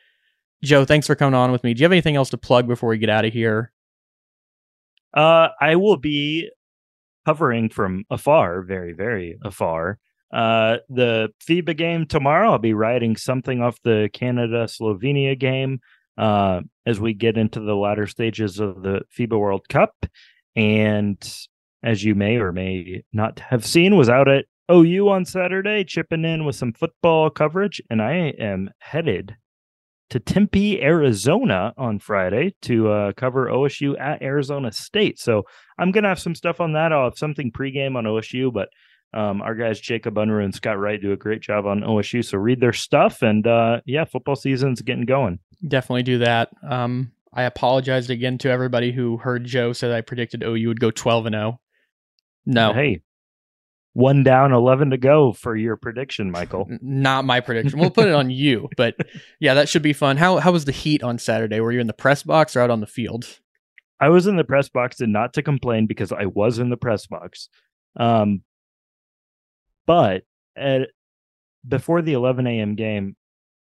Joe, 0.62 0.84
thanks 0.84 1.08
for 1.08 1.16
coming 1.16 1.34
on 1.34 1.52
with 1.52 1.64
me. 1.64 1.74
Do 1.74 1.80
you 1.80 1.84
have 1.84 1.92
anything 1.92 2.16
else 2.16 2.30
to 2.30 2.38
plug 2.38 2.68
before 2.68 2.88
we 2.88 2.98
get 2.98 3.10
out 3.10 3.24
of 3.24 3.32
here? 3.32 3.72
Uh, 5.12 5.48
I 5.60 5.74
will 5.76 5.96
be 5.96 6.50
hovering 7.28 7.68
from 7.68 8.04
afar, 8.08 8.62
very, 8.62 8.94
very 8.94 9.38
afar. 9.44 9.98
Uh, 10.32 10.78
the 10.88 11.28
FIBA 11.46 11.76
game 11.76 12.06
tomorrow, 12.06 12.52
I'll 12.52 12.58
be 12.58 12.72
writing 12.72 13.18
something 13.18 13.60
off 13.60 13.76
the 13.84 14.08
Canada 14.14 14.64
Slovenia 14.64 15.38
game 15.38 15.80
uh, 16.16 16.62
as 16.86 16.98
we 16.98 17.12
get 17.12 17.36
into 17.36 17.60
the 17.60 17.74
latter 17.74 18.06
stages 18.06 18.58
of 18.60 18.82
the 18.82 19.02
FIBA 19.14 19.38
World 19.38 19.68
Cup. 19.68 20.06
And 20.56 21.18
as 21.82 22.02
you 22.02 22.14
may 22.14 22.36
or 22.36 22.50
may 22.50 23.02
not 23.12 23.40
have 23.40 23.66
seen, 23.66 23.98
was 23.98 24.08
out 24.08 24.28
at 24.28 24.46
OU 24.72 25.10
on 25.10 25.26
Saturday, 25.26 25.84
chipping 25.84 26.24
in 26.24 26.46
with 26.46 26.56
some 26.56 26.72
football 26.72 27.28
coverage, 27.28 27.82
and 27.90 28.00
I 28.00 28.32
am 28.38 28.70
headed 28.78 29.36
to 30.10 30.20
Tempe, 30.20 30.82
Arizona 30.82 31.74
on 31.76 31.98
Friday 31.98 32.54
to 32.62 32.88
uh, 32.88 33.12
cover 33.12 33.46
OSU 33.46 33.98
at 34.00 34.22
Arizona 34.22 34.72
State. 34.72 35.18
So 35.18 35.42
I'm 35.78 35.90
gonna 35.90 36.08
have 36.08 36.20
some 36.20 36.34
stuff 36.34 36.60
on 36.60 36.72
that. 36.72 36.92
I'll 36.92 37.04
have 37.04 37.18
something 37.18 37.52
pregame 37.52 37.96
on 37.96 38.04
OSU, 38.04 38.52
but 38.52 38.68
um, 39.14 39.40
our 39.40 39.54
guys 39.54 39.80
Jacob 39.80 40.14
Unruh 40.14 40.44
and 40.44 40.54
Scott 40.54 40.78
Wright 40.78 41.00
do 41.00 41.12
a 41.12 41.16
great 41.16 41.40
job 41.40 41.66
on 41.66 41.80
OSU. 41.80 42.24
So 42.24 42.38
read 42.38 42.60
their 42.60 42.72
stuff, 42.72 43.22
and 43.22 43.46
uh, 43.46 43.80
yeah, 43.86 44.04
football 44.04 44.36
season's 44.36 44.82
getting 44.82 45.06
going. 45.06 45.38
Definitely 45.66 46.04
do 46.04 46.18
that. 46.18 46.50
Um, 46.68 47.12
I 47.32 47.44
apologized 47.44 48.10
again 48.10 48.38
to 48.38 48.50
everybody 48.50 48.92
who 48.92 49.16
heard 49.16 49.44
Joe 49.44 49.72
said 49.72 49.92
I 49.92 50.00
predicted 50.00 50.42
OU 50.42 50.68
would 50.68 50.80
go 50.80 50.90
12 50.90 51.26
and 51.26 51.34
0. 51.34 51.60
No. 52.46 52.72
Hey, 52.72 53.02
one 53.98 54.22
down, 54.22 54.52
11 54.52 54.90
to 54.90 54.96
go 54.96 55.32
for 55.32 55.56
your 55.56 55.76
prediction, 55.76 56.30
Michael. 56.38 56.68
Not 56.80 57.24
my 57.24 57.40
prediction. 57.40 57.80
We'll 57.80 57.90
put 57.90 58.06
it 58.06 58.14
on 58.14 58.30
you, 58.30 58.68
but 58.76 58.94
yeah, 59.40 59.54
that 59.54 59.68
should 59.68 59.82
be 59.82 59.92
fun. 59.92 60.16
How 60.16 60.38
how 60.38 60.52
was 60.52 60.64
the 60.64 60.72
heat 60.72 61.02
on 61.02 61.18
Saturday? 61.18 61.58
Were 61.60 61.72
you 61.72 61.80
in 61.80 61.88
the 61.88 61.92
press 61.92 62.22
box 62.22 62.54
or 62.54 62.60
out 62.60 62.70
on 62.70 62.80
the 62.80 62.86
field? 62.86 63.40
I 64.00 64.10
was 64.10 64.28
in 64.28 64.36
the 64.36 64.44
press 64.44 64.68
box 64.68 65.00
and 65.00 65.12
not 65.12 65.32
to 65.34 65.42
complain 65.42 65.88
because 65.88 66.12
I 66.12 66.26
was 66.26 66.60
in 66.60 66.70
the 66.70 66.76
press 66.76 67.08
box. 67.08 67.48
Um, 67.98 68.42
but 69.86 70.22
at, 70.56 70.90
before 71.66 72.00
the 72.00 72.12
11 72.12 72.46
a.m. 72.46 72.76
game, 72.76 73.16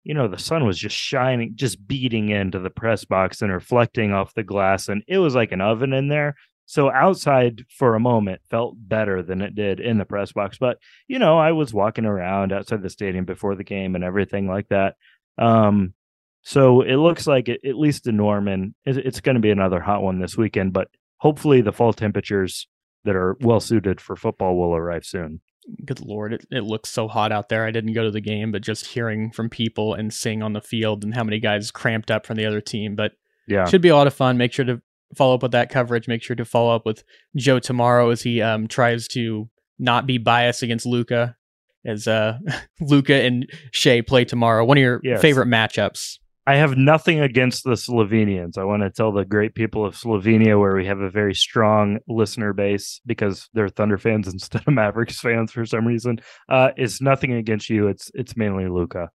you 0.03 0.15
know, 0.15 0.27
the 0.27 0.39
sun 0.39 0.67
was 0.67 0.77
just 0.77 0.97
shining, 0.97 1.53
just 1.55 1.87
beating 1.87 2.31
into 2.31 2.59
the 2.59 2.71
press 2.71 3.05
box 3.05 3.41
and 3.41 3.53
reflecting 3.53 4.13
off 4.13 4.35
the 4.35 4.43
glass. 4.43 4.89
And 4.89 5.05
it 5.07 5.19
was 5.19 5.37
like 5.37 5.53
an 5.53 5.61
oven 5.61 5.93
in 5.93 6.09
there. 6.09 6.35
So 6.69 6.91
outside 6.91 7.65
for 7.71 7.95
a 7.95 8.01
moment 8.01 8.41
felt 8.51 8.75
better 8.77 9.23
than 9.23 9.41
it 9.41 9.55
did 9.55 9.79
in 9.79 9.99
the 9.99 10.05
press 10.05 10.33
box. 10.33 10.59
But, 10.59 10.79
you 11.07 11.19
know, 11.19 11.39
I 11.39 11.53
was 11.53 11.73
walking 11.73 12.05
around 12.05 12.53
outside 12.53 12.83
the 12.83 12.91
stadium 12.91 13.25
before 13.25 13.55
the 13.55 13.65
game 13.65 13.95
and 13.95 14.03
everything 14.03 14.49
like 14.49 14.69
that. 14.69 14.97
Um, 15.39 15.95
so 16.43 16.83
it 16.83 16.97
looks 16.97 17.27
like 17.27 17.49
it, 17.49 17.61
at 17.65 17.77
least 17.79 18.07
in 18.07 18.17
Norman, 18.17 18.75
it, 18.85 18.97
it's 18.99 19.21
going 19.21 19.37
to 19.37 19.41
be 19.41 19.51
another 19.51 19.81
hot 19.81 20.03
one 20.03 20.21
this 20.21 20.37
weekend. 20.37 20.73
But 20.73 20.89
hopefully 21.19 21.61
the 21.61 21.73
fall 21.73 21.93
temperatures 21.93 22.67
that 23.05 23.17
are 23.17 23.37
well 23.41 23.61
suited 23.61 24.01
for 24.01 24.17
football 24.17 24.57
will 24.57 24.75
arrive 24.75 25.05
soon. 25.05 25.41
Good 25.85 26.01
lord, 26.01 26.33
it, 26.33 26.47
it 26.51 26.63
looks 26.65 26.91
so 26.91 27.09
hot 27.09 27.33
out 27.33 27.49
there. 27.49 27.65
I 27.65 27.71
didn't 27.73 27.93
go 27.95 28.05
to 28.05 28.11
the 28.11 28.21
game, 28.21 28.53
but 28.53 28.63
just 28.63 28.87
hearing 28.87 29.31
from 29.33 29.51
people 29.51 29.95
and 29.95 30.13
seeing 30.13 30.43
on 30.43 30.53
the 30.53 30.61
field 30.61 31.03
and 31.05 31.15
how 31.15 31.25
many 31.25 31.41
guys 31.41 31.71
cramped 31.71 32.11
up 32.11 32.27
from 32.27 32.37
the 32.37 32.47
other 32.47 32.61
team. 32.61 32.95
But 32.95 33.13
Yeah. 33.49 33.65
should 33.67 33.83
be 33.83 33.89
a 33.89 33.97
lot 33.97 34.07
of 34.07 34.15
fun. 34.15 34.37
Make 34.39 34.53
sure 34.53 34.65
to 34.65 34.81
follow 35.15 35.35
up 35.35 35.43
with 35.43 35.53
that 35.53 35.71
coverage. 35.71 36.09
Make 36.09 36.23
sure 36.23 36.37
to 36.37 36.45
follow 36.45 36.75
up 36.75 36.85
with 36.87 37.05
Joe 37.37 37.59
tomorrow 37.59 38.11
as 38.11 38.23
he 38.23 38.43
um, 38.43 38.67
tries 38.69 39.07
to 39.09 39.49
not 39.79 40.07
be 40.07 40.19
biased 40.19 40.63
against 40.63 40.87
Luka. 40.87 41.37
As 41.85 42.09
uh, 42.09 42.39
Luka 42.81 43.15
and 43.15 43.47
Shai 43.73 44.01
play 44.01 44.25
tomorrow, 44.25 44.65
one 44.65 44.77
of 44.79 44.83
your 44.83 45.01
Yes. 45.05 45.21
favorite 45.23 45.47
matchups. 45.49 46.19
I 46.49 46.57
have 46.57 46.77
nothing 46.77 47.21
against 47.21 47.65
the 47.65 47.73
Slovenians. 47.73 48.57
I 48.57 48.63
want 48.65 48.83
to 48.83 48.91
tell 48.91 49.11
the 49.13 49.25
great 49.25 49.55
people 49.57 49.85
of 49.85 49.97
Slovenia, 49.97 50.59
where 50.61 50.77
we 50.77 50.87
have 50.87 51.01
a 51.01 51.11
very 51.11 51.35
strong 51.35 51.99
listener 52.09 52.53
base 52.53 53.01
because 53.05 53.49
they're 53.53 53.69
Thunder 53.69 53.99
fans 53.99 54.29
instead 54.33 54.63
of 54.67 54.73
Mavericks 54.73 55.19
fans 55.21 55.51
for 55.53 55.67
some 55.67 55.87
reason. 55.87 56.21
Uh, 56.49 56.71
it's 56.77 57.01
nothing 57.01 57.33
against 57.33 57.69
you. 57.69 57.89
It's 57.89 58.11
it's 58.15 58.37
mainly 58.37 58.69
Luka. 58.69 59.11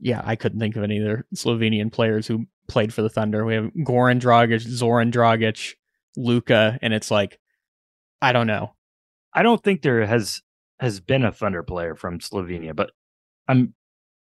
Yeah, 0.00 0.20
I 0.24 0.36
couldn't 0.36 0.58
think 0.60 0.76
of 0.76 0.82
any 0.84 1.00
other 1.00 1.26
Slovenian 1.34 1.92
players 1.92 2.26
who 2.26 2.46
played 2.68 2.94
for 2.94 3.02
the 3.02 3.08
Thunder. 3.08 3.44
We 3.44 3.54
have 3.54 3.72
Goran 3.78 4.20
Dragic, 4.20 4.60
Zoran 4.60 5.10
Dragic, 5.10 5.74
Luka, 6.16 6.78
and 6.82 6.92
it's 6.92 7.10
like, 7.10 7.38
I 8.22 8.32
don't 8.32 8.46
know. 8.46 8.74
I 9.34 9.42
don't 9.42 9.62
think 9.62 9.82
there 9.82 10.04
has 10.06 10.42
has 10.80 11.00
been 11.00 11.24
a 11.24 11.32
Thunder 11.32 11.62
player 11.62 11.94
from 11.94 12.20
Slovenia, 12.20 12.74
but 12.74 12.90
I'm 13.48 13.74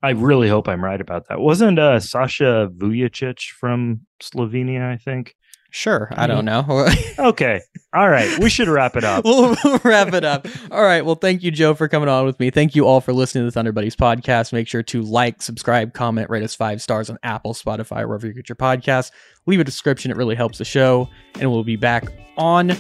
I 0.02 0.10
really 0.10 0.48
hope 0.48 0.68
I'm 0.68 0.84
right 0.84 1.00
about 1.00 1.28
that. 1.28 1.40
Wasn't 1.40 1.78
uh, 1.78 2.00
Sasha 2.00 2.68
Vujacic 2.74 3.50
from 3.50 4.06
Slovenia? 4.20 4.90
I 4.90 4.96
think. 4.96 5.36
Sure, 5.74 6.12
I 6.12 6.26
don't 6.26 6.44
mm-hmm. 6.44 7.18
know. 7.18 7.28
Okay, 7.30 7.60
all 7.94 8.08
right. 8.08 8.38
We 8.38 8.48
should 8.48 8.68
wrap 8.68 8.96
it 8.96 9.04
up. 9.04 9.24
we'll 9.24 9.54
wrap 9.84 10.14
it 10.14 10.24
up. 10.24 10.46
All 10.70 10.82
right. 10.82 11.04
Well, 11.04 11.14
thank 11.14 11.42
you, 11.42 11.50
Joe, 11.50 11.74
for 11.74 11.88
coming 11.88 12.08
on 12.08 12.24
with 12.24 12.38
me. 12.40 12.50
Thank 12.50 12.74
you 12.74 12.86
all 12.86 13.00
for 13.00 13.12
listening 13.12 13.42
to 13.42 13.46
the 13.46 13.52
Thunder 13.52 13.72
Buddies 13.72 13.96
podcast. 13.96 14.52
Make 14.52 14.66
sure 14.66 14.82
to 14.84 15.02
like, 15.02 15.42
subscribe, 15.42 15.92
comment, 15.92 16.30
rate 16.30 16.42
us 16.42 16.54
five 16.54 16.80
stars 16.80 17.10
on 17.10 17.18
Apple, 17.22 17.54
Spotify, 17.54 18.06
wherever 18.06 18.26
you 18.26 18.32
get 18.32 18.48
your 18.48 18.56
podcast. 18.56 19.12
Leave 19.46 19.60
a 19.60 19.64
description. 19.64 20.10
It 20.10 20.16
really 20.16 20.36
helps 20.36 20.58
the 20.58 20.64
show. 20.64 21.08
And 21.38 21.50
we'll 21.50 21.64
be 21.64 21.76
back 21.76 22.04
on 22.38 22.72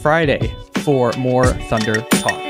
Friday 0.00 0.54
for 0.82 1.12
more 1.18 1.46
Thunder 1.46 2.00
Talk. 2.02 2.49